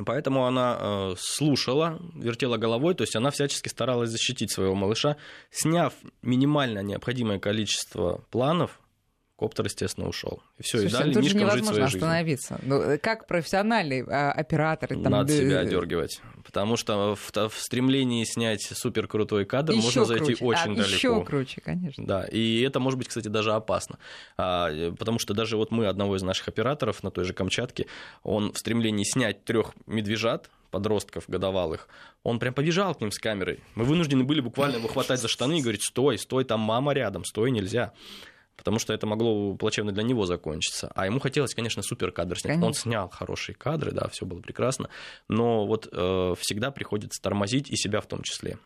Поэтому 0.05 0.45
она 0.45 0.77
э, 0.79 1.15
слушала, 1.17 1.99
вертела 2.15 2.57
головой, 2.57 2.95
то 2.95 3.03
есть 3.03 3.15
она 3.15 3.29
всячески 3.29 3.67
старалась 3.67 4.09
защитить 4.09 4.51
своего 4.51 4.75
малыша, 4.75 5.17
сняв 5.51 5.93
минимально 6.21 6.79
необходимое 6.79 7.39
количество 7.39 8.23
планов, 8.31 8.80
коптер, 9.41 9.65
естественно, 9.65 10.07
ушел. 10.07 10.43
И 10.59 10.63
все, 10.63 10.83
и 10.83 10.87
дали 10.87 11.07
ну 11.07 11.21
тут 11.21 11.29
же 11.29 11.35
невозможно 11.35 11.85
остановиться. 11.85 12.59
Ну, 12.61 12.99
как 13.01 13.25
профессиональный 13.25 14.03
а, 14.07 14.31
оператор. 14.31 14.89
Там... 14.89 15.01
Надо 15.01 15.33
себя 15.33 15.61
одергивать. 15.61 16.21
Потому 16.45 16.77
что 16.77 17.15
в, 17.15 17.31
в 17.49 17.57
стремлении 17.57 18.23
снять 18.23 18.61
супер 18.61 19.07
крутой 19.07 19.45
кадр 19.45 19.73
еще 19.73 20.01
можно 20.01 20.05
круче. 20.05 20.25
зайти 20.25 20.43
очень 20.43 20.73
а, 20.73 20.75
далеко. 20.75 20.85
Еще 20.85 21.25
круче, 21.25 21.61
конечно. 21.61 22.05
Да, 22.05 22.23
и 22.25 22.61
это 22.61 22.79
может 22.79 22.99
быть, 22.99 23.07
кстати, 23.07 23.29
даже 23.29 23.53
опасно. 23.53 23.97
А, 24.37 24.91
потому 24.91 25.17
что 25.17 25.33
даже 25.33 25.57
вот 25.57 25.71
мы, 25.71 25.87
одного 25.87 26.15
из 26.17 26.21
наших 26.21 26.47
операторов 26.47 27.01
на 27.01 27.09
той 27.09 27.25
же 27.25 27.33
Камчатке, 27.33 27.87
он 28.21 28.53
в 28.53 28.59
стремлении 28.59 29.03
снять 29.03 29.43
трех 29.43 29.73
медвежат, 29.87 30.51
подростков 30.69 31.25
годовалых, 31.27 31.87
он 32.23 32.37
прям 32.37 32.53
побежал 32.53 32.93
к 32.93 33.01
ним 33.01 33.11
с 33.11 33.17
камерой. 33.17 33.59
Мы 33.73 33.85
вынуждены 33.85 34.23
были 34.23 34.39
буквально 34.39 34.77
его 34.77 34.87
хватать 34.87 35.19
за 35.19 35.27
штаны 35.27 35.57
и 35.57 35.61
говорить, 35.61 35.83
стой, 35.83 36.17
стой, 36.19 36.45
там 36.45 36.59
мама 36.59 36.93
рядом, 36.93 37.25
стой, 37.25 37.51
нельзя 37.51 37.91
потому 38.57 38.79
что 38.79 38.93
это 38.93 39.07
могло 39.07 39.55
плачевно 39.55 39.91
для 39.91 40.03
него 40.03 40.25
закончиться. 40.25 40.91
А 40.95 41.05
ему 41.05 41.19
хотелось, 41.19 41.53
конечно, 41.55 41.81
супер 41.81 42.11
кадр 42.11 42.37
снять. 42.37 42.53
Конечно. 42.53 42.67
Он 42.67 42.73
снял 42.73 43.09
хорошие 43.09 43.55
кадры, 43.55 43.91
да, 43.91 44.07
все 44.09 44.25
было 44.25 44.39
прекрасно, 44.39 44.89
но 45.27 45.65
вот 45.65 45.87
э, 45.91 46.35
всегда 46.39 46.71
приходится 46.71 47.21
тормозить 47.21 47.69
и 47.69 47.75
себя 47.75 48.01
в 48.01 48.07
том 48.07 48.21
числе. 48.21 48.57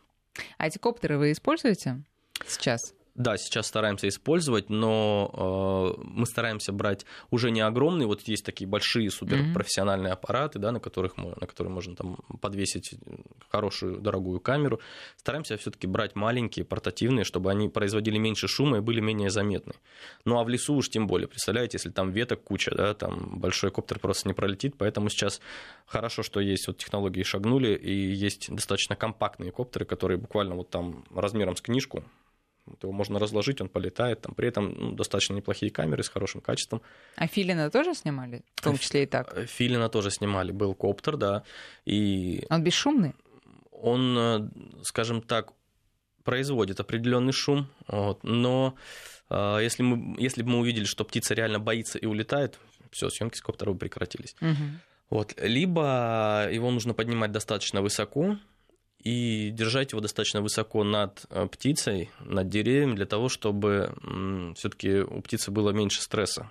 А 0.57 0.67
эти 0.67 0.77
коптеры 0.77 1.17
вы 1.17 1.31
используете 1.31 2.03
сейчас? 2.47 2.93
Да, 3.15 3.37
сейчас 3.37 3.67
стараемся 3.67 4.09
использовать, 4.09 4.69
но 4.69 5.95
э, 5.97 6.01
мы 6.03 6.25
стараемся 6.25 6.73
брать 6.73 7.05
уже 7.31 7.49
не 7.49 7.61
огромные, 7.61 8.07
вот 8.07 8.21
есть 8.23 8.43
такие 8.43 8.67
большие 8.67 9.09
суперпрофессиональные 9.09 10.11
аппараты, 10.11 10.59
да, 10.59 10.73
на, 10.73 10.81
которых, 10.81 11.15
на 11.15 11.47
которые 11.47 11.71
можно 11.71 11.95
там 11.95 12.17
подвесить 12.41 12.95
хорошую 13.49 14.01
дорогую 14.01 14.41
камеру. 14.41 14.81
Стараемся 15.15 15.55
все-таки 15.55 15.87
брать 15.87 16.17
маленькие, 16.17 16.65
портативные, 16.65 17.23
чтобы 17.23 17.51
они 17.51 17.69
производили 17.69 18.17
меньше 18.17 18.49
шума 18.49 18.77
и 18.77 18.81
были 18.81 18.99
менее 18.99 19.29
заметны. 19.29 19.75
Ну 20.25 20.37
а 20.37 20.43
в 20.43 20.49
лесу 20.49 20.75
уж 20.75 20.89
тем 20.89 21.07
более, 21.07 21.29
представляете, 21.29 21.77
если 21.77 21.91
там 21.91 22.11
веток 22.11 22.43
куча, 22.43 22.75
да, 22.75 22.93
там 22.95 23.39
большой 23.39 23.71
коптер 23.71 23.97
просто 23.99 24.27
не 24.27 24.33
пролетит, 24.33 24.75
поэтому 24.77 25.07
сейчас 25.07 25.39
хорошо, 25.85 26.21
что 26.21 26.41
есть 26.41 26.67
вот 26.67 26.79
технологии 26.79 27.23
шагнули, 27.23 27.75
и 27.75 28.13
есть 28.13 28.53
достаточно 28.53 28.97
компактные 28.97 29.53
коптеры, 29.53 29.85
которые 29.85 30.17
буквально 30.17 30.55
вот 30.55 30.69
там 30.69 31.05
размером 31.13 31.55
с 31.55 31.61
книжку, 31.61 32.03
Его 32.81 32.91
можно 32.91 33.19
разложить, 33.19 33.61
он 33.61 33.69
полетает. 33.69 34.21
Там, 34.21 34.33
при 34.33 34.47
этом 34.47 34.73
ну, 34.77 34.91
достаточно 34.91 35.33
неплохие 35.33 35.71
камеры 35.71 36.03
с 36.03 36.09
хорошим 36.09 36.41
качеством. 36.41 36.81
А 37.15 37.27
Филина 37.27 37.69
тоже 37.69 37.93
снимали? 37.93 38.43
В 38.55 38.61
том 38.61 38.77
числе 38.77 39.03
и 39.03 39.05
так? 39.05 39.37
Э, 39.37 39.45
Филина 39.45 39.89
тоже 39.89 40.11
снимали. 40.11 40.51
Был 40.51 40.73
коптер, 40.73 41.17
да. 41.17 41.43
И 41.85 42.45
он 42.49 42.63
бесшумный? 42.63 43.13
Он, 43.71 44.17
э, 44.17 44.49
скажем 44.83 45.21
так, 45.21 45.53
производит 46.23 46.79
определенный 46.79 47.33
шум, 47.33 47.67
вот, 47.87 48.23
но 48.23 48.75
э, 49.29 49.59
если, 49.61 49.83
мы, 49.83 50.19
если 50.19 50.41
бы 50.41 50.49
мы 50.49 50.59
увидели, 50.59 50.85
что 50.85 51.05
птица 51.05 51.35
реально 51.35 51.59
боится 51.59 51.99
и 51.99 52.07
улетает, 52.07 52.59
все, 52.91 53.09
съемки 53.09 53.37
с 53.37 53.41
коптера 53.41 53.71
бы 53.71 53.77
прекратились. 53.77 54.35
Угу. 54.41 54.63
Вот. 55.11 55.35
Либо 55.39 56.47
его 56.51 56.71
нужно 56.71 56.93
поднимать 56.93 57.31
достаточно 57.31 57.81
высоко, 57.81 58.37
и 59.05 59.51
держать 59.51 59.91
его 59.91 60.01
достаточно 60.01 60.41
высоко 60.41 60.83
над 60.83 61.25
э, 61.29 61.47
птицей, 61.47 62.09
над 62.19 62.49
деревьями, 62.49 62.95
для 62.95 63.05
того, 63.05 63.29
чтобы 63.29 63.93
все-таки 64.55 65.01
у 65.01 65.21
птицы 65.21 65.51
было 65.51 65.69
меньше 65.69 66.01
стресса. 66.01 66.49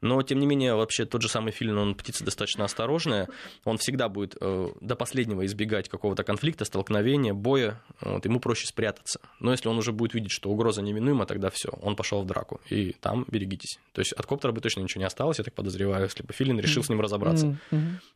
Но, 0.00 0.22
тем 0.22 0.38
не 0.38 0.46
менее, 0.46 0.74
вообще 0.74 1.04
тот 1.04 1.20
же 1.20 1.28
самый 1.28 1.52
филин, 1.52 1.76
он 1.76 1.94
птица 1.94 2.24
достаточно 2.24 2.64
осторожная, 2.64 3.28
он 3.64 3.76
всегда 3.78 4.08
будет 4.08 4.36
э, 4.40 4.68
до 4.80 4.96
последнего 4.96 5.44
избегать 5.44 5.88
какого-то 5.88 6.22
конфликта, 6.22 6.64
столкновения, 6.64 7.34
боя, 7.34 7.82
вот, 8.00 8.24
ему 8.24 8.40
проще 8.40 8.66
спрятаться. 8.66 9.20
Но 9.40 9.50
если 9.50 9.68
он 9.68 9.76
уже 9.76 9.92
будет 9.92 10.14
видеть, 10.14 10.30
что 10.30 10.50
угроза 10.50 10.80
неминуема, 10.80 11.26
тогда 11.26 11.50
все, 11.50 11.70
он 11.82 11.96
пошел 11.96 12.22
в 12.22 12.26
драку, 12.26 12.60
и 12.70 12.92
там 13.00 13.26
берегитесь. 13.28 13.78
То 13.92 14.00
есть 14.00 14.12
от 14.12 14.24
коптера 14.26 14.52
бы 14.52 14.60
точно 14.60 14.80
ничего 14.80 15.00
не 15.00 15.06
осталось, 15.06 15.38
я 15.38 15.44
так 15.44 15.54
подозреваю, 15.54 16.04
если 16.04 16.22
бы 16.22 16.32
филин 16.32 16.58
решил 16.60 16.82
с 16.82 16.88
ним 16.88 17.00
разобраться. 17.00 17.58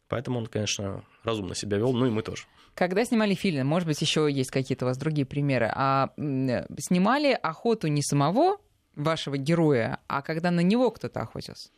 Поэтому 0.09 0.38
он, 0.38 0.46
конечно, 0.46 1.04
разумно 1.24 1.54
себя 1.54 1.76
вел, 1.76 1.92
ну 1.92 2.06
и 2.06 2.11
мы 2.11 2.22
тоже. 2.22 2.44
Когда 2.79 3.05
снимали 3.05 3.35
фильм, 3.35 3.66
может 3.66 3.89
быть, 3.89 4.01
еще 4.01 4.29
есть 4.31 4.53
какие-то 4.53 4.85
у 4.85 4.89
вас 4.89 4.97
другие 4.97 5.26
примеры, 5.26 5.68
а 5.74 6.11
снимали 6.16 7.33
охоту 7.33 7.89
не 7.89 8.03
самого 8.03 8.59
вашего 8.95 9.37
героя, 9.37 9.99
а 10.07 10.22
когда 10.22 10.53
на 10.53 10.61
него 10.61 10.93
кто-то 10.93 11.20
охотился? 11.20 11.70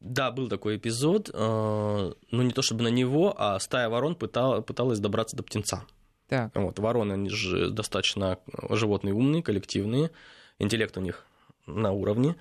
Да, 0.00 0.30
был 0.30 0.48
такой 0.48 0.78
эпизод, 0.78 1.28
э, 1.30 2.12
ну 2.30 2.42
не 2.42 2.52
то 2.52 2.62
чтобы 2.62 2.84
на 2.84 2.88
него, 2.88 3.34
а 3.36 3.60
стая 3.60 3.90
ворон 3.90 4.14
пытала, 4.14 4.62
пыталась 4.62 4.98
добраться 4.98 5.36
до 5.36 5.42
птенца. 5.42 5.84
Так. 6.26 6.52
Вот, 6.54 6.78
вороны, 6.78 7.12
они 7.12 7.28
же 7.28 7.68
достаточно 7.68 8.38
животные 8.70 9.12
умные, 9.12 9.42
коллективные, 9.42 10.10
интеллект 10.58 10.96
у 10.96 11.02
них 11.02 11.26
на 11.66 11.92
уровне. 11.92 12.36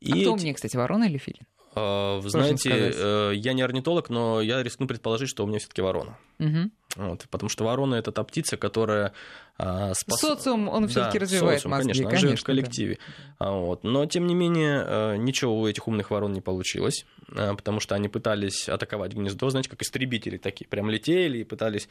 И 0.00 0.10
а 0.10 0.16
кто 0.22 0.32
умнее, 0.32 0.54
кстати, 0.54 0.74
ворона 0.74 1.04
или 1.04 1.18
филин? 1.18 1.46
А, 1.74 2.18
вы 2.18 2.30
знаете, 2.30 2.70
э, 2.72 3.32
я 3.34 3.52
не 3.52 3.62
орнитолог, 3.62 4.10
но 4.10 4.40
я 4.40 4.62
рискну 4.62 4.86
предположить, 4.86 5.28
что 5.28 5.44
у 5.44 5.46
меня 5.46 5.58
все-таки 5.58 5.82
ворона. 5.82 6.18
Угу. 6.38 6.70
Вот, 6.96 7.26
потому 7.30 7.48
что 7.48 7.64
ворона 7.64 7.94
это 7.94 8.10
та 8.10 8.24
птица, 8.24 8.56
которая 8.56 9.12
а, 9.56 9.94
спас... 9.94 10.20
Социум 10.20 10.68
он 10.68 10.88
все-таки 10.88 11.18
да, 11.18 11.24
развивает 11.24 11.60
социум, 11.60 11.70
мозги, 11.72 11.88
конечно, 11.88 12.04
конечно, 12.04 12.28
живет 12.28 12.40
в 12.40 12.44
коллективе. 12.44 12.98
Да. 13.38 13.50
Вот. 13.52 13.84
Но 13.84 14.06
тем 14.06 14.26
не 14.26 14.34
менее 14.34 14.84
э, 14.84 15.16
ничего 15.16 15.60
у 15.60 15.66
этих 15.68 15.86
умных 15.86 16.10
ворон 16.10 16.32
не 16.32 16.40
получилось, 16.40 17.06
э, 17.28 17.54
потому 17.54 17.78
что 17.78 17.94
они 17.94 18.08
пытались 18.08 18.68
атаковать 18.68 19.12
гнездо, 19.12 19.50
знаете, 19.50 19.70
как 19.70 19.82
истребители 19.82 20.38
такие, 20.38 20.66
прям 20.66 20.90
летели 20.90 21.38
и 21.38 21.44
пытались. 21.44 21.88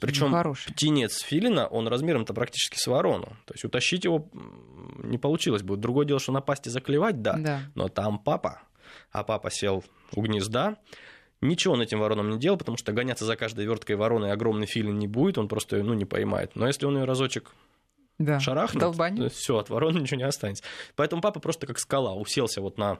Причем 0.00 0.30
ну, 0.30 0.54
птенец 0.72 1.20
филина, 1.20 1.66
он 1.66 1.86
размером-то 1.88 2.32
практически 2.32 2.76
с 2.78 2.86
ворону, 2.86 3.36
то 3.44 3.54
есть 3.54 3.64
утащить 3.64 4.04
его 4.04 4.28
не 5.02 5.18
получилось 5.18 5.62
бы. 5.62 5.76
Другое 5.76 6.06
дело, 6.06 6.18
что 6.18 6.32
напасть 6.32 6.66
и 6.66 6.70
заклевать, 6.70 7.20
да, 7.22 7.36
да. 7.36 7.60
но 7.74 7.88
там 7.88 8.18
папа 8.18 8.62
а 9.10 9.24
папа 9.24 9.50
сел 9.50 9.84
у 10.14 10.22
гнезда. 10.22 10.76
Ничего 11.40 11.74
он 11.74 11.82
этим 11.82 12.00
вороном 12.00 12.30
не 12.30 12.38
делал, 12.38 12.58
потому 12.58 12.76
что 12.76 12.92
гоняться 12.92 13.24
за 13.24 13.36
каждой 13.36 13.64
верткой 13.64 13.96
вороной 13.96 14.32
огромный 14.32 14.66
филин 14.66 14.98
не 14.98 15.06
будет, 15.06 15.38
он 15.38 15.48
просто 15.48 15.82
ну, 15.82 15.94
не 15.94 16.04
поймает. 16.04 16.56
Но 16.56 16.66
если 16.66 16.84
он 16.84 16.96
ее 16.96 17.04
разочек 17.04 17.52
да. 18.18 18.40
шарахнет, 18.40 19.32
все, 19.32 19.56
от 19.56 19.70
вороны 19.70 19.98
ничего 20.00 20.18
не 20.18 20.26
останется. 20.26 20.64
Поэтому 20.96 21.22
папа 21.22 21.40
просто 21.40 21.66
как 21.66 21.78
скала 21.78 22.14
уселся 22.14 22.60
вот 22.60 22.76
на 22.76 22.98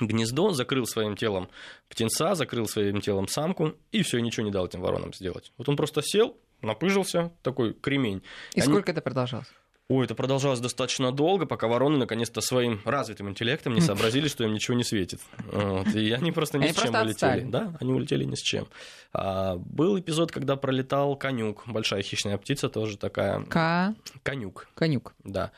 гнездо, 0.00 0.50
закрыл 0.50 0.86
своим 0.86 1.16
телом 1.16 1.48
птенца, 1.88 2.34
закрыл 2.34 2.66
своим 2.66 3.00
телом 3.00 3.28
самку, 3.28 3.74
и 3.92 4.02
все, 4.02 4.18
ничего 4.20 4.44
не 4.44 4.52
дал 4.52 4.66
этим 4.66 4.80
воронам 4.80 5.12
сделать. 5.12 5.52
Вот 5.56 5.68
он 5.68 5.76
просто 5.76 6.02
сел, 6.02 6.36
напыжился, 6.62 7.32
такой 7.42 7.74
кремень. 7.74 8.22
И, 8.54 8.58
и 8.58 8.62
сколько 8.62 8.90
они... 8.90 8.98
это 8.98 9.02
продолжалось? 9.02 9.48
Ой, 9.90 10.04
это 10.04 10.14
продолжалось 10.14 10.60
достаточно 10.60 11.12
долго, 11.12 11.46
пока 11.46 11.66
вороны 11.66 11.96
наконец-то 11.96 12.42
своим 12.42 12.82
развитым 12.84 13.30
интеллектом 13.30 13.72
не 13.72 13.80
сообразили, 13.80 14.28
что 14.28 14.44
им 14.44 14.52
ничего 14.52 14.76
не 14.76 14.84
светит. 14.84 15.18
Вот. 15.50 15.88
И 15.94 16.12
они 16.12 16.30
просто 16.30 16.58
ни 16.58 16.64
они 16.64 16.74
с 16.74 16.76
чем 16.76 16.94
улетели. 16.94 17.10
Отстали. 17.10 17.44
Да, 17.44 17.74
они 17.80 17.94
улетели 17.94 18.24
ни 18.24 18.34
с 18.34 18.40
чем. 18.40 18.68
А, 19.14 19.56
был 19.56 19.98
эпизод, 19.98 20.30
когда 20.30 20.56
пролетал 20.56 21.16
конюк, 21.16 21.62
большая 21.66 22.02
хищная 22.02 22.36
птица, 22.36 22.68
тоже 22.68 22.98
такая. 22.98 23.42
К... 23.44 23.94
Конюк. 24.22 24.68
Конюк. 24.74 25.14
Да. 25.24 25.52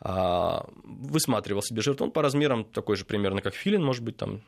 А, 0.00 0.68
высматривал 0.82 1.62
себе 1.62 1.80
жертву. 1.80 2.06
Он 2.06 2.10
по 2.10 2.22
размерам 2.22 2.64
такой 2.64 2.96
же 2.96 3.04
примерно, 3.04 3.40
как 3.40 3.54
филин, 3.54 3.84
может 3.84 4.02
быть, 4.02 4.16
там 4.16 4.42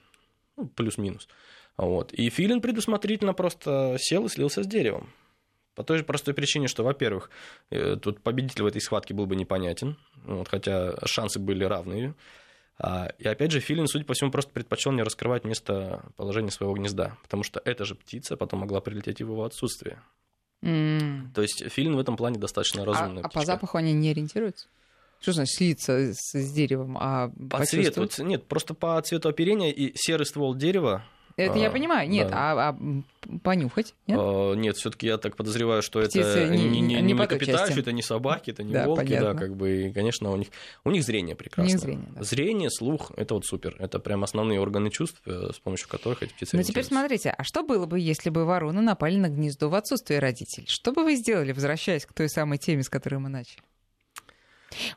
ну, 0.56 0.66
плюс-минус. 0.66 1.28
Вот. 1.76 2.12
И 2.12 2.28
филин 2.28 2.60
предусмотрительно 2.60 3.34
просто 3.34 3.98
сел 4.00 4.26
и 4.26 4.28
слился 4.28 4.64
с 4.64 4.66
деревом. 4.66 5.10
По 5.78 5.84
той 5.84 5.98
же 5.98 6.02
простой 6.02 6.34
причине, 6.34 6.66
что, 6.66 6.82
во-первых, 6.82 7.30
э, 7.70 7.94
тут 8.02 8.20
победитель 8.20 8.64
в 8.64 8.66
этой 8.66 8.80
схватке 8.80 9.14
был 9.14 9.26
бы 9.26 9.36
непонятен, 9.36 9.96
вот, 10.24 10.48
хотя 10.48 10.96
шансы 11.06 11.38
были 11.38 11.62
равные. 11.62 12.16
А, 12.80 13.12
и 13.16 13.28
опять 13.28 13.52
же, 13.52 13.60
Филин, 13.60 13.86
судя 13.86 14.04
по 14.04 14.12
всему, 14.12 14.32
просто 14.32 14.50
предпочел 14.50 14.90
не 14.90 15.04
раскрывать 15.04 15.44
место 15.44 16.02
положения 16.16 16.50
своего 16.50 16.74
гнезда, 16.74 17.16
потому 17.22 17.44
что 17.44 17.62
эта 17.64 17.84
же 17.84 17.94
птица 17.94 18.36
потом 18.36 18.58
могла 18.58 18.80
прилететь 18.80 19.18
в 19.18 19.20
его 19.20 19.44
отсутствие. 19.44 20.02
Mm. 20.64 21.32
То 21.32 21.42
есть 21.42 21.70
Филин 21.70 21.94
в 21.94 22.00
этом 22.00 22.16
плане 22.16 22.40
достаточно 22.40 22.84
разумный. 22.84 23.22
А, 23.22 23.26
а 23.26 23.28
по 23.28 23.44
запаху 23.44 23.78
они 23.78 23.92
не 23.92 24.10
ориентируются? 24.10 24.66
Что 25.20 25.30
значит 25.30 25.54
слиться 25.54 26.12
с, 26.12 26.36
с 26.36 26.52
деревом? 26.52 26.98
А 26.98 27.30
по 27.48 27.64
цвету? 27.64 28.08
Нет, 28.24 28.48
просто 28.48 28.74
по 28.74 29.00
цвету 29.00 29.28
оперения 29.28 29.70
и 29.70 29.92
серый 29.94 30.26
ствол 30.26 30.56
дерева 30.56 31.04
это 31.42 31.54
а, 31.54 31.58
я 31.58 31.70
понимаю, 31.70 32.08
нет, 32.08 32.30
да. 32.30 32.52
а, 32.52 32.68
а 32.70 33.38
понюхать? 33.42 33.94
Нет, 34.06 34.18
а, 34.20 34.54
нет 34.54 34.76
все-таки 34.76 35.06
я 35.06 35.18
так 35.18 35.36
подозреваю, 35.36 35.82
что 35.82 36.00
Птицы 36.00 36.20
это 36.20 36.56
не, 36.56 36.64
не, 36.68 36.80
не, 36.80 37.00
не 37.00 37.14
млекопитающие, 37.14 37.80
это 37.80 37.92
не 37.92 38.02
собаки, 38.02 38.50
это 38.50 38.62
не 38.62 38.72
да, 38.72 38.86
волки, 38.86 39.06
понятно. 39.06 39.34
да, 39.34 39.38
как 39.38 39.56
бы, 39.56 39.86
и, 39.86 39.92
конечно, 39.92 40.30
у 40.30 40.36
них, 40.36 40.48
у 40.84 40.90
них 40.90 41.04
зрение 41.04 41.36
прекрасное. 41.36 41.72
них 41.72 41.80
зрение, 41.80 42.08
да. 42.14 42.22
зрение, 42.22 42.70
слух, 42.70 43.12
это 43.16 43.34
вот 43.34 43.46
супер, 43.46 43.76
это 43.78 43.98
прям 43.98 44.24
основные 44.24 44.60
органы 44.60 44.90
чувств, 44.90 45.20
э, 45.26 45.50
с 45.54 45.58
помощью 45.60 45.88
которых 45.88 46.22
эти 46.22 46.32
птицы 46.32 46.56
Ну 46.56 46.62
теперь 46.62 46.84
смотрите, 46.84 47.30
а 47.30 47.44
что 47.44 47.62
было 47.62 47.86
бы, 47.86 48.00
если 48.00 48.30
бы 48.30 48.44
вороны 48.44 48.80
напали 48.80 49.16
на 49.16 49.28
гнездо 49.28 49.68
в 49.68 49.74
отсутствие 49.74 50.18
родителей? 50.18 50.66
Что 50.68 50.92
бы 50.92 51.04
вы 51.04 51.14
сделали, 51.14 51.52
возвращаясь 51.52 52.04
к 52.04 52.12
той 52.12 52.28
самой 52.28 52.58
теме, 52.58 52.82
с 52.82 52.88
которой 52.88 53.18
мы 53.18 53.28
начали? 53.28 53.62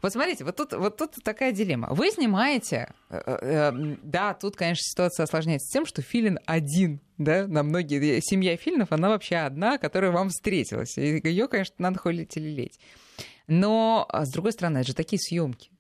Вот 0.01 0.11
смотрите, 0.11 0.43
вот 0.43 0.55
тут, 0.55 0.73
вот 0.73 0.97
тут 0.97 1.15
такая 1.23 1.51
дилемма. 1.51 1.89
Вы 1.91 2.11
снимаете, 2.11 2.93
э, 3.09 3.21
э, 3.25 3.95
да, 4.03 4.33
тут, 4.33 4.55
конечно, 4.55 4.83
ситуация 4.83 5.23
осложняется 5.23 5.71
тем, 5.71 5.85
что 5.85 6.01
филин 6.01 6.39
один, 6.45 6.99
да, 7.17 7.47
на 7.47 7.63
многие, 7.63 8.19
семья 8.21 8.57
филинов, 8.57 8.91
она 8.91 9.09
вообще 9.09 9.37
одна, 9.37 9.77
которая 9.77 10.11
вам 10.11 10.29
встретилась. 10.29 10.97
И 10.97 11.21
ее, 11.23 11.47
конечно, 11.47 11.75
надо 11.77 11.99
холить 11.99 12.35
или 12.37 12.49
лелеять. 12.49 12.79
Но, 13.47 14.05
а 14.09 14.25
с 14.25 14.31
другой 14.31 14.51
стороны, 14.51 14.79
это 14.79 14.87
же 14.87 14.95
такие 14.95 15.19
съемки. 15.19 15.71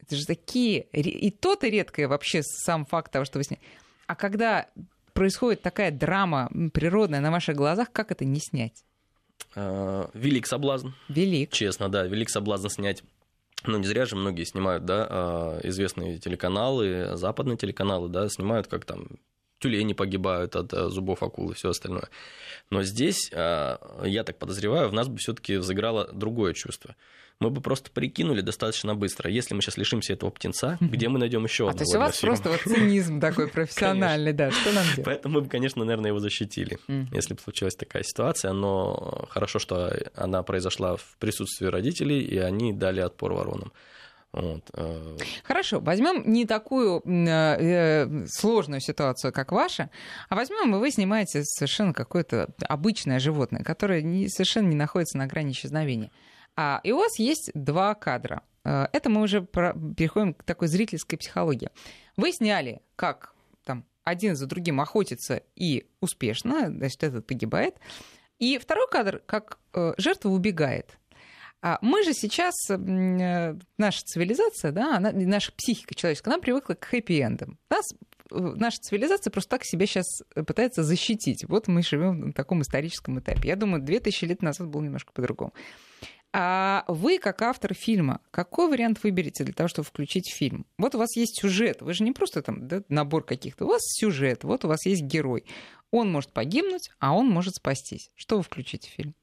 Это 0.00 0.16
же 0.16 0.26
такие... 0.26 0.80
И 0.92 1.30
то-то 1.30 1.68
редкое 1.68 2.08
вообще 2.08 2.42
сам 2.42 2.84
факт 2.84 3.10
того, 3.10 3.24
что 3.24 3.38
вы 3.38 3.44
сняли. 3.44 3.62
А 4.06 4.14
когда 4.14 4.68
происходит 5.14 5.62
такая 5.62 5.90
драма 5.90 6.50
природная 6.74 7.20
на 7.20 7.30
ваших 7.30 7.56
глазах, 7.56 7.90
как 7.92 8.10
это 8.10 8.26
не 8.26 8.40
снять? 8.40 8.84
Э, 9.54 10.08
велик 10.12 10.46
соблазн. 10.46 10.88
Велик. 11.08 11.52
Честно, 11.52 11.88
да, 11.88 12.04
велик 12.04 12.28
соблазн 12.28 12.68
снять 12.68 13.02
ну, 13.66 13.78
не 13.78 13.86
зря 13.86 14.06
же 14.06 14.16
многие 14.16 14.44
снимают, 14.44 14.84
да, 14.84 15.06
а, 15.08 15.60
известные 15.62 16.18
телеканалы, 16.18 17.16
западные 17.16 17.56
телеканалы, 17.56 18.08
да, 18.08 18.28
снимают, 18.28 18.66
как 18.66 18.84
там 18.84 19.06
тюлени 19.64 19.94
погибают 19.94 20.56
от 20.56 20.72
э, 20.72 20.88
зубов 20.90 21.22
акулы 21.22 21.52
и 21.52 21.54
все 21.54 21.70
остальное. 21.70 22.08
Но 22.70 22.82
здесь, 22.82 23.30
а, 23.32 24.04
я 24.04 24.24
так 24.24 24.38
подозреваю, 24.38 24.88
в 24.88 24.92
нас 24.92 25.08
бы 25.08 25.16
все-таки 25.18 25.56
взыграло 25.56 26.10
другое 26.12 26.52
чувство 26.52 26.94
мы 27.40 27.50
бы 27.50 27.60
просто 27.60 27.90
прикинули 27.90 28.40
достаточно 28.40 28.94
быстро. 28.94 29.30
Если 29.30 29.54
мы 29.54 29.62
сейчас 29.62 29.76
лишимся 29.76 30.12
этого 30.12 30.30
птенца, 30.30 30.78
где 30.80 31.08
мы 31.08 31.18
найдем 31.18 31.44
еще 31.44 31.68
одного? 31.68 31.74
А 31.74 31.78
то 31.78 31.82
есть 31.82 31.94
у 31.94 31.98
вас 31.98 32.20
просто 32.20 32.50
вот 32.50 32.60
цинизм 32.60 33.20
такой 33.20 33.48
профессиональный, 33.48 34.32
да, 34.32 34.50
что 34.50 34.72
нам 34.72 34.84
делать? 34.84 35.04
Поэтому 35.04 35.34
мы 35.34 35.40
бы, 35.42 35.48
конечно, 35.48 35.84
наверное, 35.84 36.10
его 36.10 36.20
защитили, 36.20 36.78
если 37.12 37.34
бы 37.34 37.40
случилась 37.40 37.74
такая 37.74 38.02
ситуация, 38.02 38.52
но 38.52 39.26
хорошо, 39.30 39.58
что 39.58 39.92
она 40.14 40.42
произошла 40.42 40.96
в 40.96 41.16
присутствии 41.18 41.66
родителей, 41.66 42.20
и 42.20 42.38
они 42.38 42.72
дали 42.72 43.00
отпор 43.00 43.32
воронам. 43.32 43.72
Вот. 44.34 44.68
Э. 44.74 45.16
Хорошо, 45.44 45.78
возьмем 45.78 46.30
не 46.30 46.44
такую 46.44 47.00
э, 47.06 48.26
сложную 48.26 48.80
ситуацию, 48.80 49.32
как 49.32 49.52
ваша, 49.52 49.90
а 50.28 50.34
возьмем, 50.34 50.74
и 50.74 50.78
вы 50.78 50.90
снимаете 50.90 51.44
совершенно 51.44 51.92
какое-то 51.92 52.52
обычное 52.68 53.20
животное, 53.20 53.62
которое 53.62 54.02
не, 54.02 54.28
совершенно 54.28 54.66
не 54.68 54.76
находится 54.76 55.18
на 55.18 55.28
грани 55.28 55.52
исчезновения. 55.52 56.10
А, 56.56 56.80
и 56.82 56.90
у 56.90 56.98
вас 56.98 57.18
есть 57.20 57.52
два 57.54 57.94
кадра. 57.94 58.42
Э, 58.64 58.88
это 58.92 59.08
мы 59.08 59.22
уже 59.22 59.42
переходим 59.42 60.34
к 60.34 60.42
такой 60.42 60.66
зрительской 60.66 61.16
психологии. 61.16 61.70
Вы 62.16 62.32
сняли, 62.32 62.82
как 62.96 63.34
там 63.64 63.84
один 64.02 64.34
за 64.34 64.46
другим 64.46 64.80
охотится 64.80 65.42
и 65.54 65.86
успешно, 66.00 66.70
значит, 66.70 67.04
этот 67.04 67.24
погибает. 67.24 67.76
И 68.40 68.58
второй 68.58 68.88
кадр, 68.90 69.22
как 69.26 69.58
э, 69.74 69.94
жертва 69.96 70.30
убегает. 70.30 70.98
А 71.64 71.78
мы 71.80 72.04
же 72.04 72.12
сейчас, 72.12 72.54
э, 72.68 73.56
наша 73.78 74.04
цивилизация, 74.04 74.70
да, 74.70 74.98
она, 74.98 75.12
наша 75.12 75.50
психика 75.50 75.94
человеческая, 75.94 76.32
она 76.32 76.38
привыкла 76.38 76.74
к 76.74 76.92
хэппи-эндам. 76.92 77.56
Нас 77.70 77.86
наша 78.30 78.80
цивилизация 78.80 79.30
просто 79.30 79.52
так 79.52 79.64
себя 79.64 79.86
сейчас 79.86 80.04
пытается 80.34 80.82
защитить. 80.82 81.46
Вот 81.48 81.66
мы 81.66 81.82
живем 81.82 82.20
на 82.20 82.32
таком 82.34 82.60
историческом 82.60 83.18
этапе. 83.18 83.48
Я 83.48 83.56
думаю, 83.56 83.82
2000 83.82 84.24
лет 84.26 84.42
назад 84.42 84.68
было 84.68 84.82
немножко 84.82 85.14
по-другому. 85.14 85.54
А 86.34 86.84
вы, 86.86 87.18
как 87.18 87.40
автор 87.40 87.72
фильма, 87.72 88.20
какой 88.30 88.68
вариант 88.68 89.02
выберете 89.02 89.44
для 89.44 89.54
того, 89.54 89.68
чтобы 89.68 89.86
включить 89.86 90.30
фильм? 90.30 90.66
Вот 90.76 90.94
у 90.94 90.98
вас 90.98 91.16
есть 91.16 91.40
сюжет, 91.40 91.80
вы 91.80 91.94
же 91.94 92.04
не 92.04 92.12
просто 92.12 92.42
там 92.42 92.68
да, 92.68 92.82
набор 92.90 93.24
каких-то, 93.24 93.64
у 93.64 93.68
вас 93.68 93.80
сюжет, 93.84 94.44
вот 94.44 94.66
у 94.66 94.68
вас 94.68 94.84
есть 94.84 95.02
герой. 95.02 95.46
Он 95.90 96.12
может 96.12 96.30
погибнуть, 96.32 96.90
а 96.98 97.16
он 97.16 97.26
может 97.26 97.54
спастись. 97.54 98.10
Что 98.16 98.36
вы 98.36 98.42
включите 98.42 98.90
в 98.90 98.92
фильм? 98.92 99.14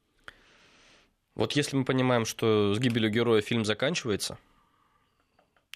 Вот 1.35 1.53
если 1.53 1.77
мы 1.77 1.85
понимаем, 1.85 2.25
что 2.25 2.73
с 2.73 2.79
гибелью 2.79 3.09
героя 3.09 3.41
фильм 3.41 3.65
заканчивается, 3.65 4.37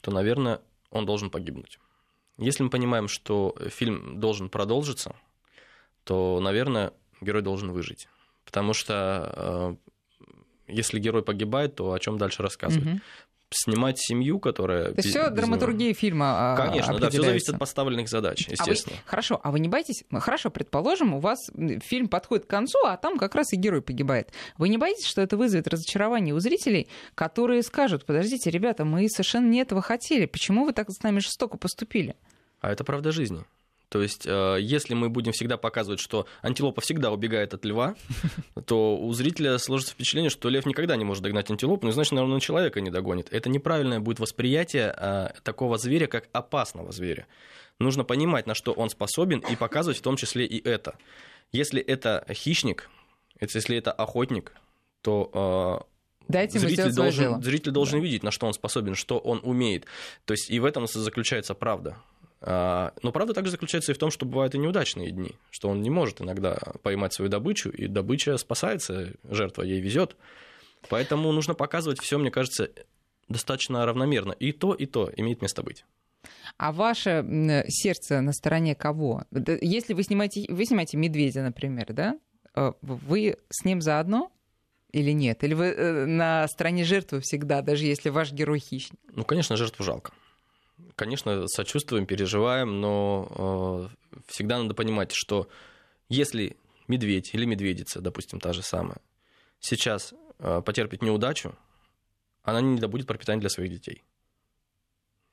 то, 0.01 0.11
наверное, 0.11 0.61
он 0.89 1.05
должен 1.05 1.29
погибнуть. 1.29 1.79
Если 2.37 2.63
мы 2.63 2.69
понимаем, 2.69 3.07
что 3.07 3.55
фильм 3.69 4.19
должен 4.19 4.49
продолжиться, 4.49 5.15
то, 6.03 6.39
наверное, 6.41 6.93
герой 7.21 7.41
должен 7.41 7.71
выжить. 7.71 8.07
Потому 8.43 8.73
что 8.73 9.77
э, 10.27 10.35
если 10.67 10.99
герой 10.99 11.23
погибает, 11.23 11.75
то 11.75 11.93
о 11.93 11.99
чем 11.99 12.17
дальше 12.17 12.43
рассказывать? 12.43 12.87
Угу. 12.87 12.99
Снимать 13.57 13.97
семью, 13.97 14.39
которая... 14.39 14.91
То 14.91 14.97
есть 14.97 15.09
все 15.09 15.29
драматургия 15.29 15.89
него... 15.89 15.97
фильма 15.97 16.53
а, 16.53 16.57
Конечно, 16.57 16.99
да, 16.99 17.09
все 17.09 17.21
зависит 17.21 17.49
от 17.49 17.59
поставленных 17.59 18.09
задач, 18.09 18.47
естественно. 18.49 18.97
А 18.97 18.99
вы... 18.99 19.09
Хорошо, 19.09 19.39
а 19.41 19.51
вы 19.51 19.61
не 19.61 19.69
боитесь... 19.69 20.03
Ну, 20.09 20.19
хорошо, 20.19 20.49
предположим, 20.49 21.13
у 21.13 21.19
вас 21.19 21.39
фильм 21.81 22.09
подходит 22.09 22.47
к 22.47 22.49
концу, 22.49 22.79
а 22.85 22.97
там 22.97 23.17
как 23.17 23.33
раз 23.33 23.53
и 23.53 23.55
герой 23.55 23.81
погибает. 23.81 24.33
Вы 24.57 24.67
не 24.67 24.77
боитесь, 24.77 25.05
что 25.05 25.21
это 25.21 25.37
вызовет 25.37 25.69
разочарование 25.69 26.35
у 26.35 26.39
зрителей, 26.39 26.89
которые 27.15 27.63
скажут, 27.63 28.05
подождите, 28.05 28.49
ребята, 28.49 28.83
мы 28.83 29.07
совершенно 29.07 29.47
не 29.47 29.61
этого 29.61 29.81
хотели, 29.81 30.25
почему 30.25 30.65
вы 30.65 30.73
так 30.73 30.89
с 30.89 31.01
нами 31.01 31.19
жестоко 31.19 31.57
поступили? 31.57 32.17
А 32.59 32.71
это 32.71 32.83
правда 32.83 33.11
жизни. 33.11 33.45
То 33.95 34.01
есть, 34.01 34.27
э, 34.27 34.57
если 34.59 34.93
мы 34.93 35.07
будем 35.07 35.31
всегда 35.31 35.55
показывать, 35.55 36.01
что 36.01 36.27
антилопа 36.41 36.81
всегда 36.81 37.13
убегает 37.13 37.53
от 37.53 37.63
льва, 37.63 37.95
то 38.65 38.97
у 38.97 39.13
зрителя 39.13 39.57
сложится 39.57 39.93
впечатление, 39.93 40.29
что 40.29 40.49
лев 40.49 40.65
никогда 40.65 40.97
не 40.97 41.05
может 41.05 41.23
догнать 41.23 41.49
антилопу, 41.49 41.85
ну, 41.85 41.93
значит, 41.93 42.11
наверное, 42.11 42.41
человека 42.41 42.81
не 42.81 42.89
догонит. 42.89 43.29
Это 43.31 43.47
неправильное 43.49 44.01
будет 44.01 44.19
восприятие 44.19 44.93
э, 44.97 45.29
такого 45.43 45.77
зверя, 45.77 46.07
как 46.07 46.27
опасного 46.33 46.91
зверя. 46.91 47.25
Нужно 47.79 48.03
понимать, 48.03 48.47
на 48.47 48.53
что 48.53 48.73
он 48.73 48.89
способен, 48.89 49.39
и 49.39 49.55
показывать 49.55 49.99
в 49.99 50.01
том 50.01 50.17
числе 50.17 50.45
и 50.45 50.61
это. 50.67 50.95
Если 51.53 51.81
это 51.81 52.25
хищник, 52.29 52.89
если 53.39 53.77
это 53.77 53.93
охотник, 53.93 54.51
то 55.03 55.85
э, 55.87 55.95
Дайте 56.27 56.59
зритель, 56.59 56.93
должен, 56.93 57.41
зритель 57.41 57.71
должен 57.71 57.99
да. 57.99 58.03
видеть, 58.05 58.23
на 58.23 58.31
что 58.31 58.47
он 58.47 58.53
способен, 58.53 58.95
что 58.95 59.19
он 59.19 59.39
умеет. 59.43 59.85
То 60.25 60.33
есть 60.33 60.49
и 60.49 60.59
в 60.59 60.65
этом 60.65 60.85
заключается 60.85 61.53
правда. 61.53 61.95
А, 62.41 62.93
но 63.01 63.11
правда 63.11 63.33
также 63.33 63.51
заключается 63.51 63.91
и 63.91 63.95
в 63.95 63.97
том, 63.97 64.11
что 64.11 64.25
бывают 64.25 64.55
и 64.55 64.57
неудачные 64.57 65.11
дни, 65.11 65.35
что 65.49 65.69
он 65.69 65.81
не 65.81 65.89
может 65.89 66.21
иногда 66.21 66.57
поймать 66.83 67.13
свою 67.13 67.29
добычу, 67.29 67.69
и 67.69 67.87
добыча 67.87 68.37
спасается, 68.37 69.13
жертва 69.29 69.63
ей 69.63 69.81
везет. 69.81 70.15
Поэтому 70.89 71.31
нужно 71.31 71.55
показывать 71.55 71.99
все, 71.99 72.17
мне 72.17 72.31
кажется, 72.31 72.69
достаточно 73.27 73.85
равномерно. 73.85 74.33
И 74.33 74.51
то, 74.51 74.73
и 74.73 74.85
то 74.85 75.11
имеет 75.15 75.41
место 75.41 75.63
быть. 75.63 75.85
А 76.57 76.71
ваше 76.71 77.63
сердце 77.67 78.21
на 78.21 78.33
стороне 78.33 78.75
кого? 78.75 79.25
Если 79.61 79.93
вы 79.93 80.03
снимаете, 80.03 80.45
вы 80.49 80.65
снимаете 80.65 80.97
медведя, 80.97 81.41
например, 81.41 81.93
да? 81.93 82.19
Э, 82.55 82.73
вы 82.81 83.37
с 83.49 83.65
ним 83.65 83.81
заодно? 83.81 84.31
Или 84.91 85.11
нет? 85.11 85.43
Или 85.43 85.53
вы 85.53 85.65
э, 85.65 86.05
на 86.05 86.47
стороне 86.47 86.83
жертвы 86.83 87.19
всегда, 87.21 87.61
даже 87.61 87.85
если 87.85 88.09
ваш 88.09 88.31
герой 88.31 88.59
хищник? 88.59 88.99
Ну, 89.13 89.23
конечно, 89.23 89.57
жертву 89.57 89.83
жалко 89.83 90.11
конечно, 90.95 91.47
сочувствуем, 91.47 92.05
переживаем, 92.05 92.81
но 92.81 93.89
э, 94.11 94.19
всегда 94.27 94.61
надо 94.61 94.73
понимать, 94.73 95.11
что 95.13 95.47
если 96.09 96.57
медведь 96.87 97.33
или 97.33 97.45
медведица, 97.45 98.01
допустим, 98.01 98.39
та 98.39 98.53
же 98.53 98.61
самая, 98.61 98.97
сейчас 99.59 100.13
э, 100.39 100.61
потерпит 100.65 101.01
неудачу, 101.01 101.55
она 102.43 102.61
не 102.61 102.79
добудет 102.79 103.07
пропитания 103.07 103.41
для 103.41 103.49
своих 103.49 103.71
детей. 103.71 104.03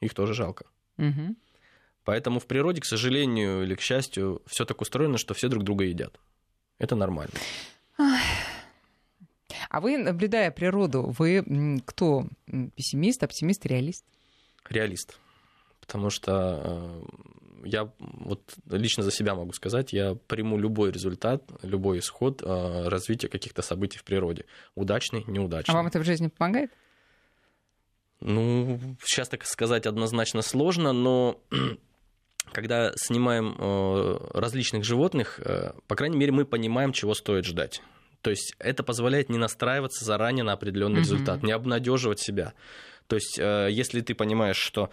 Их 0.01 0.15
тоже 0.15 0.35
жалко. 0.35 0.67
Угу. 0.99 1.37
Поэтому 2.05 2.41
в 2.41 2.47
природе, 2.47 2.81
к 2.81 2.85
сожалению 2.85 3.63
или 3.63 3.75
к 3.75 3.81
счастью, 3.81 4.43
все 4.47 4.65
так 4.65 4.81
устроено, 4.81 5.19
что 5.19 5.35
все 5.35 5.49
друг 5.49 5.63
друга 5.63 5.85
едят. 5.85 6.19
Это 6.79 6.97
нормально. 6.97 7.35
А 9.69 9.81
вы, 9.81 9.97
наблюдая 9.97 10.51
природу, 10.51 11.15
вы 11.17 11.81
кто? 11.87 12.27
Пессимист, 12.75 13.23
оптимист, 13.23 13.65
реалист? 13.67 14.05
Реалист 14.69 15.19
потому 15.83 16.11
что 16.11 16.61
э, 16.65 17.03
я 17.65 17.91
вот 17.99 18.55
лично 18.71 19.03
за 19.03 19.11
себя 19.11 19.35
могу 19.35 19.53
сказать, 19.53 19.93
я 19.93 20.15
приму 20.15 20.57
любой 20.57 20.93
результат, 20.93 21.43
любой 21.63 21.99
исход 21.99 22.41
э, 22.41 22.89
развития 22.89 23.29
каких-то 23.29 23.63
событий 23.63 23.99
в 23.99 24.05
природе. 24.05 24.47
Удачный, 24.77 25.25
неудачный. 25.27 25.73
А 25.73 25.77
вам 25.77 25.89
это 25.89 25.99
в 25.99 26.05
жизни 26.05 26.29
помогает? 26.29 26.71
Ну, 28.21 28.79
сейчас 29.05 29.29
так 29.29 29.45
сказать 29.45 29.87
однозначно 29.87 30.43
сложно, 30.43 30.93
но 30.93 31.41
когда 32.53 32.93
снимаем 32.95 33.57
э, 33.59 34.19
различных 34.35 34.85
животных, 34.85 35.41
по 35.89 35.97
крайней 35.97 36.17
мере, 36.17 36.31
мы 36.31 36.45
понимаем, 36.45 36.93
чего 36.93 37.15
стоит 37.15 37.45
ждать. 37.45 37.83
То 38.21 38.31
есть 38.31 38.55
это 38.61 38.85
позволяет 38.85 39.31
не 39.31 39.39
настраиваться 39.39 40.05
заранее 40.05 40.45
на 40.45 40.53
определенный 40.53 41.01
mm-hmm. 41.01 41.03
результат, 41.03 41.43
не 41.43 41.51
обнадеживать 41.51 42.21
себя. 42.21 42.55
То 43.09 43.17
есть, 43.17 43.37
если 43.37 44.01
ты 44.01 44.15
понимаешь, 44.15 44.57
что 44.57 44.91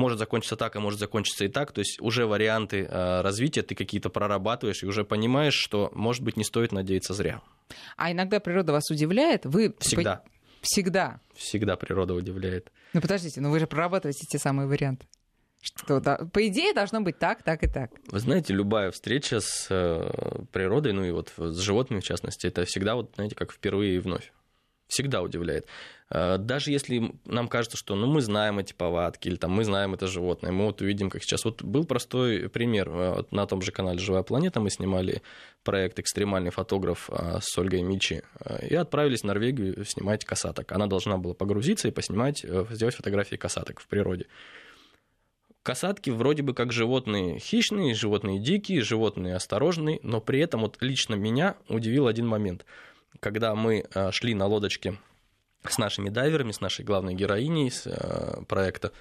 может 0.00 0.18
закончиться 0.18 0.56
так, 0.56 0.74
а 0.76 0.80
может 0.80 0.98
закончиться 0.98 1.44
и 1.44 1.48
так. 1.48 1.72
То 1.72 1.80
есть 1.80 2.00
уже 2.00 2.26
варианты 2.26 2.86
э, 2.88 3.20
развития 3.20 3.62
ты 3.62 3.74
какие-то 3.74 4.10
прорабатываешь 4.10 4.82
и 4.82 4.86
уже 4.86 5.04
понимаешь, 5.04 5.54
что, 5.54 5.90
может 5.94 6.22
быть, 6.22 6.36
не 6.36 6.44
стоит 6.44 6.72
надеяться 6.72 7.14
зря. 7.14 7.40
А 7.96 8.10
иногда 8.10 8.40
природа 8.40 8.72
вас 8.72 8.90
удивляет? 8.90 9.44
Вы 9.44 9.74
Всегда. 9.78 10.22
Всегда? 10.62 11.20
Всегда 11.34 11.76
природа 11.76 12.14
удивляет. 12.14 12.70
Ну 12.92 13.00
подождите, 13.00 13.40
ну 13.40 13.50
вы 13.50 13.60
же 13.60 13.66
прорабатываете 13.66 14.26
те 14.26 14.38
самые 14.38 14.66
варианты. 14.66 15.06
Что, 15.62 16.00
да, 16.00 16.16
по 16.32 16.46
идее, 16.48 16.72
должно 16.72 17.02
быть 17.02 17.18
так, 17.18 17.42
так 17.42 17.62
и 17.62 17.66
так. 17.66 17.90
Вы 18.06 18.18
знаете, 18.18 18.54
любая 18.54 18.90
встреча 18.90 19.40
с 19.40 19.66
э, 19.68 20.42
природой, 20.52 20.92
ну 20.92 21.04
и 21.04 21.10
вот 21.10 21.32
с 21.36 21.58
животными 21.58 22.00
в 22.00 22.04
частности, 22.04 22.46
это 22.46 22.64
всегда, 22.64 22.94
вот, 22.94 23.12
знаете, 23.14 23.34
как 23.34 23.52
впервые 23.52 23.96
и 23.96 23.98
вновь 23.98 24.32
всегда 24.90 25.22
удивляет. 25.22 25.66
Э, 26.10 26.36
даже 26.38 26.70
если 26.70 27.12
нам 27.24 27.48
кажется, 27.48 27.76
что 27.76 27.94
ну, 27.94 28.06
мы 28.06 28.20
знаем 28.20 28.58
эти 28.58 28.72
повадки, 28.74 29.28
или 29.28 29.36
там, 29.36 29.52
мы 29.52 29.64
знаем 29.64 29.94
это 29.94 30.06
животное, 30.06 30.52
мы 30.52 30.66
вот 30.66 30.82
увидим, 30.82 31.08
как 31.08 31.22
сейчас. 31.22 31.44
Вот 31.44 31.62
был 31.62 31.84
простой 31.84 32.48
пример. 32.48 32.88
Э, 32.90 33.14
вот 33.16 33.32
на 33.32 33.46
том 33.46 33.62
же 33.62 33.72
канале 33.72 33.98
«Живая 33.98 34.22
планета» 34.22 34.60
мы 34.60 34.70
снимали 34.70 35.22
проект 35.62 35.98
«Экстремальный 35.98 36.50
фотограф» 36.50 37.08
э, 37.10 37.38
с 37.40 37.56
Ольгой 37.56 37.82
Мичи 37.82 38.22
и 38.68 38.74
отправились 38.74 39.20
в 39.20 39.24
Норвегию 39.24 39.84
снимать 39.84 40.24
касаток. 40.24 40.72
Она 40.72 40.86
должна 40.86 41.16
была 41.16 41.34
погрузиться 41.34 41.88
и 41.88 41.92
поснимать, 41.92 42.44
сделать 42.70 42.94
фотографии 42.94 43.36
касаток 43.36 43.80
в 43.80 43.86
природе. 43.86 44.26
Касатки 45.62 46.08
вроде 46.08 46.42
бы 46.42 46.54
как 46.54 46.72
животные 46.72 47.38
хищные, 47.38 47.94
животные 47.94 48.40
дикие, 48.40 48.80
животные 48.80 49.36
осторожные, 49.36 50.00
но 50.02 50.20
при 50.20 50.40
этом 50.40 50.62
вот 50.62 50.78
лично 50.80 51.14
меня 51.14 51.56
удивил 51.68 52.06
один 52.08 52.26
момент– 52.26 52.64
когда 53.18 53.54
мы 53.54 53.84
э, 53.92 54.10
шли 54.12 54.34
на 54.34 54.46
лодочке 54.46 54.96
с 55.68 55.78
нашими 55.78 56.08
дайверами, 56.08 56.52
с 56.52 56.60
нашей 56.60 56.84
главной 56.84 57.14
героиней 57.14 57.70
с 57.70 57.86
э, 57.86 58.42
проекта, 58.46 58.92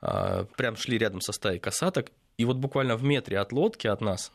э, 0.00 0.46
прям 0.56 0.76
шли 0.76 0.98
рядом 0.98 1.20
со 1.20 1.32
стаей 1.32 1.58
касаток, 1.58 2.10
и 2.38 2.44
вот 2.44 2.56
буквально 2.56 2.96
в 2.96 3.02
метре 3.02 3.38
от 3.38 3.52
лодки 3.52 3.86
от 3.86 4.00
нас 4.00 4.32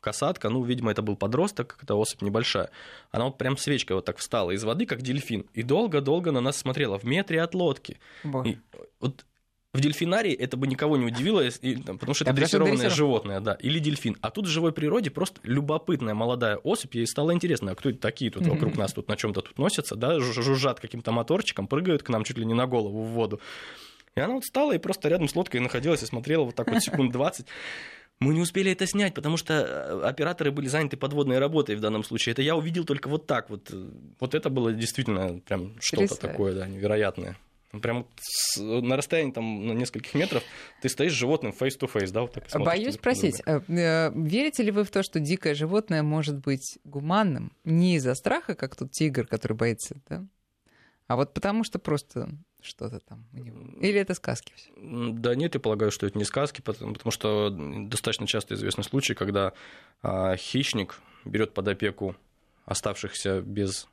касатка, 0.00 0.50
ну, 0.50 0.62
видимо, 0.62 0.90
это 0.90 1.02
был 1.02 1.16
подросток, 1.16 1.78
это 1.82 1.94
особь 1.94 2.22
небольшая, 2.22 2.70
она 3.10 3.24
вот 3.24 3.38
прям 3.38 3.56
свечкой 3.56 3.96
вот 3.96 4.04
так 4.04 4.18
встала 4.18 4.50
из 4.50 4.62
воды, 4.64 4.86
как 4.86 5.02
дельфин, 5.02 5.46
и 5.52 5.62
долго-долго 5.62 6.32
на 6.32 6.40
нас 6.40 6.56
смотрела 6.56 6.98
в 6.98 7.04
метре 7.04 7.42
от 7.42 7.54
лодки. 7.54 7.98
И 8.44 8.58
вот 9.00 9.24
в 9.72 9.80
дельфинарии 9.80 10.32
это 10.32 10.56
бы 10.56 10.66
никого 10.66 10.96
не 10.96 11.06
удивило, 11.06 11.42
потому 11.86 12.14
что 12.14 12.24
это 12.24 12.32
дрессированное 12.32 12.90
животное, 12.90 13.40
да, 13.40 13.54
или 13.54 13.78
дельфин. 13.78 14.16
А 14.20 14.30
тут 14.30 14.46
в 14.46 14.48
живой 14.48 14.72
природе 14.72 15.10
просто 15.10 15.40
любопытная 15.44 16.14
молодая 16.14 16.56
особь, 16.56 16.94
ей 16.96 17.06
стало 17.06 17.32
интересно, 17.32 17.72
а 17.72 17.74
кто 17.74 17.90
это 17.90 17.98
такие 17.98 18.30
тут 18.30 18.46
вокруг 18.46 18.76
нас 18.76 18.92
тут 18.92 19.08
на 19.08 19.16
чем 19.16 19.32
то 19.32 19.42
тут 19.42 19.58
носятся, 19.58 19.94
да, 19.94 20.18
жужжат 20.18 20.80
каким-то 20.80 21.12
моторчиком, 21.12 21.68
прыгают 21.68 22.02
к 22.02 22.08
нам 22.08 22.24
чуть 22.24 22.38
ли 22.38 22.44
не 22.44 22.54
на 22.54 22.66
голову 22.66 23.02
в 23.02 23.08
воду. 23.10 23.40
И 24.16 24.20
она 24.20 24.34
вот 24.34 24.44
встала 24.44 24.72
и 24.72 24.78
просто 24.78 25.08
рядом 25.08 25.28
с 25.28 25.36
лодкой 25.36 25.60
находилась 25.60 26.02
и 26.02 26.06
смотрела 26.06 26.44
вот 26.44 26.56
так 26.56 26.68
вот 26.68 26.82
секунд 26.82 27.12
20. 27.12 27.46
Мы 28.18 28.34
не 28.34 28.40
успели 28.40 28.72
это 28.72 28.86
снять, 28.86 29.14
потому 29.14 29.36
что 29.36 29.54
э, 29.54 30.06
операторы 30.06 30.50
были 30.50 30.66
заняты 30.66 30.96
подводной 30.98 31.38
работой 31.38 31.74
в 31.76 31.80
данном 31.80 32.04
случае. 32.04 32.32
Это 32.32 32.42
я 32.42 32.54
увидел 32.54 32.84
только 32.84 33.08
вот 33.08 33.26
так 33.26 33.48
вот. 33.48 33.72
Вот 34.18 34.34
это 34.34 34.50
было 34.50 34.72
действительно 34.72 35.40
прям 35.40 35.76
что-то 35.80 36.16
такое, 36.16 36.54
да, 36.54 36.66
невероятное. 36.66 37.38
Прям 37.82 38.06
с, 38.20 38.60
на 38.60 38.96
расстоянии 38.96 39.32
там 39.32 39.66
на 39.66 39.72
нескольких 39.72 40.14
метров 40.14 40.42
ты 40.82 40.88
стоишь 40.88 41.12
с 41.12 41.16
животным 41.16 41.52
face-to-face, 41.52 42.10
да, 42.10 42.22
вот 42.22 42.32
так 42.32 42.44
Боюсь 42.60 42.94
спросить, 42.94 43.40
друга. 43.44 43.64
Э, 43.68 44.12
верите 44.12 44.64
ли 44.64 44.72
вы 44.72 44.82
в 44.82 44.90
то, 44.90 45.04
что 45.04 45.20
дикое 45.20 45.54
животное 45.54 46.02
может 46.02 46.38
быть 46.38 46.78
гуманным 46.82 47.52
не 47.62 47.94
из-за 47.96 48.14
страха, 48.16 48.56
как 48.56 48.74
тут 48.74 48.90
тигр, 48.90 49.26
который 49.26 49.56
боится, 49.56 49.96
да? 50.08 50.26
А 51.06 51.16
вот 51.16 51.32
потому 51.32 51.62
что 51.64 51.78
просто 51.78 52.30
что-то 52.60 53.00
там 53.00 53.26
у 53.32 53.38
него. 53.38 53.60
Или 53.80 54.00
это 54.00 54.14
сказки 54.14 54.52
все? 54.56 54.70
Да 54.76 55.34
нет, 55.34 55.54
я 55.54 55.60
полагаю, 55.60 55.90
что 55.90 56.06
это 56.06 56.18
не 56.18 56.24
сказки, 56.24 56.60
потому, 56.60 56.94
потому 56.94 57.10
что 57.10 57.50
достаточно 57.50 58.26
часто 58.26 58.54
известны 58.54 58.84
случаи, 58.84 59.14
когда 59.14 59.52
а, 60.02 60.36
хищник 60.36 61.00
берет 61.24 61.54
под 61.54 61.68
опеку 61.68 62.16
оставшихся 62.64 63.40
без 63.40 63.88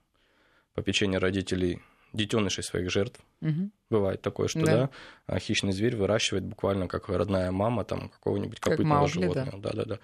попечения 0.73 1.19
родителей 1.19 1.81
детенышей 2.17 2.63
своих 2.63 2.89
жертв. 2.89 3.19
Угу. 3.41 3.69
Бывает 3.89 4.21
такое, 4.21 4.47
что 4.47 4.65
да. 4.65 4.89
да, 5.27 5.39
хищный 5.39 5.71
зверь 5.71 5.95
выращивает 5.95 6.43
буквально 6.45 6.87
как 6.87 7.07
родная 7.09 7.51
мама 7.51 7.85
там 7.85 8.09
какого-нибудь 8.09 8.59
копытного 8.59 9.05
как 9.05 9.13
животного. 9.13 9.51
Да. 9.59 9.69
да, 9.71 9.75
да, 9.75 9.85
да. 9.85 9.99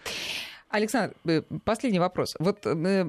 Александр, 0.69 1.15
э, 1.25 1.41
последний 1.63 1.99
вопрос. 1.99 2.35
Вот 2.39 2.65
э, 2.65 3.05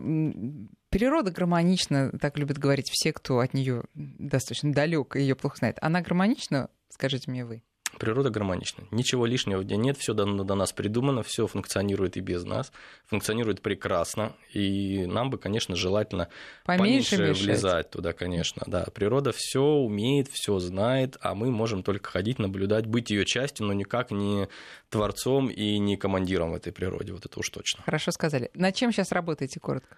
природа 0.90 1.30
гармонична, 1.30 2.10
так 2.20 2.36
любят 2.38 2.58
говорить 2.58 2.90
все, 2.90 3.12
кто 3.12 3.38
от 3.38 3.54
нее 3.54 3.84
достаточно 3.94 4.72
далек 4.72 5.16
и 5.16 5.20
ее 5.20 5.34
плохо 5.34 5.58
знает. 5.58 5.78
Она 5.80 6.02
гармонична, 6.02 6.68
скажите 6.90 7.30
мне 7.30 7.44
вы? 7.44 7.62
Природа 7.98 8.30
гармонична. 8.30 8.84
Ничего 8.90 9.26
лишнего 9.26 9.62
где 9.62 9.76
нет, 9.76 9.96
все 9.98 10.14
до, 10.14 10.24
до 10.24 10.54
нас 10.54 10.72
придумано, 10.72 11.22
все 11.22 11.46
функционирует 11.46 12.16
и 12.16 12.20
без 12.20 12.44
нас, 12.44 12.72
функционирует 13.06 13.62
прекрасно. 13.62 14.34
И 14.52 15.06
нам 15.06 15.30
бы, 15.30 15.38
конечно, 15.38 15.76
желательно 15.76 16.28
поменьше, 16.64 17.16
поменьше 17.16 17.44
влезать 17.44 17.90
туда, 17.90 18.12
конечно. 18.12 18.62
Да, 18.66 18.84
природа 18.94 19.32
все 19.34 19.62
умеет, 19.62 20.28
все 20.28 20.58
знает, 20.58 21.16
а 21.20 21.34
мы 21.34 21.50
можем 21.50 21.82
только 21.82 22.10
ходить, 22.10 22.38
наблюдать, 22.38 22.86
быть 22.86 23.10
ее 23.10 23.24
частью, 23.24 23.66
но 23.66 23.72
никак 23.72 24.10
не 24.10 24.48
творцом 24.90 25.48
и 25.48 25.78
не 25.78 25.96
командиром 25.96 26.52
в 26.52 26.54
этой 26.54 26.72
природе. 26.72 27.12
Вот 27.12 27.26
это 27.26 27.38
уж 27.38 27.48
точно. 27.50 27.82
Хорошо 27.84 28.10
сказали. 28.10 28.50
Над 28.54 28.74
чем 28.74 28.92
сейчас 28.92 29.12
работаете 29.12 29.60
коротко? 29.60 29.96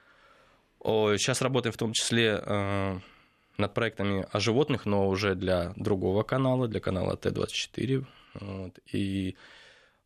О, 0.80 1.16
сейчас 1.16 1.42
работаем 1.42 1.72
в 1.72 1.76
том 1.76 1.92
числе 1.92 2.40
э, 2.44 2.98
над 3.58 3.74
проектами 3.74 4.26
о 4.30 4.40
животных, 4.40 4.86
но 4.86 5.08
уже 5.08 5.34
для 5.34 5.72
другого 5.76 6.22
канала, 6.22 6.68
для 6.68 6.80
канала 6.80 7.16
Т-24. 7.16 8.04
Вот, 8.40 8.78
и 8.92 9.36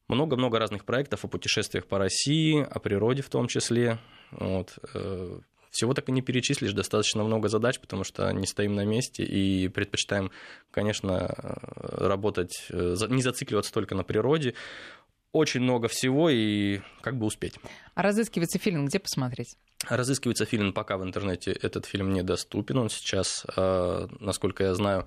много-много 0.09 0.59
разных 0.59 0.85
проектов 0.85 1.25
о 1.25 1.29
путешествиях 1.29 1.87
по 1.87 1.99
России, 1.99 2.61
о 2.63 2.79
природе 2.79 3.23
в 3.23 3.29
том 3.29 3.47
числе. 3.49 3.99
Вот. 4.33 4.79
Э, 4.95 5.39
всего 5.71 5.95
так 5.95 6.09
и 6.09 6.13
не 6.13 6.21
перечислишь, 6.21 6.73
достаточно 6.73 7.23
много 7.23 7.49
задач, 7.49 7.79
потому 7.79 8.05
что 8.05 8.31
не 8.33 8.47
стоим 8.47 8.75
на 8.75 8.85
месте 8.85 9.23
и 9.23 9.69
предпочитаем, 9.69 10.31
конечно, 10.71 11.33
э, 11.33 12.07
работать, 12.07 12.67
э, 12.71 12.97
не 13.09 13.23
зацикливаться 13.23 13.73
только 13.73 13.95
на 13.95 14.03
природе. 14.03 14.55
Очень 15.33 15.61
много 15.61 15.87
всего 15.87 16.29
и 16.29 16.81
как 17.03 17.17
бы 17.17 17.27
успеть. 17.27 17.55
А 17.95 18.03
разыскивается 18.03 18.59
фильм, 18.59 18.87
где 18.87 18.99
посмотреть? 18.99 19.57
Разыскивается 19.89 20.45
фильм, 20.45 20.73
пока 20.73 20.99
в 20.99 21.05
интернете 21.05 21.53
этот 21.53 21.87
фильм 21.87 22.13
недоступен. 22.13 22.79
Он 22.79 22.91
сейчас, 22.91 23.47
э, 23.57 24.09
насколько 24.21 24.65
я 24.65 24.75
знаю, 24.75 25.07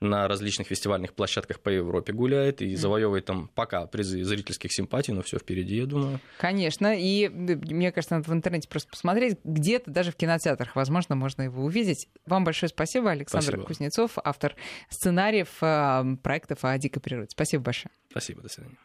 на 0.00 0.28
различных 0.28 0.66
фестивальных 0.66 1.14
площадках 1.14 1.60
по 1.60 1.68
Европе 1.68 2.12
гуляет 2.12 2.62
и 2.62 2.74
завоевывает 2.74 3.26
там 3.26 3.48
пока 3.54 3.86
призы 3.86 4.24
зрительских 4.24 4.72
симпатий, 4.72 5.12
но 5.12 5.22
все 5.22 5.38
впереди, 5.38 5.76
я 5.76 5.86
думаю. 5.86 6.20
Конечно, 6.38 6.94
и 6.98 7.28
мне 7.28 7.92
кажется, 7.92 8.16
надо 8.16 8.30
в 8.30 8.32
интернете 8.32 8.68
просто 8.68 8.88
посмотреть, 8.90 9.38
где-то 9.44 9.90
даже 9.90 10.10
в 10.10 10.16
кинотеатрах, 10.16 10.74
возможно, 10.74 11.16
можно 11.16 11.42
его 11.42 11.64
увидеть. 11.64 12.08
Вам 12.26 12.44
большое 12.44 12.70
спасибо, 12.70 13.10
Александр 13.10 13.44
спасибо. 13.44 13.66
Кузнецов, 13.66 14.12
автор 14.24 14.56
сценариев 14.88 15.58
э, 15.60 16.16
проектов 16.22 16.64
о 16.64 16.76
дикой 16.78 17.00
природе. 17.00 17.28
Спасибо 17.30 17.64
большое. 17.64 17.92
Спасибо, 18.10 18.42
до 18.42 18.48
свидания. 18.48 18.78